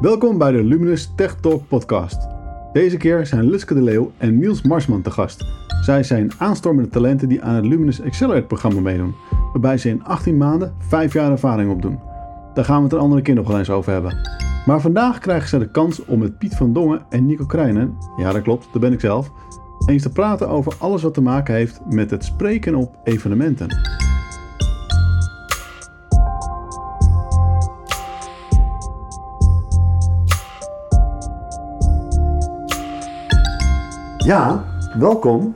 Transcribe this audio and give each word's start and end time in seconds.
Welkom 0.00 0.38
bij 0.38 0.52
de 0.52 0.64
Luminous 0.64 1.12
Tech 1.14 1.34
Talk 1.34 1.68
podcast. 1.68 2.28
Deze 2.72 2.96
keer 2.96 3.26
zijn 3.26 3.50
Lutske 3.50 3.74
de 3.74 3.82
Leeuw 3.82 4.12
en 4.16 4.38
Niels 4.38 4.62
Marsman 4.62 5.02
te 5.02 5.10
gast. 5.10 5.44
Zij 5.82 6.02
zijn 6.02 6.30
aanstormende 6.38 6.90
talenten 6.90 7.28
die 7.28 7.42
aan 7.42 7.54
het 7.54 7.66
Luminous 7.66 8.02
Accelerate 8.02 8.46
programma 8.46 8.80
meedoen, 8.80 9.14
waarbij 9.52 9.78
ze 9.78 9.88
in 9.88 10.04
18 10.04 10.36
maanden 10.36 10.74
5 10.78 11.12
jaar 11.12 11.30
ervaring 11.30 11.70
opdoen. 11.70 11.98
Daar 12.54 12.64
gaan 12.64 12.76
we 12.76 12.82
het 12.82 12.92
een 12.92 12.98
andere 12.98 13.22
keer 13.22 13.34
nog 13.34 13.48
wel 13.48 13.58
eens 13.58 13.70
over 13.70 13.92
hebben. 13.92 14.16
Maar 14.66 14.80
vandaag 14.80 15.18
krijgen 15.18 15.48
ze 15.48 15.58
de 15.58 15.70
kans 15.70 16.04
om 16.04 16.18
met 16.18 16.38
Piet 16.38 16.56
van 16.56 16.72
Dongen 16.72 17.02
en 17.08 17.26
Nico 17.26 17.46
Krijnen, 17.46 17.96
ja 18.16 18.32
dat 18.32 18.42
klopt, 18.42 18.68
dat 18.72 18.80
ben 18.80 18.92
ik 18.92 19.00
zelf, 19.00 19.32
eens 19.86 20.02
te 20.02 20.12
praten 20.12 20.48
over 20.48 20.74
alles 20.78 21.02
wat 21.02 21.14
te 21.14 21.22
maken 21.22 21.54
heeft 21.54 21.80
met 21.88 22.10
het 22.10 22.24
spreken 22.24 22.74
op 22.74 22.96
evenementen. 23.04 23.68
Ja, 34.30 34.64
welkom 34.98 35.54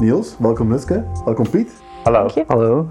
Niels, 0.00 0.36
welkom 0.38 0.72
Lutke, 0.72 1.04
welkom 1.24 1.50
Piet. 1.50 1.72
Hallo. 2.04 2.28
Hallo. 2.46 2.88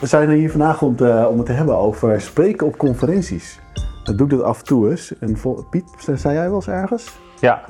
We 0.00 0.06
zijn 0.06 0.30
hier 0.30 0.50
vandaag 0.50 0.82
om, 0.82 0.96
te, 0.96 1.26
om 1.30 1.36
het 1.36 1.46
te 1.46 1.52
hebben 1.52 1.76
over 1.76 2.20
spreken 2.20 2.66
op 2.66 2.76
conferenties. 2.76 3.60
Dat 4.04 4.18
doe 4.18 4.26
ik 4.26 4.32
dat 4.32 4.42
af 4.42 4.58
en 4.58 4.64
toe 4.64 4.90
eens. 4.90 5.18
En 5.18 5.36
Piet, 5.70 5.84
zei 6.14 6.34
jij 6.34 6.46
wel 6.46 6.54
eens 6.54 6.68
ergens? 6.68 7.18
Ja, 7.40 7.64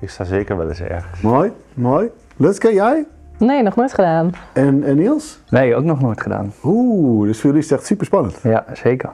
ik 0.00 0.10
sta 0.10 0.24
zeker 0.24 0.56
wel 0.56 0.68
eens 0.68 0.80
ergens. 0.80 1.20
Mooi, 1.20 1.52
mooi. 1.74 2.10
Lutke, 2.36 2.74
jij? 2.74 3.06
Nee, 3.38 3.62
nog 3.62 3.76
nooit 3.76 3.94
gedaan. 3.94 4.32
En, 4.52 4.84
en 4.84 4.96
Niels? 4.96 5.40
Nee, 5.50 5.74
ook 5.74 5.84
nog 5.84 6.00
nooit 6.00 6.20
gedaan. 6.20 6.52
Oeh, 6.64 7.26
dus 7.26 7.36
voor 7.36 7.46
jullie 7.46 7.64
is 7.64 7.70
het 7.70 7.78
echt 7.78 7.88
super 7.88 8.06
spannend. 8.06 8.38
Ja, 8.42 8.64
zeker. 8.72 9.10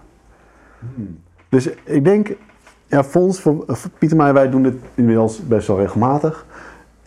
Dus 1.49 1.69
ik 1.85 2.05
denk, 2.05 2.37
ja, 2.87 3.05
voor 3.05 3.23
ons, 3.23 3.41
voor, 3.41 3.65
voor 3.67 3.91
Piet 3.99 4.11
en 4.11 4.17
mij, 4.17 4.33
wij 4.33 4.51
doen 4.51 4.63
dit 4.63 4.75
inmiddels 4.95 5.47
best 5.47 5.67
wel 5.67 5.79
regelmatig. 5.79 6.47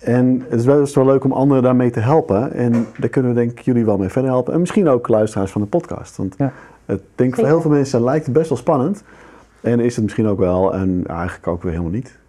En 0.02 0.46
het 0.50 0.60
is 0.60 0.66
best 0.66 0.96
wel 0.96 1.06
leuk 1.06 1.24
om 1.24 1.32
anderen 1.32 1.64
daarmee 1.64 1.90
te 1.90 2.00
helpen. 2.00 2.52
En 2.54 2.88
daar 2.98 3.10
kunnen 3.10 3.34
we 3.34 3.38
denk 3.40 3.52
ik 3.52 3.60
jullie 3.60 3.86
wel 3.86 3.98
mee 3.98 4.10
verder 4.10 4.32
helpen. 4.32 4.54
En 4.54 4.60
misschien 4.60 4.88
ook 4.90 5.08
luisteraars 5.08 5.52
van 5.52 5.62
de 5.62 5.68
podcast. 5.68 6.18
Want 6.18 6.36
Ja. 6.38 6.52
ik 6.86 7.02
denk 7.16 7.36
voor 7.36 7.46
heel 7.46 7.62
veel 7.62 7.72
mensen 7.72 8.04
lijkt 8.04 8.26
het 8.26 8.34
best 8.34 8.50
wel 8.50 8.58
spannend. 8.58 9.04
En 9.62 9.80
is 9.80 9.96
het 9.96 10.04
misschien 10.04 10.28
ook 10.28 10.40
wel 10.40 10.74
en 10.74 11.04
eigenlijk 11.08 11.48
ook 11.48 11.62
weer 11.62 11.72
helemaal 11.72 11.92
niet. 11.94 12.20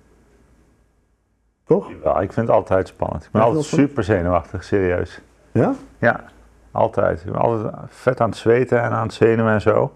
Toch? 1.65 1.91
Ja, 2.05 2.21
ik 2.21 2.33
vind 2.33 2.47
het 2.47 2.57
altijd 2.57 2.89
spannend. 2.89 3.25
Ik 3.25 3.31
ben 3.31 3.43
altijd 3.43 3.65
super 3.65 4.05
zenuwachtig, 4.05 4.65
serieus. 4.65 5.21
Ja? 5.53 5.75
Ja, 5.99 6.25
altijd. 6.71 7.21
Ik 7.21 7.33
ben 7.33 7.41
altijd 7.41 7.75
vet 7.89 8.21
aan 8.21 8.29
het 8.29 8.39
zweten 8.39 8.83
en 8.83 8.91
aan 8.91 9.03
het 9.03 9.13
zenuwen 9.13 9.53
en 9.53 9.61
zo. 9.61 9.93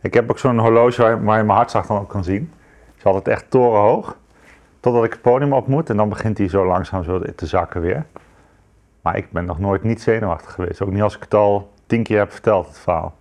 Ik 0.00 0.14
heb 0.14 0.30
ook 0.30 0.38
zo'n 0.38 0.58
horloge 0.58 1.02
waar, 1.02 1.10
je 1.16 1.22
mijn 1.22 1.48
hartslag 1.48 1.86
dan 1.86 1.98
op 2.00 2.08
kan 2.08 2.24
zien. 2.24 2.50
Het 2.86 2.94
is 2.98 3.04
altijd 3.04 3.28
echt 3.28 3.50
torenhoog. 3.50 4.16
Totdat 4.86 5.04
ik 5.04 5.12
het 5.12 5.20
podium 5.22 5.52
op 5.52 5.66
moet 5.66 5.90
en 5.90 5.96
dan 5.96 6.08
begint 6.08 6.38
hij 6.38 6.48
zo 6.48 6.66
langzaam 6.66 7.04
zo 7.04 7.22
te 7.36 7.46
zakken 7.46 7.80
weer. 7.80 8.04
Maar 9.00 9.16
ik 9.16 9.30
ben 9.30 9.44
nog 9.44 9.58
nooit 9.58 9.82
niet 9.82 10.02
zenuwachtig 10.02 10.52
geweest. 10.52 10.80
Ook 10.82 10.92
niet 10.92 11.02
als 11.02 11.16
ik 11.16 11.22
het 11.22 11.34
al 11.34 11.70
tien 11.86 12.02
keer 12.02 12.18
heb 12.18 12.32
verteld, 12.32 12.66
het 12.66 12.78
verhaal. 12.78 13.14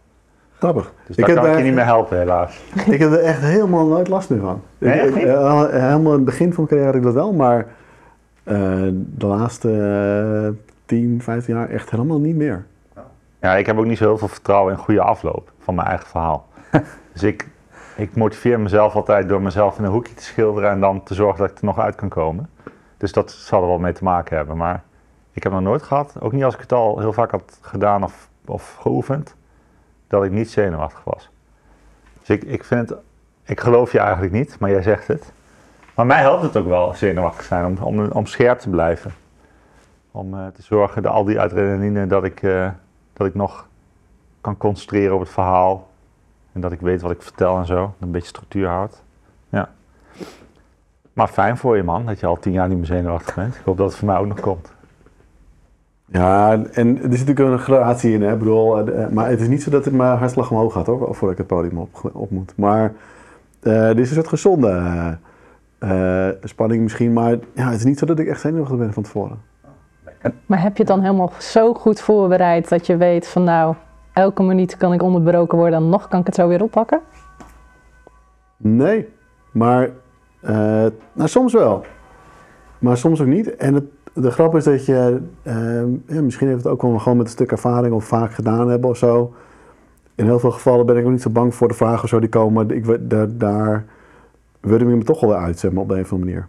Grappig. 0.58 0.94
Dus 1.08 1.16
daar 1.16 1.34
kan 1.34 1.46
ik 1.48 1.58
je 1.58 1.64
niet 1.64 1.74
meer 1.74 1.86
helpen, 1.86 2.18
helaas. 2.18 2.64
Ik 2.92 3.00
heb 3.00 3.12
er 3.12 3.20
echt 3.20 3.42
helemaal 3.42 3.88
nooit 3.88 4.08
last 4.08 4.30
meer 4.30 4.40
van. 4.40 4.62
Nee, 4.78 5.08
Ik- 5.08 5.16
eh, 5.16 5.64
helemaal 5.70 6.12
in 6.12 6.18
het 6.18 6.26
begin 6.26 6.54
van 6.54 6.64
mijn 6.64 6.68
carrière 6.68 6.86
had 6.86 6.96
ik 6.96 7.04
dat 7.04 7.14
wel, 7.14 7.34
maar 7.34 7.66
eh, 8.44 8.56
de 8.94 9.26
laatste 9.26 9.70
eh 10.48 10.72
10, 10.86 11.22
15 11.22 11.56
jaar 11.56 11.70
echt 11.70 11.90
helemaal 11.92 12.20
niet 12.20 12.36
meer. 12.36 12.66
Ja, 13.42 13.56
ik 13.56 13.66
heb 13.66 13.78
ook 13.78 13.86
niet 13.86 13.98
zo 13.98 14.04
heel 14.06 14.18
veel 14.18 14.28
vertrouwen 14.28 14.74
in 14.74 14.80
goede 14.80 15.02
afloop 15.02 15.52
van 15.60 15.76
mijn 15.76 15.88
eigen 15.88 16.08
verhaal. 16.08 16.48
dus 17.14 17.24
ik, 17.24 17.48
ik 17.96 18.16
motiveer 18.16 18.60
mezelf 18.60 18.96
altijd 18.96 19.30
door 19.30 19.42
mezelf 19.42 19.78
in 19.78 19.84
een 19.84 19.92
hoekje 19.92 20.14
te 20.14 20.24
schilderen 20.24 20.70
en 20.70 20.80
dan 20.80 21.04
te 21.04 21.14
zorgen 21.14 21.40
dat 21.40 21.50
ik 21.50 21.58
er 21.58 21.66
nog 21.66 21.80
uit 21.80 21.96
kan 21.96 22.10
komen. 22.10 22.50
Dus 22.98 23.12
dat 23.12 23.32
zal 23.32 23.62
er 23.62 23.68
wel 23.68 23.78
mee 23.78 23.94
te 23.94 24.04
maken 24.04 24.38
hebben. 24.38 24.58
Maar 24.58 24.84
ik 25.32 25.44
heb 25.44 25.52
nog 25.52 25.62
nooit 25.62 25.84
gehad, 25.84 26.16
ook 26.20 26.32
niet 26.32 26.44
als 26.44 26.54
ik 26.54 26.60
het 26.60 26.72
al 26.72 27.00
heel 27.00 27.14
vaak 27.14 27.32
had 27.32 27.58
gedaan 27.62 28.04
of, 28.04 28.30
of 28.46 28.76
geoefend, 28.80 29.36
dat 30.08 30.24
ik 30.24 30.32
niet 30.32 30.50
zenuwachtig 30.50 31.04
was. 31.04 31.30
Dus 32.20 32.30
ik, 32.30 32.44
ik 32.44 32.64
vind 32.64 32.90
het, 32.90 33.00
ik 33.44 33.60
geloof 33.60 33.92
je 33.92 34.00
eigenlijk 34.00 34.34
niet, 34.34 34.60
maar 34.60 34.70
jij 34.70 34.82
zegt 34.82 35.08
het. 35.08 35.34
Maar 35.96 36.06
mij 36.06 36.20
helpt 36.20 36.44
het 36.44 36.58
ook 36.58 36.68
wel 36.68 36.94
zenuwachtig 36.94 37.46
zijn 37.46 37.82
om, 37.82 38.12
om, 38.12 38.26
scherp 38.26 38.60
te 38.60 38.70
blijven. 38.70 39.14
Om 40.12 40.34
eh, 40.34 40.48
te 40.48 40.62
zorgen 40.62 41.02
dat 41.02 41.12
al 41.12 41.24
die 41.24 41.40
adrenaline 41.40 42.08
dat 42.08 42.24
ik, 42.24 42.44
eh, 42.44 42.70
dat 43.14 43.28
ik 43.28 43.36
nog 43.36 43.68
kan 44.42 44.58
concentreren 44.58 45.14
op 45.14 45.20
het 45.20 45.30
verhaal. 45.30 45.88
En 46.56 46.62
dat 46.62 46.72
ik 46.72 46.82
weet 46.82 47.02
wat 47.02 47.12
ik 47.12 47.22
vertel 47.22 47.58
en 47.58 47.66
zo. 47.66 47.94
Een 48.00 48.12
beetje 48.12 48.28
structuur 48.28 48.68
houdt. 48.68 49.04
Ja. 49.50 49.70
Maar 51.14 51.28
fijn 51.28 51.58
voor 51.58 51.78
je 51.78 51.84
man, 51.84 52.06
dat 52.06 52.20
je 52.20 52.26
al 52.26 52.40
tien 52.40 52.52
jaar 52.52 52.68
niet 52.68 52.78
meer 52.78 52.86
zenuwachtig 52.86 53.36
bent. 53.36 53.56
Ik 53.56 53.62
hoop 53.66 53.78
dat 53.78 53.88
het 53.90 53.98
voor 53.98 54.08
mij 54.08 54.18
ook 54.18 54.28
nog 54.28 54.40
komt. 54.40 54.74
Ja, 56.06 56.52
en 56.52 56.96
er 56.96 57.18
zit 57.18 57.28
natuurlijk 57.28 57.40
een 57.40 57.60
gradatie 57.60 58.14
in, 58.14 58.22
hè. 58.22 58.34
Ik 58.34 58.40
bedoel, 58.40 58.90
eh, 58.90 59.08
maar 59.08 59.30
het 59.30 59.42
is 59.42 59.48
niet 59.48 59.64
zo 59.64 59.70
dat 59.72 59.86
het 59.86 59.94
mijn 59.94 60.18
hartslag 60.18 60.52
omhoog 60.52 60.74
gaat, 60.74 60.86
hoor, 60.86 61.16
voordat 61.16 61.32
ik 61.32 61.38
het 61.38 61.48
podium 61.48 61.78
op, 61.78 62.10
op 62.14 62.32
moet. 62.32 62.54
Maar 62.58 62.94
eh 63.62 63.88
dit 63.88 64.00
is 64.00 64.10
een 64.10 64.16
soort 64.16 64.28
gezonde 64.28 64.70
eh, 64.70 66.28
eh, 66.28 66.36
spanning 66.44 66.82
misschien, 66.82 67.14
maar 67.14 67.38
ja, 67.54 67.66
het 67.70 67.80
is 67.80 67.86
niet 67.86 68.00
zo 68.00 68.06
dat 68.06 68.20
ik 68.20 68.28
echt 68.28 68.42
zenuwachtig 68.42 68.78
ben 68.78 68.94
van 68.94 69.04
tevoren. 69.04 69.42
Maar 70.46 70.62
heb 70.62 70.72
je 70.78 70.84
het 70.84 70.92
dan 70.92 71.02
helemaal 71.02 71.32
zo 71.40 71.74
goed 71.74 72.02
voorbereid 72.02 72.70
dat 72.70 72.86
je 72.86 72.98
weet 72.98 73.28
van 73.28 73.44
nou, 73.44 73.76
elke 74.16 74.44
minuut 74.44 74.78
kan 74.78 74.94
ik 74.94 75.02
onderbroken 75.02 75.58
worden 75.58 75.80
en 75.80 75.90
nog 75.90 76.08
kan 76.08 76.20
ik 76.20 76.26
het 76.26 76.36
zo 76.36 76.48
weer 76.48 76.64
oppakken? 76.64 77.02
Nee, 78.58 79.10
maar 79.52 79.90
eh, 80.40 80.86
nou, 81.14 81.30
soms 81.30 81.54
wel. 81.54 81.86
Maar 82.80 82.98
soms 82.98 83.22
ook 83.22 83.28
niet. 83.28 83.56
En 83.56 83.74
het, 83.74 83.84
de 84.14 84.32
grap 84.32 84.56
is 84.56 84.64
dat 84.64 84.86
je, 84.86 85.22
ehm, 85.44 85.90
ja, 86.08 86.22
misschien 86.22 86.48
heeft 86.48 86.64
het 86.64 86.72
ook 86.72 86.82
wel 86.82 87.00
gewoon 87.00 87.18
met 87.18 87.26
een 87.26 87.32
stuk 87.32 87.52
ervaring 87.52 87.94
of 87.94 88.06
vaak 88.06 88.34
gedaan 88.34 88.70
hebben 88.70 88.90
of 88.90 88.98
zo. 88.98 89.34
In 90.16 90.26
heel 90.26 90.40
veel 90.40 90.52
gevallen 90.52 90.86
ben 90.86 90.98
ik 90.98 91.06
ook 91.06 91.12
niet 91.12 91.22
zo 91.22 91.30
bang 91.30 91.56
voor 91.56 91.68
de 91.68 91.74
vragen 91.74 92.04
of 92.04 92.10
zo 92.10 92.20
die 92.20 92.30
komen. 92.30 92.70
Ik, 92.70 93.10
daar, 93.10 93.38
daar 93.38 93.86
wil 94.60 94.80
ik 94.80 94.88
me 94.88 95.04
toch 95.04 95.20
wel 95.20 95.30
weer 95.30 95.40
uit, 95.40 95.60
zeg 95.60 95.72
maar, 95.72 95.82
op 95.82 95.90
de 95.90 95.96
een 95.96 96.02
of 96.02 96.12
andere 96.12 96.32
manier. 96.32 96.48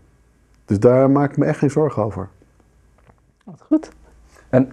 Dus 0.64 0.78
daar 0.78 1.10
maak 1.10 1.30
ik 1.30 1.36
me 1.36 1.44
echt 1.44 1.58
geen 1.58 1.70
zorgen 1.70 2.04
over. 2.04 2.28
Wat 3.44 3.62
goed. 3.66 3.90
En 4.48 4.72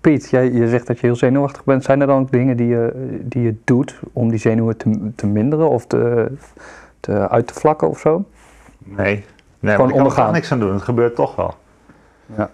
Piet, 0.00 0.30
jij, 0.30 0.52
je 0.52 0.68
zegt 0.68 0.86
dat 0.86 1.00
je 1.00 1.06
heel 1.06 1.16
zenuwachtig 1.16 1.64
bent. 1.64 1.84
Zijn 1.84 2.00
er 2.00 2.06
dan 2.06 2.20
ook 2.20 2.32
dingen 2.32 2.56
die 2.56 2.66
je, 2.66 3.18
die 3.22 3.42
je 3.42 3.56
doet 3.64 4.00
om 4.12 4.28
die 4.28 4.38
zenuwen 4.38 4.76
te, 4.76 5.10
te 5.14 5.26
minderen 5.26 5.68
of 5.68 5.86
te, 5.86 6.32
te 7.00 7.28
uit 7.28 7.46
te 7.46 7.54
vlakken 7.54 7.88
of 7.88 7.98
zo? 7.98 8.24
Nee, 8.78 9.24
nee 9.60 9.74
Gewoon 9.74 9.90
ik 9.90 10.14
kan 10.14 10.26
er 10.26 10.32
niks 10.32 10.52
aan 10.52 10.58
doen. 10.58 10.72
Het 10.72 10.82
gebeurt 10.82 11.14
toch 11.14 11.36
wel. 11.36 11.54
Ja. 12.36 12.50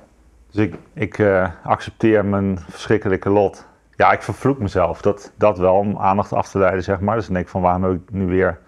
Dus 0.50 0.64
ik, 0.64 0.74
ik 0.92 1.18
eh, 1.18 1.48
accepteer 1.62 2.24
mijn 2.24 2.58
verschrikkelijke 2.68 3.30
lot. 3.30 3.66
Ja, 3.96 4.12
ik 4.12 4.22
vervloek 4.22 4.58
mezelf. 4.58 5.02
Dat, 5.02 5.32
dat 5.36 5.58
wel, 5.58 5.74
om 5.74 5.98
aandacht 5.98 6.32
af 6.32 6.50
te 6.50 6.58
leiden, 6.58 6.82
zeg 6.82 7.00
maar. 7.00 7.16
Dus 7.16 7.24
dan 7.24 7.34
denk 7.34 7.46
ik 7.46 7.52
van, 7.52 7.62
waarom 7.62 7.82
heb 7.82 7.92
ik 7.92 8.10
nu 8.10 8.26
weer 8.26 8.58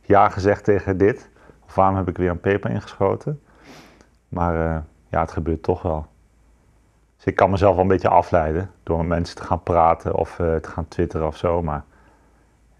ja 0.00 0.28
gezegd 0.28 0.64
tegen 0.64 0.98
dit? 0.98 1.28
Of 1.66 1.74
waarom 1.74 1.96
heb 1.96 2.08
ik 2.08 2.16
weer 2.16 2.30
een 2.30 2.40
peper 2.40 2.70
ingeschoten? 2.70 3.40
Maar 4.28 4.54
eh, 4.54 4.76
ja, 5.08 5.20
het 5.20 5.32
gebeurt 5.32 5.62
toch 5.62 5.82
wel. 5.82 6.06
Ik 7.26 7.34
kan 7.34 7.50
mezelf 7.50 7.74
wel 7.74 7.82
een 7.82 7.88
beetje 7.90 8.08
afleiden 8.08 8.70
door 8.82 8.98
met 8.98 9.06
mensen 9.06 9.36
te 9.36 9.42
gaan 9.42 9.62
praten 9.62 10.14
of 10.14 10.38
eh, 10.38 10.54
te 10.54 10.68
gaan 10.68 10.88
twitteren 10.88 11.26
of 11.26 11.36
zo. 11.36 11.62
Maar 11.62 11.84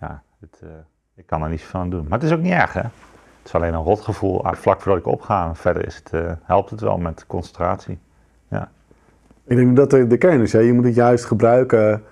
ja, 0.01 0.23
het, 0.41 0.61
eh, 0.63 0.69
ik 1.15 1.27
kan 1.27 1.43
er 1.43 1.49
niet 1.49 1.61
zoveel 1.61 1.81
aan 1.81 1.91
doen. 1.91 2.07
Maar 2.09 2.19
het 2.19 2.29
is 2.29 2.35
ook 2.35 2.43
niet 2.43 2.53
erg, 2.53 2.73
hè? 2.73 2.81
Het 2.81 3.45
is 3.45 3.55
alleen 3.55 3.75
een 3.75 3.83
rotgevoel 3.83 4.45
ah, 4.45 4.55
vlak 4.55 4.81
voordat 4.81 5.01
ik 5.01 5.13
opga. 5.13 5.55
Verder 5.55 5.87
is 5.87 5.97
het, 5.97 6.13
eh, 6.13 6.33
helpt 6.43 6.71
het 6.71 6.81
wel 6.81 6.99
met 6.99 7.27
concentratie. 7.27 7.99
Ik 9.49 9.57
denk 9.57 9.77
dat 9.77 9.91
de, 9.91 10.17
kern 10.19 10.41
is, 10.41 10.53
hè. 10.53 10.59
je 10.59 10.73
moet 10.73 10.85
het 10.85 10.95
juist 10.95 11.25
gebruiken 11.25 12.03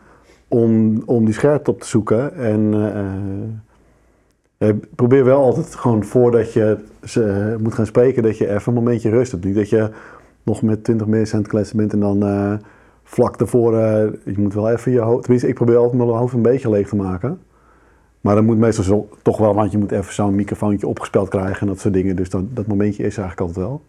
om, 0.48 1.02
om 1.06 1.24
die 1.24 1.34
scherpte 1.34 1.70
op 1.70 1.80
te 1.80 1.86
zoeken. 1.86 2.34
En 2.34 3.62
probeer 4.94 5.24
wel 5.24 5.42
altijd 5.42 5.74
gewoon 5.74 6.04
voordat 6.04 6.52
je 6.52 6.84
moet 7.58 7.74
gaan 7.74 7.86
spreken, 7.86 8.22
dat 8.22 8.38
je 8.38 8.48
even 8.48 8.68
een 8.68 8.82
momentje 8.82 9.10
rust 9.10 9.32
hebt. 9.32 9.54
Dat 9.54 9.68
je 9.68 9.90
nog 10.44 10.62
met 10.62 10.84
20 10.84 11.06
mensen 11.06 11.36
aan 11.36 11.42
het 11.42 11.50
kletsen 11.50 11.76
bent 11.76 11.92
en 11.92 12.00
dan 12.00 12.26
eh, 12.26 12.52
vlak 13.02 13.38
daarvoor, 13.38 13.78
eh, 13.78 14.08
je 14.24 14.38
moet 14.38 14.54
wel 14.54 14.70
even 14.70 14.92
je 14.92 15.00
hoofd, 15.00 15.22
tenminste 15.22 15.48
ik 15.48 15.54
probeer 15.54 15.76
altijd 15.76 15.96
mijn 15.96 16.08
hoofd 16.08 16.34
een 16.34 16.42
beetje 16.42 16.70
leeg 16.70 16.88
te 16.88 16.96
maken. 16.96 17.40
Maar 18.20 18.34
dat 18.34 18.44
moet 18.44 18.58
meestal 18.58 18.84
zo, 18.84 19.08
toch 19.22 19.38
wel, 19.38 19.54
want 19.54 19.72
je 19.72 19.78
moet 19.78 19.90
even 19.90 20.12
zo'n 20.12 20.34
microfoontje 20.34 20.86
opgespeld 20.86 21.28
krijgen 21.28 21.60
en 21.60 21.66
dat 21.66 21.80
soort 21.80 21.94
dingen. 21.94 22.16
Dus 22.16 22.30
dan, 22.30 22.48
dat 22.52 22.66
momentje 22.66 23.04
is 23.04 23.18
eigenlijk 23.18 23.40
altijd 23.40 23.66
wel. 23.66 23.82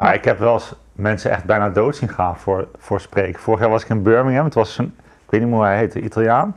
Ja, 0.00 0.12
ik 0.12 0.24
heb 0.24 0.38
wel 0.38 0.52
eens 0.52 0.74
mensen 0.92 1.30
echt 1.30 1.44
bijna 1.44 1.70
dood 1.70 1.96
zien 1.96 2.08
gaan 2.08 2.36
voor, 2.36 2.68
voor 2.78 3.00
spreken. 3.00 3.40
Vorig 3.40 3.60
jaar 3.60 3.70
was 3.70 3.82
ik 3.82 3.88
in 3.88 4.02
Birmingham. 4.02 4.44
Het 4.44 4.54
was 4.54 4.78
een, 4.78 4.94
ik 5.24 5.30
weet 5.30 5.40
niet 5.40 5.50
hoe 5.52 5.62
hij 5.62 5.78
heette, 5.78 6.00
Italiaan. 6.00 6.56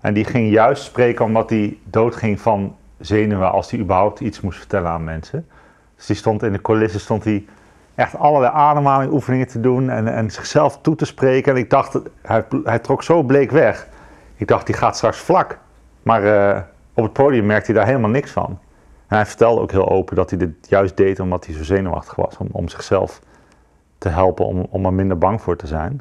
En 0.00 0.14
die 0.14 0.24
ging 0.24 0.50
juist 0.50 0.82
spreken 0.82 1.24
omdat 1.24 1.50
hij 1.50 1.78
doodging 1.84 2.40
van 2.40 2.76
zenuwen 2.98 3.50
als 3.50 3.70
hij 3.70 3.80
überhaupt 3.80 4.20
iets 4.20 4.40
moest 4.40 4.58
vertellen 4.58 4.90
aan 4.90 5.04
mensen. 5.04 5.46
Dus 5.96 6.06
die 6.06 6.16
stond 6.16 6.42
in 6.42 6.52
de 6.52 6.60
coulissen, 6.60 7.00
stond 7.00 7.24
hij 7.24 7.44
echt 8.00 8.18
allerlei 8.18 8.52
ademhalingoefeningen 8.54 9.46
te 9.46 9.60
doen 9.60 9.90
en, 9.90 10.08
en 10.08 10.30
zichzelf 10.30 10.78
toe 10.80 10.94
te 10.94 11.04
spreken. 11.04 11.52
En 11.52 11.58
ik 11.58 11.70
dacht, 11.70 12.00
hij, 12.22 12.44
hij 12.64 12.78
trok 12.78 13.02
zo 13.02 13.22
bleek 13.22 13.50
weg. 13.50 13.88
Ik 14.36 14.48
dacht, 14.48 14.66
die 14.66 14.74
gaat 14.74 14.96
straks 14.96 15.18
vlak. 15.18 15.58
Maar 16.02 16.24
eh, 16.24 16.60
op 16.94 17.02
het 17.02 17.12
podium 17.12 17.46
merkte 17.46 17.70
hij 17.70 17.80
daar 17.80 17.88
helemaal 17.88 18.10
niks 18.10 18.30
van. 18.30 18.58
En 19.06 19.16
hij 19.16 19.26
vertelde 19.26 19.60
ook 19.60 19.70
heel 19.70 19.88
open 19.88 20.16
dat 20.16 20.30
hij 20.30 20.38
dit 20.38 20.68
juist 20.68 20.96
deed 20.96 21.20
omdat 21.20 21.46
hij 21.46 21.54
zo 21.54 21.64
zenuwachtig 21.64 22.14
was. 22.14 22.36
Om, 22.36 22.48
om 22.52 22.68
zichzelf 22.68 23.20
te 23.98 24.08
helpen 24.08 24.46
om, 24.46 24.66
om 24.70 24.84
er 24.84 24.92
minder 24.92 25.18
bang 25.18 25.40
voor 25.40 25.56
te 25.56 25.66
zijn. 25.66 26.00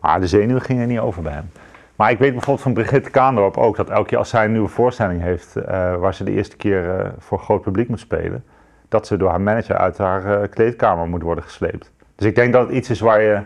Maar 0.00 0.20
de 0.20 0.26
zenuwen 0.26 0.62
gingen 0.62 0.88
niet 0.88 0.98
over 0.98 1.22
bij 1.22 1.32
hem. 1.32 1.50
Maar 1.96 2.10
ik 2.10 2.18
weet 2.18 2.32
bijvoorbeeld 2.32 2.64
van 2.64 2.74
Brigitte 2.74 3.10
Kaandorp 3.10 3.56
ook 3.56 3.76
dat 3.76 3.90
elke 3.90 4.08
keer 4.08 4.18
als 4.18 4.28
zij 4.28 4.44
een 4.44 4.52
nieuwe 4.52 4.68
voorstelling 4.68 5.22
heeft, 5.22 5.56
eh, 5.56 5.96
waar 5.96 6.14
ze 6.14 6.24
de 6.24 6.30
eerste 6.30 6.56
keer 6.56 6.98
eh, 6.98 7.10
voor 7.18 7.38
groot 7.38 7.62
publiek 7.62 7.88
moet 7.88 8.00
spelen, 8.00 8.44
dat 8.90 9.06
ze 9.06 9.16
door 9.16 9.28
haar 9.30 9.40
manager 9.40 9.76
uit 9.76 9.98
haar 9.98 10.42
eh, 10.42 10.48
kleedkamer 10.50 11.08
moet 11.08 11.22
worden 11.22 11.44
gesleept. 11.44 11.90
Dus 12.14 12.26
ik 12.26 12.34
denk 12.34 12.52
dat 12.52 12.66
het 12.66 12.76
iets 12.76 12.90
is 12.90 13.00
waar 13.00 13.22
je, 13.22 13.40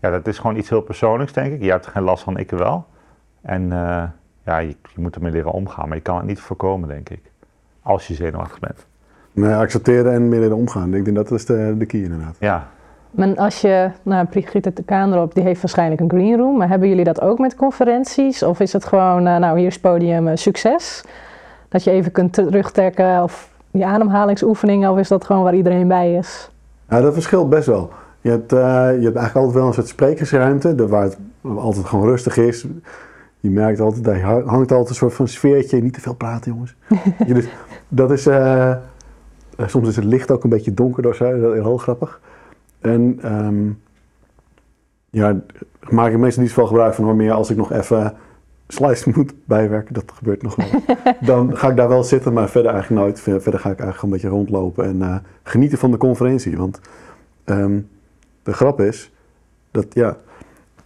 ja, 0.00 0.10
dat 0.10 0.26
is 0.26 0.38
gewoon 0.38 0.56
iets 0.56 0.68
heel 0.68 0.80
persoonlijks, 0.80 1.32
denk 1.32 1.52
ik. 1.52 1.62
Je 1.62 1.70
hebt 1.70 1.86
er 1.86 1.92
geen 1.92 2.02
last 2.02 2.22
van, 2.22 2.38
ik 2.38 2.50
wel. 2.50 2.86
En 3.42 3.72
eh, 3.72 4.02
ja, 4.44 4.58
je, 4.58 4.68
je 4.68 5.00
moet 5.00 5.14
ermee 5.14 5.32
leren 5.32 5.52
omgaan, 5.52 5.88
maar 5.88 5.96
je 5.96 6.02
kan 6.02 6.16
het 6.16 6.26
niet 6.26 6.40
voorkomen, 6.40 6.88
denk 6.88 7.08
ik. 7.08 7.20
Als 7.82 8.06
je 8.06 8.14
zenuwachtig 8.14 8.58
bent. 8.58 8.86
Nee, 9.32 9.54
accepteren 9.54 10.12
en 10.12 10.28
meer 10.28 10.42
in 10.42 10.52
omgaan. 10.52 10.94
Ik 10.94 11.04
denk 11.04 11.16
dat 11.16 11.30
is 11.30 11.46
de, 11.46 11.74
de 11.78 11.86
key 11.86 12.00
inderdaad. 12.00 12.36
Ja, 12.38 12.68
Maar 13.10 13.36
als 13.36 13.60
je, 13.60 13.90
nou, 14.02 14.26
Brigitte 14.26 14.72
de 14.72 14.82
Kaanderop, 14.82 15.34
die 15.34 15.42
heeft 15.42 15.60
waarschijnlijk 15.60 16.00
een 16.00 16.10
green 16.10 16.36
room, 16.36 16.56
maar 16.56 16.68
hebben 16.68 16.88
jullie 16.88 17.04
dat 17.04 17.20
ook 17.20 17.38
met 17.38 17.54
conferenties? 17.54 18.42
Of 18.42 18.60
is 18.60 18.72
het 18.72 18.84
gewoon, 18.84 19.26
eh, 19.26 19.36
nou, 19.36 19.58
hier 19.58 19.66
is 19.66 19.80
podium 19.80 20.36
succes? 20.36 21.04
Dat 21.68 21.84
je 21.84 21.90
even 21.90 22.12
kunt 22.12 22.32
terugtrekken 22.32 23.22
of 23.22 23.54
die 23.76 23.86
ademhalingsoefeningen, 23.86 24.90
of 24.90 24.98
is 24.98 25.08
dat 25.08 25.24
gewoon 25.24 25.42
waar 25.42 25.54
iedereen 25.54 25.88
bij 25.88 26.14
is? 26.14 26.50
Ja, 26.88 27.00
dat 27.00 27.12
verschilt 27.12 27.48
best 27.48 27.66
wel. 27.66 27.90
Je 28.20 28.30
hebt, 28.30 28.52
eh, 28.52 28.58
je 28.58 29.04
hebt 29.04 29.16
eigenlijk 29.16 29.34
altijd 29.34 29.54
wel 29.54 29.66
een 29.66 29.74
soort 29.74 29.88
sprekersruimte, 29.88 30.88
waar 30.88 31.02
het 31.02 31.18
altijd 31.42 31.86
gewoon 31.86 32.08
rustig 32.08 32.36
is. 32.36 32.66
Je 33.40 33.50
merkt 33.50 33.80
altijd, 33.80 34.04
daar 34.04 34.20
hangt 34.22 34.72
altijd 34.72 34.88
een 34.88 34.94
soort 34.94 35.14
van 35.14 35.28
sfeertje. 35.28 35.82
Niet 35.82 35.92
te 35.92 36.00
veel 36.00 36.14
praten, 36.14 36.52
jongens. 36.52 36.76
Je 37.26 37.34
dus, 37.34 37.48
dat 37.88 38.10
is, 38.10 38.26
eh, 38.26 38.70
eh, 38.70 38.78
soms 39.66 39.88
is 39.88 39.96
het 39.96 40.04
licht 40.04 40.30
ook 40.30 40.44
een 40.44 40.50
beetje 40.50 40.74
donker 40.74 41.08
of 41.08 41.16
zo, 41.16 41.40
dat 41.40 41.54
is 41.54 41.62
heel 41.62 41.76
grappig. 41.76 42.20
En 42.80 43.18
ehm, 43.22 43.70
ja, 45.10 45.40
maak 45.88 46.12
ik 46.12 46.18
meestal 46.18 46.42
niet 46.42 46.52
zoveel 46.52 46.66
gebruik 46.66 46.94
van, 46.94 47.04
maar 47.04 47.16
meer 47.16 47.32
als 47.32 47.50
ik 47.50 47.56
nog 47.56 47.72
even 47.72 48.14
slice 48.68 49.12
moet 49.14 49.34
bijwerken, 49.44 49.94
dat 49.94 50.04
gebeurt 50.14 50.42
nog 50.42 50.56
wel. 50.56 50.66
Dan 51.20 51.56
ga 51.56 51.68
ik 51.68 51.76
daar 51.76 51.88
wel 51.88 52.04
zitten, 52.04 52.32
maar 52.32 52.48
verder 52.48 52.72
eigenlijk 52.72 53.02
nooit. 53.02 53.20
Ver- 53.20 53.42
Verder 53.42 53.60
ga 53.60 53.70
ik 53.70 53.78
eigenlijk 53.80 53.98
gewoon 53.98 54.14
een 54.14 54.20
beetje 54.20 54.36
rondlopen 54.36 54.84
en 54.84 55.02
eh, 55.02 55.16
genieten 55.42 55.78
van 55.78 55.90
de 55.90 55.96
conferentie. 55.96 56.56
Want 56.56 56.80
ehm, 57.44 57.80
de 58.42 58.52
grap 58.52 58.80
is 58.80 59.12
dat, 59.70 59.86
ja, 59.90 60.16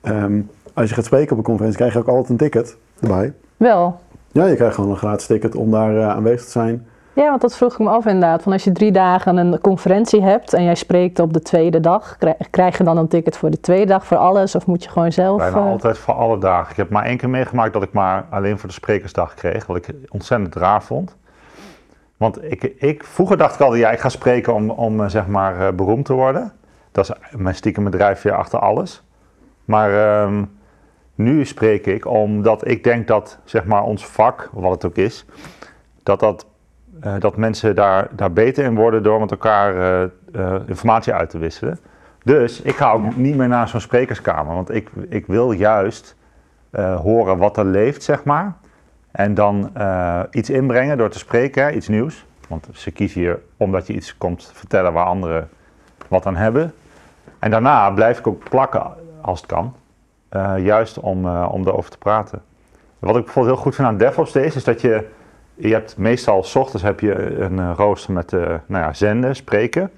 ehm, 0.01 0.41
als 0.75 0.89
je 0.89 0.95
gaat 0.95 1.05
spreken 1.05 1.33
op 1.33 1.39
een 1.39 1.45
conferentie, 1.45 1.79
krijg 1.79 1.93
je 1.93 1.99
ook 1.99 2.09
altijd 2.09 2.29
een 2.29 2.37
ticket 2.37 2.77
erbij. 3.01 3.33
Wel. 3.57 4.01
Ja, 4.33 4.47
je 4.47 4.55
krijgt 4.55 4.75
gewoon 4.75 4.91
een 4.91 4.97
gratis 4.97 5.27
ticket 5.27 5.55
om 5.55 5.71
daar 5.71 5.97
eh, 5.97 6.09
aanwezig 6.09 6.45
te 6.45 6.51
zijn. 6.51 6.87
Ja, 7.13 7.29
want 7.29 7.41
dat 7.41 7.57
vroeg 7.57 7.73
ik 7.73 7.79
me 7.79 7.89
af 7.89 8.07
inderdaad. 8.07 8.43
Van 8.43 8.53
als 8.53 8.65
je 8.65 8.73
drie 8.73 8.93
dagen 8.93 9.37
een 9.37 9.61
conferentie 9.61 10.23
hebt 10.23 10.53
en 10.53 10.65
jij 10.65 10.75
spreekt 10.75 11.19
op 11.19 11.33
de 11.33 11.41
tweede 11.41 11.81
dag, 11.81 12.17
krij- 12.19 12.37
krijg 12.51 12.79
je 12.79 12.85
dan 12.85 12.97
een 12.97 13.09
ticket 13.09 13.37
voor 13.37 13.51
de 13.51 13.61
tweede 13.61 13.87
dag 13.87 14.07
voor 14.07 14.17
alles? 14.17 14.55
Of 14.55 14.67
moet 14.67 14.85
je 14.85 14.91
gewoon 14.91 15.13
zelf... 15.13 15.39
bijna 15.39 15.57
eh, 15.57 15.67
altijd 15.67 15.99
voor 15.99 16.15
alle 16.15 16.39
dagen. 16.39 16.71
Ik 16.71 16.77
heb 16.77 16.91
maar 16.91 17.05
één 17.05 17.17
keer 17.17 17.31
meegemaakt 17.31 17.73
dat 17.73 17.83
ik 17.83 17.93
maar 17.93 18.27
alleen 18.31 18.59
voor 18.59 18.69
de 18.69 18.75
sprekersdag 18.75 19.35
kreeg, 19.35 19.67
wat 19.67 19.77
ik 19.77 19.95
ontzettend 20.09 20.55
raar 20.55 20.83
vond. 20.83 21.17
Want 22.17 22.45
ik, 22.45 22.63
ik, 22.63 23.05
vroeger 23.05 23.37
dacht 23.37 23.55
ik 23.55 23.61
altijd, 23.61 23.83
ja, 23.83 23.91
ik 23.91 24.01
ga 24.01 24.09
spreken 24.09 24.55
om, 24.55 24.71
om 24.71 25.01
eh, 25.01 25.09
zeg 25.09 25.27
maar 25.27 25.67
eh, 25.67 25.73
beroemd 25.73 26.05
te 26.05 26.13
worden. 26.13 26.53
Dat 26.93 27.05
is 27.05 27.39
mijn 27.39 27.55
stiekem 27.55 27.91
drijfveer 27.91 28.35
achter 28.35 28.59
alles. 28.59 29.03
Maar 29.65 30.23
ehm, 30.23 30.45
nu 31.15 31.45
spreek 31.45 31.87
ik 31.87 32.07
omdat 32.07 32.69
ik 32.69 32.85
denk 32.85 33.07
dat 33.07 33.39
zeg 33.45 33.65
maar 33.65 33.83
ons 33.83 34.07
vak, 34.07 34.51
wat 34.53 34.73
het 34.73 34.85
ook 34.85 34.97
is, 34.97 35.25
dat, 36.03 36.21
dat, 36.21 36.47
eh, 37.01 37.15
dat 37.19 37.37
mensen 37.37 37.75
daar, 37.75 38.09
daar 38.11 38.33
beter 38.33 38.65
in 38.65 38.75
worden 38.75 39.03
door 39.03 39.21
met 39.21 39.31
elkaar 39.31 39.77
eh, 39.77 40.03
eh, 40.33 40.61
informatie 40.67 41.13
uit 41.13 41.31
te 41.31 41.39
wisselen. 41.39 41.79
Dus 42.25 42.63
ik 42.63 42.77
ga 42.77 42.93
ook 42.93 43.17
niet 43.17 43.37
meer 43.37 43.49
naar 43.49 43.69
zo'n 43.69 43.81
sprekerskamer, 43.81 44.55
want 44.55 44.75
ik, 44.75 44.91
ik 45.09 45.27
wil 45.27 45.53
juist 45.53 46.19
horen 47.03 47.39
wat 47.39 47.57
er 47.57 47.65
leeft, 47.65 48.03
zeg 48.03 48.25
maar. 48.25 48.55
En 49.11 49.35
dan 49.35 49.71
iets 50.31 50.51
inbrengen 50.51 50.99
door 50.99 51.09
te 51.09 51.19
spreken, 51.19 51.63
hè, 51.63 51.71
iets 51.71 51.89
nieuws. 51.89 52.25
Want 52.49 52.69
ze 52.73 52.91
kiezen 52.91 53.21
hier 53.21 53.41
omdat 53.57 53.87
je 53.87 53.93
iets 53.93 54.17
komt 54.19 54.51
vertellen 54.55 54.93
waar 54.93 55.05
anderen 55.05 55.49
wat 56.09 56.27
aan 56.27 56.37
hebben. 56.37 56.73
En 57.39 57.51
daarna 57.51 57.91
blijf 57.91 58.19
ik 58.19 58.27
ook 58.27 58.49
plakken 58.49 58.83
als 59.21 59.41
het 59.41 59.51
kan. 59.51 59.75
juist 60.63 60.99
om, 60.99 61.27
eh, 61.27 61.49
om 61.53 61.67
erover 61.67 61.91
te 61.91 61.99
praten. 61.99 62.43
Wat 62.99 63.17
ik 63.17 63.25
bijvoorbeeld 63.25 63.55
heel 63.55 63.65
goed 63.65 63.75
vind 63.75 63.89
aan 63.89 63.97
DevOps 63.97 64.33
Days 64.33 64.57
is 64.57 64.65
dat 64.65 64.81
je, 64.81 65.09
je 65.61 65.73
hebt 65.73 65.97
meestal, 65.97 66.43
s 66.45 66.57
ochtends 66.57 66.83
heb 66.83 67.01
je 67.01 67.39
een 67.41 67.59
eh, 67.59 67.73
rooster 67.77 68.13
met 68.13 68.33
eh, 68.33 68.41
nou 68.67 68.85
ja, 68.85 68.93
zenden, 68.93 69.37
spreken. 69.37 69.91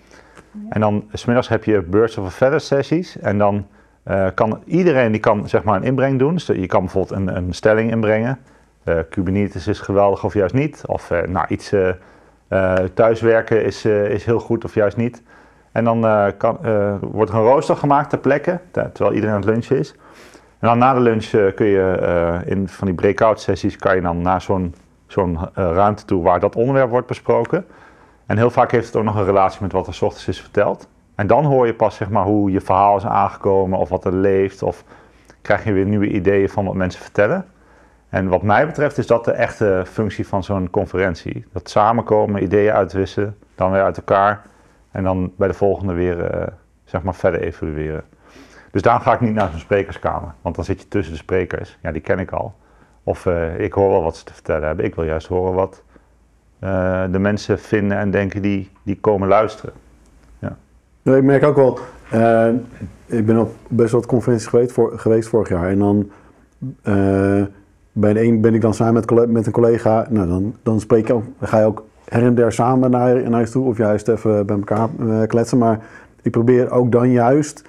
En 0.68 0.80
dan 0.80 1.04
smiddags 1.12 1.48
heb 1.48 1.64
je 1.64 1.82
Birds 1.82 2.18
of 2.18 2.26
a 2.26 2.30
Feather 2.30 2.60
sessies. 2.60 3.18
En 3.18 3.38
dan 3.38 3.66
eh, 4.02 4.26
kan 4.34 4.62
iedereen 4.64 5.12
die 5.12 5.20
kan 5.20 5.48
zeg 5.48 5.62
maar 5.64 5.76
een 5.76 5.82
inbreng 5.82 6.18
doen. 6.18 6.34
Dus 6.34 6.46
je 6.46 6.66
kan 6.66 6.80
bijvoorbeeld 6.80 7.20
een, 7.20 7.36
een 7.36 7.52
stelling 7.52 7.90
inbrengen. 7.90 8.38
Eh, 8.84 8.98
Kubernetes 9.10 9.66
is 9.66 9.80
geweldig 9.80 10.24
of 10.24 10.34
juist 10.34 10.54
niet. 10.54 10.82
Of 10.86 11.10
nou, 11.26 11.46
iets 11.48 11.74
thuiswerken 12.94 13.64
is, 13.64 13.84
is 13.84 14.24
heel 14.24 14.40
goed 14.40 14.64
of 14.64 14.74
juist 14.74 14.96
niet. 14.96 15.22
En 15.72 15.84
dan 15.84 16.00
kan, 16.36 16.58
wordt 17.00 17.30
er 17.30 17.36
een 17.36 17.44
rooster 17.44 17.76
gemaakt 17.76 18.10
ter 18.10 18.18
plekke, 18.18 18.58
ter- 18.70 18.92
terwijl 18.92 19.14
iedereen 19.14 19.34
aan 19.34 19.40
het 19.40 19.50
lunchen 19.50 19.78
is. 19.78 19.94
En 20.58 20.68
dan 20.68 20.78
na 20.78 20.94
de 20.94 21.00
lunch 21.00 21.54
kun 21.54 21.66
je 21.66 22.40
in 22.44 22.68
van 22.68 22.86
die 22.86 22.96
breakout 22.96 23.40
sessies 23.40 23.76
kan 23.76 23.94
je 23.94 24.00
dan 24.00 24.22
naar 24.22 24.40
zo'n 24.40 24.74
zo'n 25.12 25.38
eh, 25.38 25.48
ruimte 25.54 26.04
toe 26.04 26.22
waar 26.22 26.40
dat 26.40 26.56
onderwerp 26.56 26.90
wordt 26.90 27.06
besproken. 27.06 27.66
En 28.26 28.36
heel 28.36 28.50
vaak 28.50 28.70
heeft 28.70 28.86
het 28.86 28.96
ook 28.96 29.04
nog 29.04 29.16
een 29.16 29.24
relatie 29.24 29.62
met 29.62 29.72
wat 29.72 29.86
er 29.86 29.94
's 29.94 30.02
ochtends 30.02 30.28
is 30.28 30.40
verteld. 30.40 30.88
En 31.14 31.26
dan 31.26 31.44
hoor 31.44 31.66
je 31.66 31.74
pas 31.74 31.96
zeg 31.96 32.10
maar, 32.10 32.24
hoe 32.24 32.50
je 32.50 32.60
verhaal 32.60 32.96
is 32.96 33.04
aangekomen 33.04 33.78
of 33.78 33.88
wat 33.88 34.04
er 34.04 34.14
leeft. 34.14 34.62
Of 34.62 34.84
krijg 35.42 35.64
je 35.64 35.72
weer 35.72 35.86
nieuwe 35.86 36.08
ideeën 36.08 36.48
van 36.48 36.64
wat 36.64 36.74
mensen 36.74 37.02
vertellen. 37.02 37.44
En 38.08 38.28
wat 38.28 38.42
mij 38.42 38.66
betreft 38.66 38.98
is 38.98 39.06
dat 39.06 39.24
de 39.24 39.32
echte 39.32 39.84
functie 39.86 40.26
van 40.26 40.44
zo'n 40.44 40.70
conferentie. 40.70 41.44
Dat 41.52 41.70
samenkomen, 41.70 42.42
ideeën 42.42 42.72
uitwisselen, 42.72 43.36
dan 43.54 43.70
weer 43.70 43.82
uit 43.82 43.96
elkaar. 43.96 44.42
En 44.90 45.04
dan 45.04 45.32
bij 45.36 45.48
de 45.48 45.54
volgende 45.54 45.92
weer 45.92 46.24
eh, 46.24 46.46
zeg 46.84 47.02
maar 47.02 47.14
verder 47.14 47.40
evalueren. 47.40 48.04
Dus 48.70 48.82
daarom 48.82 49.02
ga 49.02 49.12
ik 49.12 49.20
niet 49.20 49.34
naar 49.34 49.50
zo'n 49.50 49.58
sprekerskamer. 49.58 50.34
Want 50.42 50.54
dan 50.54 50.64
zit 50.64 50.80
je 50.80 50.88
tussen 50.88 51.12
de 51.12 51.18
sprekers. 51.18 51.78
Ja, 51.82 51.92
die 51.92 52.02
ken 52.02 52.18
ik 52.18 52.30
al. 52.30 52.54
Of 53.04 53.26
eh, 53.26 53.60
ik 53.60 53.72
hoor 53.72 53.90
wel 53.90 54.02
wat 54.02 54.16
ze 54.16 54.24
te 54.24 54.32
vertellen 54.32 54.66
hebben. 54.66 54.84
Ik 54.84 54.94
wil 54.94 55.04
juist 55.04 55.26
horen 55.26 55.54
wat 55.54 55.82
eh, 56.58 57.04
de 57.10 57.18
mensen 57.18 57.58
vinden 57.58 57.98
en 57.98 58.10
denken 58.10 58.42
die, 58.42 58.70
die 58.82 58.98
komen 59.00 59.28
luisteren. 59.28 59.72
Ja, 60.38 60.56
ik 61.16 61.22
merk 61.22 61.44
ook 61.44 61.56
wel, 61.56 61.78
eh, 62.10 62.48
ik 63.06 63.26
ben 63.26 63.38
op 63.38 63.54
best 63.68 63.92
wat 63.92 64.06
conferenties 64.06 64.46
geweest, 64.46 64.78
geweest 64.94 65.28
vorig 65.28 65.48
jaar. 65.48 65.68
En 65.68 65.78
dan 65.78 66.10
bij 67.92 68.16
een 68.16 68.40
ben 68.40 68.54
ik 68.54 68.60
dan 68.60 68.74
samen 68.74 68.94
met, 68.94 69.28
met 69.28 69.46
een 69.46 69.52
collega, 69.52 70.06
nou 70.10 70.28
dan, 70.28 70.56
dan 70.62 70.80
spreek 70.80 71.06
je 71.06 71.12
ook, 71.12 71.24
ga 71.40 71.58
je 71.58 71.64
ook 71.64 71.84
her 72.08 72.22
en 72.22 72.34
der 72.34 72.52
samen 72.52 72.90
naar, 72.90 73.22
naar 73.22 73.32
huis 73.32 73.50
toe 73.50 73.66
of 73.66 73.76
juist 73.76 74.08
even 74.08 74.46
bij 74.46 74.56
elkaar 74.56 74.88
kletsen. 75.26 75.58
Maar 75.58 75.80
ik 76.22 76.30
probeer 76.30 76.70
ook 76.70 76.92
dan 76.92 77.10
juist 77.10 77.64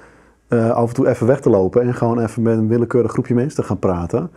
af 0.50 0.88
en 0.88 0.94
toe 0.94 1.08
even 1.08 1.28
weg 1.28 1.40
te 1.40 1.50
lopen 1.50 1.82
en 1.82 1.94
gewoon 1.94 2.20
even 2.20 2.42
met 2.42 2.58
een 2.58 2.68
willekeurig 2.68 3.12
groepje 3.12 3.34
mensen 3.36 3.62
te 3.62 3.68
gaan 3.68 3.80
praten. 3.80 4.30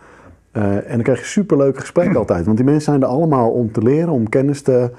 Eh, 0.57 0.75
en 0.75 0.93
dan 0.93 1.01
krijg 1.01 1.19
je 1.19 1.25
superleuke 1.25 1.79
gesprekken 1.79 2.17
altijd. 2.17 2.45
Want 2.45 2.57
die 2.57 2.65
mensen 2.65 2.83
zijn 2.83 3.01
er 3.01 3.07
allemaal 3.07 3.49
om 3.49 3.71
te 3.71 3.81
leren, 3.81 4.13
om 4.13 4.29
kennis 4.29 4.61
te, 4.61 4.91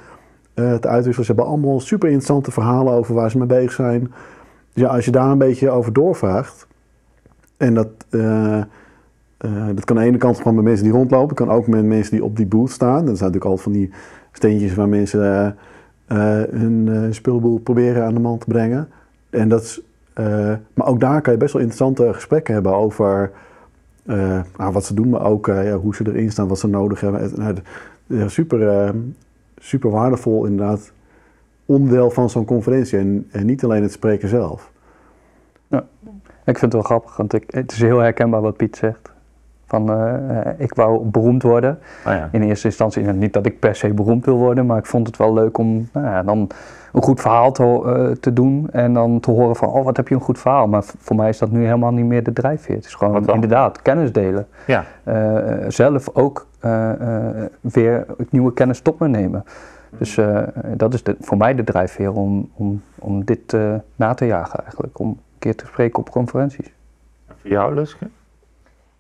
eh, 0.55 0.75
te 0.75 0.89
uitwisselen. 0.89 1.27
Ze 1.27 1.33
hebben 1.33 1.47
allemaal 1.47 1.81
super 1.81 2.09
interessante 2.09 2.51
verhalen 2.51 2.93
over 2.93 3.15
waar 3.15 3.31
ze 3.31 3.39
mee 3.39 3.47
bezig 3.47 3.73
zijn. 3.73 4.01
Dus 4.73 4.83
ja, 4.83 4.89
als 4.89 5.05
je 5.05 5.11
daar 5.11 5.31
een 5.31 5.39
beetje 5.39 5.71
over 5.71 5.93
doorvraagt. 5.93 6.67
En 7.57 7.75
dat, 7.75 7.89
eh, 8.11 8.63
dat 9.75 9.85
kan 9.85 9.97
aan 9.97 10.03
de 10.03 10.09
ene 10.09 10.19
kant 10.19 10.37
gewoon 10.37 10.55
met 10.55 10.65
mensen 10.65 10.85
die 10.85 10.93
rondlopen. 10.93 11.37
kan 11.37 11.51
ook 11.51 11.67
met 11.67 11.85
mensen 11.85 12.13
die 12.13 12.25
op 12.25 12.37
die 12.37 12.47
booth 12.47 12.71
staan. 12.71 13.07
Dat 13.07 13.19
zijn 13.19 13.33
natuurlijk 13.33 13.45
altijd 13.45 13.63
van 13.63 13.73
die 13.73 13.91
steentjes 14.33 14.75
waar 14.75 14.89
mensen 14.89 15.57
hun 16.51 17.09
speelboel 17.11 17.59
proberen 17.59 18.05
aan 18.05 18.15
de 18.15 18.21
man 18.21 18.39
te 18.39 18.47
brengen. 18.47 18.89
En 19.31 19.49
dat 19.49 19.63
is, 19.63 19.83
maar 20.75 20.87
ook 20.87 21.01
daar 21.01 21.21
kan 21.21 21.33
je 21.33 21.39
best 21.39 21.53
wel 21.53 21.63
interessante 21.63 22.15
gesprekken 22.15 22.55
hebben 22.55 22.75
over 22.75 23.31
nou, 24.57 24.73
wat 24.73 24.85
ze 24.85 24.95
doen, 24.95 25.09
maar 25.09 25.25
ook 25.25 25.49
eh, 25.49 25.65
ja, 25.67 25.77
hoe 25.77 25.95
ze 25.95 26.07
erin 26.07 26.31
staan, 26.31 26.49
wat 26.49 26.59
ze 26.59 26.67
nodig 26.69 27.01
hebben. 27.01 27.21
Het- 27.21 27.37
nou, 27.37 27.55
ja, 28.07 28.29
super, 28.29 28.69
eh, 28.69 28.91
super 29.57 29.91
waardevol 29.91 30.45
inderdaad 30.45 30.93
onderdeel 31.67 32.11
van 32.11 32.31
zo'n 32.31 32.45
conferentie 32.45 32.99
en, 32.99 33.27
en 33.31 33.47
niet 33.47 33.65
alleen 33.65 33.83
het 33.83 33.93
spreken 33.93 34.29
zelf. 34.29 34.71
Ik 36.45 36.59
vind 36.59 36.61
het 36.61 36.73
wel 36.73 36.83
grappig, 36.83 37.17
want 37.17 37.33
ik, 37.33 37.45
het 37.47 37.73
is 37.73 37.81
heel 37.81 37.99
herkenbaar 37.99 38.41
wat 38.41 38.57
Piet 38.57 38.77
zegt. 38.77 39.13
Van, 39.69 39.91
eh, 39.91 40.41
eh, 40.41 40.55
ik 40.57 40.75
wou 40.75 41.05
beroemd 41.05 41.43
worden. 41.43 41.79
Nou 42.05 42.17
ja. 42.17 42.29
In 42.33 42.43
eerste 42.43 42.67
instantie 42.67 43.03
nou, 43.03 43.17
niet 43.17 43.33
dat 43.33 43.47
ik 43.47 43.59
per 43.59 43.75
se 43.75 43.95
beroemd 43.95 44.25
wil 44.25 44.37
worden, 44.37 44.67
maar 44.67 44.79
ik 44.79 44.87
vond 44.87 45.07
het 45.07 45.17
wel 45.17 45.33
leuk 45.33 45.59
om 45.59 45.89
nou 45.93 46.07
ja, 46.07 46.23
dan 46.23 46.49
een 46.93 47.03
goed 47.03 47.21
verhaal 47.21 47.53
te, 47.53 47.63
eh, 47.63 48.17
te 48.21 48.33
doen. 48.33 48.69
En 48.71 48.95
dan 48.95 49.21
te 49.21 49.31
horen 49.31 49.57
van, 49.57 49.69
oh 49.69 49.85
wat 49.85 49.97
heb 49.97 50.09
je 50.09 50.15
een 50.15 50.21
goed 50.21 50.39
verhaal. 50.39 50.69
Maar 50.69 50.83
voor 50.99 51.17
mij 51.17 51.29
is 51.29 51.39
dat 51.39 51.51
nu 51.51 51.65
helemaal 51.65 51.93
niet 51.93 52.05
meer 52.05 52.23
de 52.23 52.33
drijfveer. 52.33 52.77
Het 52.77 52.85
is 52.85 52.95
gewoon 52.95 53.29
inderdaad 53.29 53.83
kennis 53.83 54.13
delen. 54.13 54.47
ja. 54.67 54.85
Zelf 55.69 56.09
ook 56.13 56.47
weer 57.61 58.07
nieuwe 58.31 58.53
kennis 58.53 58.81
tot 58.81 58.99
me 58.99 59.09
nemen. 59.09 59.45
Dus 59.99 60.19
dat 60.77 60.95
is 60.95 61.03
de, 61.03 61.17
voor 61.21 61.37
mij 61.37 61.55
de 61.55 61.65
drijfveer 61.65 62.13
om, 62.13 62.51
om, 62.55 62.83
om 62.99 63.25
dit 63.25 63.57
na 63.97 64.15
te 64.15 64.27
jagen 64.27 64.61
eigenlijk. 64.63 64.99
Om 64.99 65.09
een 65.09 65.19
keer 65.39 65.57
te 65.57 65.67
spreken 65.67 65.99
op 65.99 66.11
conferenties. 66.11 66.73
Voor 67.27 67.51
jou, 67.51 67.75
Luske? 67.75 68.07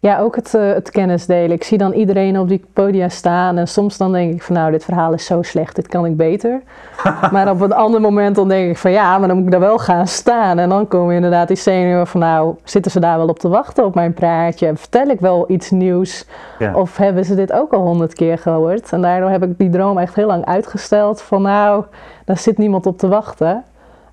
Ja, 0.00 0.18
ook 0.18 0.36
het, 0.36 0.54
eh, 0.54 0.72
het 0.72 0.90
kennis 0.90 1.26
delen. 1.26 1.50
Ik 1.50 1.64
zie 1.64 1.78
dan 1.78 1.92
iedereen 1.92 2.38
op 2.38 2.48
die 2.48 2.64
podia 2.72 3.08
staan 3.08 3.58
en 3.58 3.68
soms 3.68 3.96
dan 3.96 4.12
denk 4.12 4.34
ik 4.34 4.42
van 4.42 4.54
nou, 4.54 4.70
dit 4.70 4.84
verhaal 4.84 5.12
is 5.12 5.24
zo 5.24 5.42
slecht, 5.42 5.74
dit 5.74 5.88
kan 5.88 6.06
ik 6.06 6.16
beter. 6.16 6.62
maar 7.32 7.50
op 7.50 7.60
een 7.60 7.72
ander 7.72 8.00
moment 8.00 8.36
dan 8.36 8.48
denk 8.48 8.70
ik 8.70 8.76
van 8.76 8.90
ja, 8.90 9.18
maar 9.18 9.28
dan 9.28 9.36
moet 9.36 9.46
ik 9.46 9.52
daar 9.52 9.60
wel 9.60 9.78
gaan 9.78 10.06
staan. 10.06 10.58
En 10.58 10.68
dan 10.68 10.88
komen 10.88 11.14
inderdaad 11.14 11.48
die 11.48 11.56
zenuwen 11.56 12.06
van 12.06 12.20
nou, 12.20 12.54
zitten 12.64 12.90
ze 12.90 13.00
daar 13.00 13.16
wel 13.16 13.28
op 13.28 13.38
te 13.38 13.48
wachten 13.48 13.84
op 13.84 13.94
mijn 13.94 14.14
praatje? 14.14 14.76
Vertel 14.76 15.06
ik 15.06 15.20
wel 15.20 15.44
iets 15.48 15.70
nieuws? 15.70 16.26
Ja. 16.58 16.74
Of 16.74 16.96
hebben 16.96 17.24
ze 17.24 17.34
dit 17.34 17.52
ook 17.52 17.72
al 17.72 17.80
honderd 17.80 18.14
keer 18.14 18.38
gehoord? 18.38 18.92
En 18.92 19.00
daardoor 19.02 19.30
heb 19.30 19.42
ik 19.42 19.58
die 19.58 19.70
droom 19.70 19.98
echt 19.98 20.14
heel 20.14 20.26
lang 20.26 20.44
uitgesteld 20.44 21.22
van 21.22 21.42
nou, 21.42 21.84
daar 22.24 22.38
zit 22.38 22.58
niemand 22.58 22.86
op 22.86 22.98
te 22.98 23.08
wachten. 23.08 23.64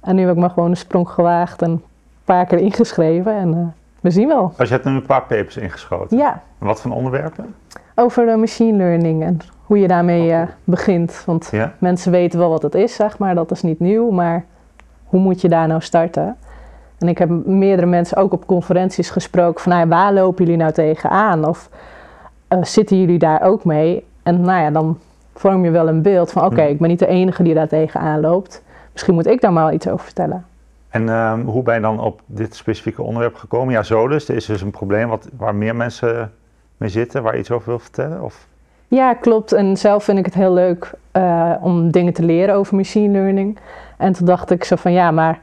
En 0.01 0.15
nu 0.15 0.21
heb 0.21 0.31
ik 0.31 0.41
maar 0.41 0.49
gewoon 0.49 0.69
een 0.69 0.77
sprong 0.77 1.09
gewaagd 1.09 1.61
en 1.61 1.69
een 1.69 1.83
paar 2.23 2.45
keer 2.45 2.59
ingeschreven 2.59 3.35
en 3.35 3.53
eh, 3.53 3.84
we 4.05 4.11
zien 4.11 4.27
wel. 4.27 4.53
Als 4.57 4.67
je 4.67 4.73
hebt 4.73 4.85
nu 4.85 4.91
een 4.95 5.05
paar 5.05 5.21
papers 5.21 5.57
ingeschoten. 5.57 6.17
Ja, 6.17 6.41
Wat 6.57 6.81
voor 6.81 6.91
onderwerpen? 6.91 7.55
over 7.95 8.25
de 8.25 8.35
machine 8.35 8.77
learning 8.77 9.23
en 9.23 9.37
hoe 9.65 9.79
je 9.79 9.87
daarmee 9.87 10.31
eh, 10.31 10.41
begint. 10.63 11.23
Want 11.25 11.47
Ja. 11.51 11.73
mensen 11.77 12.11
weten 12.11 12.39
wel 12.39 12.49
wat 12.49 12.61
het 12.61 12.75
is, 12.75 12.95
zeg 12.95 13.17
maar, 13.17 13.35
dat 13.35 13.51
is 13.51 13.61
niet 13.61 13.79
nieuw, 13.79 14.09
maar 14.09 14.45
hoe 15.05 15.19
moet 15.19 15.41
je 15.41 15.49
daar 15.49 15.67
nou 15.67 15.81
starten? 15.81 16.35
En 16.99 17.07
ik 17.07 17.17
heb 17.17 17.29
meerdere 17.45 17.87
mensen 17.87 18.17
ook 18.17 18.33
op 18.33 18.45
conferenties 18.45 19.09
gesproken 19.09 19.61
van, 19.61 19.71
nou 19.71 19.87
waar 19.87 20.13
lopen 20.13 20.43
jullie 20.45 20.59
nou 20.59 20.71
tegenaan? 20.71 21.45
Of 21.47 21.69
eh, 22.47 22.63
zitten 22.63 22.99
jullie 22.99 23.19
daar 23.19 23.41
ook 23.41 23.63
mee? 23.65 24.05
En 24.23 24.41
nou 24.41 24.61
ja, 24.61 24.71
dan 24.71 24.97
vorm 25.35 25.63
je 25.63 25.69
wel 25.71 25.87
een 25.87 26.01
beeld 26.01 26.31
van, 26.31 26.45
oké, 26.45 26.61
Hmm. 26.61 26.69
ik 26.71 26.79
ben 26.79 26.89
niet 26.89 26.99
de 26.99 27.07
enige 27.07 27.43
die 27.43 27.53
daar 27.53 27.67
tegenaan 27.67 28.19
loopt. 28.19 28.63
Misschien 28.91 29.13
moet 29.13 29.27
ik 29.27 29.41
daar 29.41 29.53
maar 29.53 29.73
iets 29.73 29.87
over 29.87 30.05
vertellen. 30.05 30.45
En 30.95 31.09
ehm, 31.09 31.41
hoe 31.45 31.63
ben 31.63 31.75
je 31.75 31.81
dan 31.81 31.99
op 31.99 32.21
dit 32.25 32.55
specifieke 32.55 33.01
onderwerp 33.01 33.35
gekomen? 33.35 33.73
Ja, 33.73 33.83
zo 33.83 34.07
dus. 34.07 34.29
Er 34.29 34.35
is 34.35 34.45
dus 34.45 34.61
een 34.61 34.71
probleem 34.71 35.07
wat, 35.07 35.29
waar 35.37 35.55
meer 35.55 35.75
mensen 35.75 36.31
mee 36.77 36.89
zitten, 36.89 37.23
waar 37.23 37.33
je 37.33 37.39
iets 37.39 37.51
over 37.51 37.67
wil 37.67 37.79
vertellen? 37.79 38.23
Of? 38.23 38.47
Ja, 38.87 39.13
klopt. 39.13 39.51
En 39.51 39.77
zelf 39.77 40.03
vind 40.03 40.17
ik 40.17 40.25
het 40.25 40.33
heel 40.33 40.53
leuk 40.53 40.91
eh, 41.11 41.51
om 41.61 41.91
dingen 41.91 42.13
te 42.13 42.23
leren 42.23 42.55
over 42.55 42.75
machine 42.75 43.11
learning. 43.11 43.57
En 43.97 44.13
toen 44.13 44.25
dacht 44.25 44.51
ik 44.51 44.63
zo 44.63 44.75
van 44.75 44.91
ja, 44.91 45.11
maar 45.11 45.39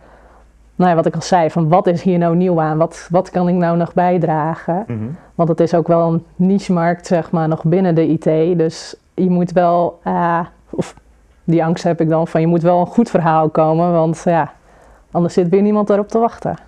nou 0.74 0.90
ja, 0.90 0.96
wat 0.96 1.06
ik 1.06 1.14
al 1.14 1.22
zei, 1.22 1.50
van 1.50 1.68
wat 1.68 1.86
is 1.86 2.02
hier 2.02 2.18
nou 2.18 2.36
nieuw 2.36 2.60
aan? 2.60 2.78
Wat, 2.78 3.08
wat 3.10 3.30
kan 3.30 3.48
ik 3.48 3.54
nou 3.54 3.76
nog 3.76 3.94
bijdragen? 3.94 4.84
Mhm. 4.86 5.08
Want 5.34 5.48
het 5.48 5.60
is 5.60 5.74
ook 5.74 5.86
wel 5.86 6.12
een 6.12 6.24
niche-markt, 6.36 7.06
zeg 7.06 7.30
maar, 7.30 7.48
nog 7.48 7.64
binnen 7.64 7.94
de 7.94 8.06
IT. 8.06 8.58
Dus 8.58 8.96
je 9.14 9.30
moet 9.30 9.52
wel, 9.52 10.00
eh, 10.02 10.40
of 10.70 10.94
die 11.44 11.64
angst 11.64 11.84
heb 11.84 12.00
ik 12.00 12.08
dan, 12.08 12.28
van 12.28 12.40
je 12.40 12.46
moet 12.46 12.62
wel 12.62 12.80
een 12.80 12.86
goed 12.86 13.10
verhaal 13.10 13.48
komen. 13.48 13.92
Want 13.92 14.22
ja, 14.24 14.52
anders 15.12 15.34
zit 15.34 15.48
weer 15.48 15.62
niemand 15.62 15.86
daarop 15.88 16.08
te 16.08 16.18
wachten. 16.18 16.50
Ja, 16.50 16.58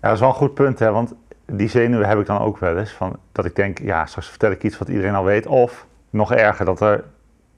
dat 0.00 0.12
is 0.12 0.20
wel 0.20 0.28
een 0.28 0.34
goed 0.34 0.54
punt, 0.54 0.78
hè? 0.78 0.90
want 0.90 1.14
die 1.46 1.68
zenuwen 1.68 2.08
heb 2.08 2.18
ik 2.18 2.26
dan 2.26 2.38
ook 2.38 2.58
wel 2.58 2.78
eens. 2.78 2.92
Van, 2.92 3.16
dat 3.32 3.44
ik 3.44 3.56
denk, 3.56 3.78
ja, 3.78 4.06
straks 4.06 4.28
vertel 4.28 4.50
ik 4.50 4.62
iets 4.62 4.78
wat 4.78 4.88
iedereen 4.88 5.14
al 5.14 5.24
weet. 5.24 5.46
Of 5.46 5.86
nog 6.10 6.32
erger, 6.32 6.64
dat 6.64 6.80
er 6.80 7.04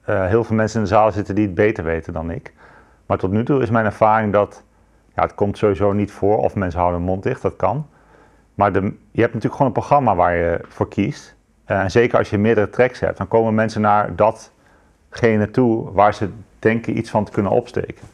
eh, 0.01 0.25
heel 0.25 0.43
veel 0.43 0.55
mensen 0.55 0.79
in 0.79 0.85
de 0.85 0.91
zaal 0.91 1.11
zitten 1.11 1.35
die 1.35 1.45
het 1.45 1.55
beter 1.55 1.83
weten 1.83 2.13
dan 2.13 2.31
ik. 2.31 2.53
Maar 3.05 3.17
tot 3.17 3.31
nu 3.31 3.43
toe 3.43 3.61
is 3.61 3.69
mijn 3.69 3.85
ervaring 3.85 4.33
dat, 4.33 4.63
ja, 5.15 5.21
het 5.21 5.35
komt 5.35 5.57
sowieso 5.57 5.91
niet 5.91 6.11
voor. 6.11 6.37
Of 6.37 6.55
mensen 6.55 6.79
houden 6.79 6.99
hun 6.99 7.09
mond 7.09 7.23
dicht, 7.23 7.41
dat 7.41 7.55
kan. 7.55 7.87
Maar 8.55 8.73
de, 8.73 8.79
je 9.11 9.21
hebt 9.21 9.33
natuurlijk 9.33 9.51
gewoon 9.53 9.67
een 9.67 9.71
programma 9.71 10.15
waar 10.15 10.35
je 10.35 10.59
voor 10.67 10.87
kiest. 10.87 11.35
Eh, 11.65 11.79
en 11.79 11.91
zeker 11.91 12.17
als 12.17 12.29
je 12.29 12.37
meerdere 12.37 12.69
tracks 12.69 12.99
hebt, 12.99 13.17
dan 13.17 13.27
komen 13.27 13.55
mensen 13.55 13.81
naar 13.81 14.15
datgene 14.15 15.51
toe 15.51 15.91
waar 15.91 16.13
ze 16.13 16.29
denken 16.59 16.97
iets 16.97 17.09
van 17.09 17.23
te 17.23 17.31
kunnen 17.31 17.51
opsteken. 17.51 18.07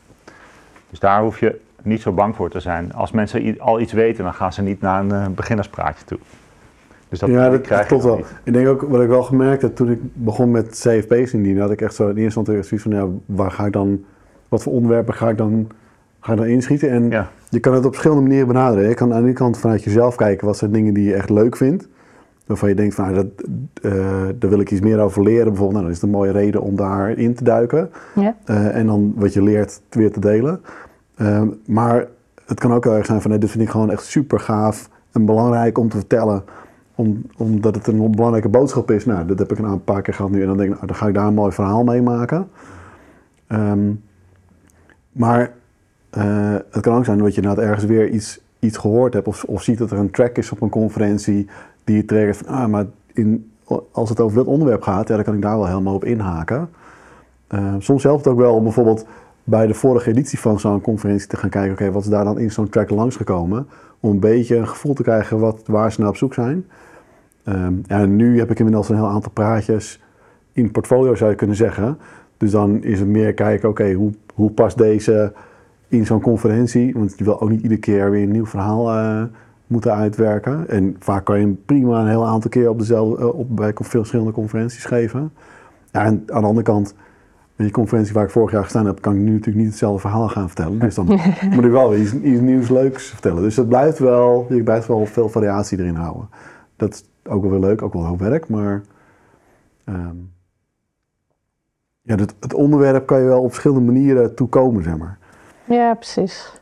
Dus 0.89 0.99
daar 0.99 1.21
hoef 1.21 1.39
je 1.39 1.61
niet 1.85 2.01
zo 2.01 2.11
bang 2.11 2.35
voor 2.35 2.49
te 2.49 2.59
zijn. 2.59 2.93
Als 2.93 3.11
mensen 3.11 3.59
al 3.59 3.79
iets 3.79 3.93
weten, 3.93 4.23
dan 4.23 4.33
gaan 4.33 4.53
ze 4.53 4.61
niet 4.61 4.81
naar 4.81 4.99
een 5.03 5.11
eh, 5.11 5.25
beginnerspraatje 5.35 6.05
toe. 6.05 6.17
Dus 7.09 7.19
dat, 7.19 7.29
ja, 7.29 7.49
dat, 7.49 7.61
krijg 7.61 7.81
je 7.81 7.87
klopt 7.87 8.03
dan 8.03 8.11
wel. 8.11 8.21
niet. 8.21 8.33
Ik 8.43 8.53
denk 8.53 8.67
ook, 8.67 8.81
wat 8.81 9.01
ik 9.01 9.07
wel 9.07 9.23
gemerkt 9.23 9.61
heb 9.61 9.75
toen 9.75 9.91
ik 9.91 9.99
begon 10.13 10.51
met 10.51 10.67
CFP's 10.69 11.33
indienen, 11.33 11.61
had 11.61 11.71
ik 11.71 11.81
echt 11.81 11.95
zo 11.95 12.03
in 12.03 12.17
eerste 12.17 12.39
instantie 12.39 12.63
zoiets 12.63 12.83
van, 12.87 12.91
ja, 12.91 13.35
waar 13.35 13.51
ga 13.51 13.65
ik 13.65 13.73
dan, 13.73 14.03
wat 14.49 14.63
voor 14.63 14.73
onderwerpen 14.73 15.13
ga 15.13 15.29
ik 15.29 15.37
dan, 15.37 15.67
ga 16.19 16.31
ik 16.31 16.37
dan 16.37 16.47
inschieten? 16.47 16.89
En 16.89 17.09
Ja. 17.09 17.29
je 17.49 17.59
kan 17.59 17.73
het 17.73 17.85
op 17.85 17.91
verschillende 17.91 18.23
manieren 18.23 18.47
benaderen. 18.47 18.89
Je 18.89 18.95
kan 18.95 19.13
aan 19.13 19.19
de 19.19 19.25
ene 19.25 19.33
kant 19.33 19.57
vanuit 19.57 19.83
jezelf 19.83 20.15
kijken, 20.15 20.47
wat 20.47 20.57
zijn 20.57 20.71
dingen 20.71 20.93
die 20.93 21.03
je 21.07 21.13
echt 21.13 21.29
leuk 21.29 21.55
vindt. 21.55 21.87
Waarvan 22.45 22.69
je 22.69 22.75
denkt, 22.75 22.95
van, 22.95 23.11
nou, 23.11 23.15
dat, 23.15 23.47
eh, 23.81 23.91
daar 24.35 24.49
wil 24.49 24.59
ik 24.59 24.71
iets 24.71 24.81
meer 24.81 24.99
over 24.99 25.23
leren. 25.23 25.45
Bijvoorbeeld, 25.45 25.71
nou, 25.71 25.81
dan 25.83 25.89
is 25.91 26.01
het 26.01 26.05
een 26.05 26.15
mooie 26.17 26.31
reden 26.31 26.61
om 26.61 26.75
daarin 26.75 27.33
te 27.35 27.43
duiken. 27.43 27.89
Ja. 28.15 28.35
Eh, 28.45 28.75
en 28.75 28.85
dan 28.85 29.13
wat 29.15 29.33
je 29.33 29.41
leert 29.43 29.81
weer 29.89 30.11
te 30.11 30.19
delen. 30.19 30.61
Ehm, 31.15 31.47
maar 31.65 32.07
het 32.45 32.59
kan 32.59 32.73
ook 32.73 32.83
heel 32.83 32.93
erg 32.93 33.05
zijn 33.05 33.21
van, 33.21 33.29
nee, 33.31 33.39
dit 33.39 33.51
vind 33.51 33.63
ik 33.63 33.69
gewoon 33.69 33.91
echt 33.91 34.03
super 34.03 34.39
gaaf 34.39 34.89
en 35.11 35.25
belangrijk 35.25 35.77
om 35.77 35.89
te 35.89 35.97
vertellen. 35.97 36.43
Om, 36.95 37.25
omdat 37.37 37.75
het 37.75 37.87
een 37.87 38.11
belangrijke 38.11 38.49
boodschap 38.49 38.91
is. 38.91 39.05
Nou, 39.05 39.25
dat 39.25 39.39
heb 39.39 39.51
ik 39.51 39.57
een 39.57 39.83
paar 39.83 40.01
keer 40.01 40.13
gehad 40.13 40.31
nu. 40.31 40.41
En 40.41 40.47
dan 40.47 40.57
denk 40.57 40.69
ik, 40.69 40.75
nou, 40.75 40.87
dan 40.87 40.95
ga 40.95 41.07
ik 41.07 41.13
daar 41.13 41.27
een 41.27 41.33
mooi 41.33 41.51
verhaal 41.51 41.83
mee 41.83 42.01
maken. 42.01 42.49
Ehm, 43.47 43.91
maar 45.11 45.53
eh, 46.09 46.55
het 46.71 46.81
kan 46.81 46.97
ook 46.97 47.05
zijn 47.05 47.17
dat 47.17 47.35
je 47.35 47.41
inderdaad 47.41 47.65
ergens 47.65 47.85
weer 47.85 48.09
iets, 48.09 48.39
iets 48.59 48.77
gehoord 48.77 49.13
hebt. 49.13 49.27
Of, 49.27 49.43
of 49.43 49.61
ziet 49.61 49.77
dat 49.77 49.91
er 49.91 49.97
een 49.97 50.11
track 50.11 50.37
is 50.37 50.51
op 50.51 50.61
een 50.61 50.69
conferentie 50.69 51.47
die 51.83 51.95
je 51.95 52.05
triggert 52.05 52.37
van, 52.37 52.47
ah, 52.47 52.67
maar 52.67 52.85
in, 53.13 53.51
als 53.91 54.09
het 54.09 54.19
over 54.19 54.37
dit 54.37 54.47
onderwerp 54.47 54.81
gaat, 54.81 55.07
ja, 55.07 55.15
dan 55.15 55.23
kan 55.23 55.35
ik 55.35 55.41
daar 55.41 55.57
wel 55.57 55.67
helemaal 55.67 55.95
op 55.95 56.05
inhaken. 56.05 56.69
Eh, 57.47 57.73
soms 57.79 58.03
helpt 58.03 58.25
het 58.25 58.33
ook 58.33 58.39
wel 58.39 58.55
om 58.55 58.63
bijvoorbeeld 58.63 59.05
bij 59.47 59.67
de 59.67 59.73
vorige 59.73 60.09
editie 60.09 60.39
van 60.39 60.59
zo'n 60.59 60.81
conferentie 60.81 61.27
te 61.27 61.37
gaan 61.37 61.49
kijken, 61.49 61.71
oké, 61.71 61.91
wat 61.91 62.03
is 62.03 62.09
daar 62.09 62.23
dan 62.23 62.39
in 62.39 62.51
zo'n 62.51 62.69
track 62.69 62.89
langsgekomen? 62.89 63.67
Om 63.99 64.11
een 64.11 64.19
beetje 64.19 64.55
een 64.55 64.67
gevoel 64.67 64.93
te 64.93 65.03
krijgen 65.03 65.39
wat, 65.39 65.61
waar 65.65 65.91
ze 65.91 65.99
naar 65.99 66.09
op 66.09 66.17
zoek 66.17 66.33
zijn. 66.33 66.65
Ehm, 67.43 67.73
en 67.87 68.15
nu 68.15 68.39
heb 68.39 68.51
ik 68.51 68.57
inmiddels 68.59 68.89
een 68.89 68.95
heel 68.95 69.07
aantal 69.07 69.31
praatjes 69.31 70.01
in 70.51 70.71
portfolio, 70.71 71.15
zou 71.15 71.29
je 71.29 71.35
kunnen 71.35 71.55
zeggen. 71.55 71.97
Dus 72.37 72.51
dan 72.51 72.83
is 72.83 72.99
het 72.99 73.07
meer 73.07 73.33
kijken, 73.33 73.69
oké, 73.69 73.93
hoe, 73.93 74.11
hoe 74.33 74.51
past 74.51 74.77
deze 74.77 75.33
in 75.87 76.05
zo'n 76.05 76.21
conferentie? 76.21 76.93
Want 76.93 77.13
je 77.17 77.23
wil 77.23 77.41
ook 77.41 77.49
niet 77.49 77.61
iedere 77.61 77.79
keer 77.79 78.11
weer 78.11 78.23
een 78.23 78.31
nieuw 78.31 78.45
verhaal 78.45 78.91
eh, 78.91 79.23
moeten 79.67 79.93
uitwerken. 79.93 80.69
En 80.69 80.95
vaak 80.99 81.25
kan 81.25 81.39
je 81.39 81.47
prima 81.65 82.01
een 82.01 82.07
heel 82.07 82.27
aantal 82.27 82.49
keer 82.49 82.69
op 82.69 82.79
dezelfde, 82.79 83.17
eh, 83.21 83.39
op, 83.39 83.55
bij 83.55 83.71
veel 83.73 83.99
verschillende 83.99 84.31
conferenties 84.31 84.85
geven. 84.85 85.31
Ja, 85.91 86.05
en 86.05 86.23
aan 86.27 86.41
de 86.41 86.47
andere 86.47 86.65
kant, 86.65 86.95
die 87.55 87.71
conferentie 87.71 88.13
waar 88.13 88.23
ik 88.23 88.29
vorig 88.29 88.51
jaar 88.51 88.63
gestaan 88.63 88.85
heb, 88.85 89.01
kan 89.01 89.13
ik 89.13 89.19
nu 89.19 89.31
natuurlijk 89.31 89.57
niet 89.57 89.67
hetzelfde 89.67 89.99
verhaal 89.99 90.29
gaan 90.29 90.47
vertellen. 90.47 90.79
Dus 90.79 90.95
dan 90.95 91.05
moet 91.49 91.65
ik 91.65 91.71
wel 91.71 91.95
iets, 91.95 92.13
iets 92.13 92.41
nieuws 92.41 92.69
leuks 92.69 93.07
vertellen. 93.07 93.41
Dus 93.41 93.55
het 93.55 93.67
blijft 93.67 93.99
wel, 93.99 94.45
je 94.49 94.63
blijft 94.63 94.87
wel 94.87 95.05
veel 95.05 95.29
variatie 95.29 95.79
erin 95.79 95.95
houden. 95.95 96.29
Dat 96.75 96.93
is 96.93 97.03
ook 97.23 97.41
wel 97.41 97.51
weer 97.51 97.59
leuk, 97.59 97.81
ook 97.81 97.93
wel 97.93 98.05
heel 98.05 98.17
werk, 98.17 98.49
maar 98.49 98.81
ehm, 99.85 100.15
ja, 102.01 102.15
het, 102.15 102.35
het 102.39 102.53
onderwerp 102.53 103.05
kan 103.05 103.19
je 103.19 103.25
wel 103.25 103.41
op 103.41 103.49
verschillende 103.49 103.91
manieren 103.91 104.35
toekomen, 104.35 104.83
zeg 104.83 104.97
maar. 104.97 105.17
Ja, 105.63 105.93
precies. 105.93 106.53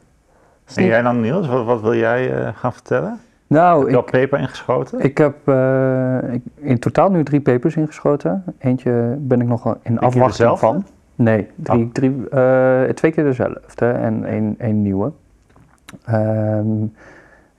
En 0.75 0.85
jij 0.85 1.01
dan 1.01 1.21
Niels, 1.21 1.47
wat, 1.47 1.65
wat 1.65 1.81
wil 1.81 1.95
jij 1.95 2.33
eh, 2.33 2.55
gaan 2.55 2.73
vertellen? 2.73 3.19
Nou, 3.53 3.79
Heb 3.81 3.89
je 3.89 3.95
al 3.95 4.03
ik, 4.03 4.11
paper 4.11 4.39
ingeschoten? 4.39 4.99
ik 4.99 5.17
heb 5.17 5.35
eh, 5.47 6.17
ik- 6.33 6.43
in 6.55 6.79
totaal 6.79 7.09
nu 7.11 7.23
drie 7.23 7.41
papers 7.41 7.75
ingeschoten. 7.75 8.43
Eentje 8.59 9.15
ben 9.19 9.41
ik 9.41 9.47
nog 9.47 9.77
in 9.81 9.99
afwachting 9.99 10.59
van. 10.59 10.85
Nee, 11.15 11.47
drie, 11.55 11.83
Oh. 11.85 11.91
drie, 11.91 12.29
eh, 12.29 12.81
twee 12.83 13.11
keer 13.11 13.23
dezelfde 13.23 13.85
en 13.89 14.25
één, 14.25 14.55
één 14.57 14.81
nieuwe. 14.81 15.11
Ehm, 16.05 16.67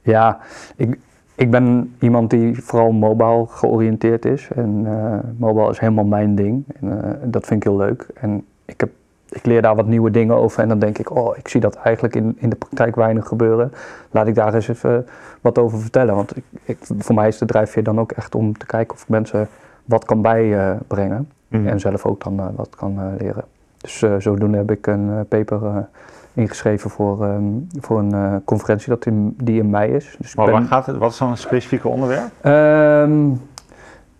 ja, 0.03 0.39
ik, 0.77 0.99
ik 1.35 1.51
ben 1.51 1.95
iemand 2.01 2.31
die 2.31 2.63
vooral 2.63 2.93
mobile 2.93 3.45
georiënteerd 3.49 4.25
is. 4.25 4.49
En 4.55 4.83
eh, 4.87 5.19
mobile 5.37 5.71
is 5.71 5.79
helemaal 5.79 6.05
mijn 6.05 6.35
ding. 6.35 6.65
En, 6.81 7.19
dat 7.25 7.47
vind 7.47 7.65
ik 7.65 7.69
heel 7.71 7.79
leuk. 7.79 8.07
En 8.15 8.45
ik, 8.65 8.81
heb, 8.81 8.91
ik 9.35 9.47
leer 9.47 9.62
daar 9.62 9.75
wat 9.75 9.87
nieuwe 9.87 10.11
dingen 10.11 10.37
over. 10.37 10.62
En 10.62 10.69
dan 10.69 10.79
denk 10.79 10.99
ik, 10.99 11.17
oh, 11.17 11.37
ik 11.37 11.49
zie 11.49 11.61
dat 11.61 11.75
eigenlijk 11.75 12.17
in, 12.17 12.37
in 12.38 12.49
de 12.50 12.57
praktijk 12.57 12.97
weinig 12.97 13.26
gebeuren. 13.29 13.73
Laat 14.11 14.26
ik 14.26 14.35
daar 14.35 14.55
eens 14.55 14.69
even 14.69 15.07
wat 15.41 15.59
over 15.59 15.79
vertellen. 15.79 16.14
Want 16.14 16.37
ik, 16.37 16.45
ik, 16.64 16.79
voor 16.99 17.14
mij 17.14 17.29
is 17.29 17.38
de 17.38 17.47
drijfveer 17.47 17.83
dan 17.83 18.00
ook 18.00 18.12
echt 18.12 18.35
om 18.35 18.59
te 18.59 18.67
kijken 18.67 18.95
of 18.95 19.09
mensen 19.09 19.49
wat 19.85 20.05
kan 20.05 20.23
bijbrengen. 20.23 21.29
Mhm. 21.49 21.67
En 21.67 21.81
zelf 21.81 22.07
ook 22.07 22.25
dan 22.25 22.41
eh, 22.41 22.47
wat 22.57 22.76
kan 22.76 22.99
eh, 22.99 23.07
leren. 23.19 23.45
Dus 23.76 24.03
eh, 24.03 24.14
zodoende 24.19 24.57
heb 24.57 24.71
ik 24.71 24.87
een 24.87 25.26
paper 25.29 25.88
ingeschreven 26.35 26.91
voor, 26.91 27.25
ehm, 27.25 27.43
voor 27.81 27.99
een 27.99 28.45
conferentie 28.45 28.88
dat 28.88 29.07
in, 29.07 29.35
die 29.43 29.61
in 29.61 29.71
mei 29.71 29.93
is. 29.93 30.17
Dus 30.19 30.35
Maar 30.35 30.45
ben- 30.45 30.55
waar 30.55 30.64
gaat 30.64 30.87
het? 30.87 30.97
Wat 30.97 31.11
is 31.11 31.19
dan 31.19 31.31
een 31.31 31.37
specifieke 31.37 31.88
onderwerp? 31.88 32.31
Ehm, 32.41 33.29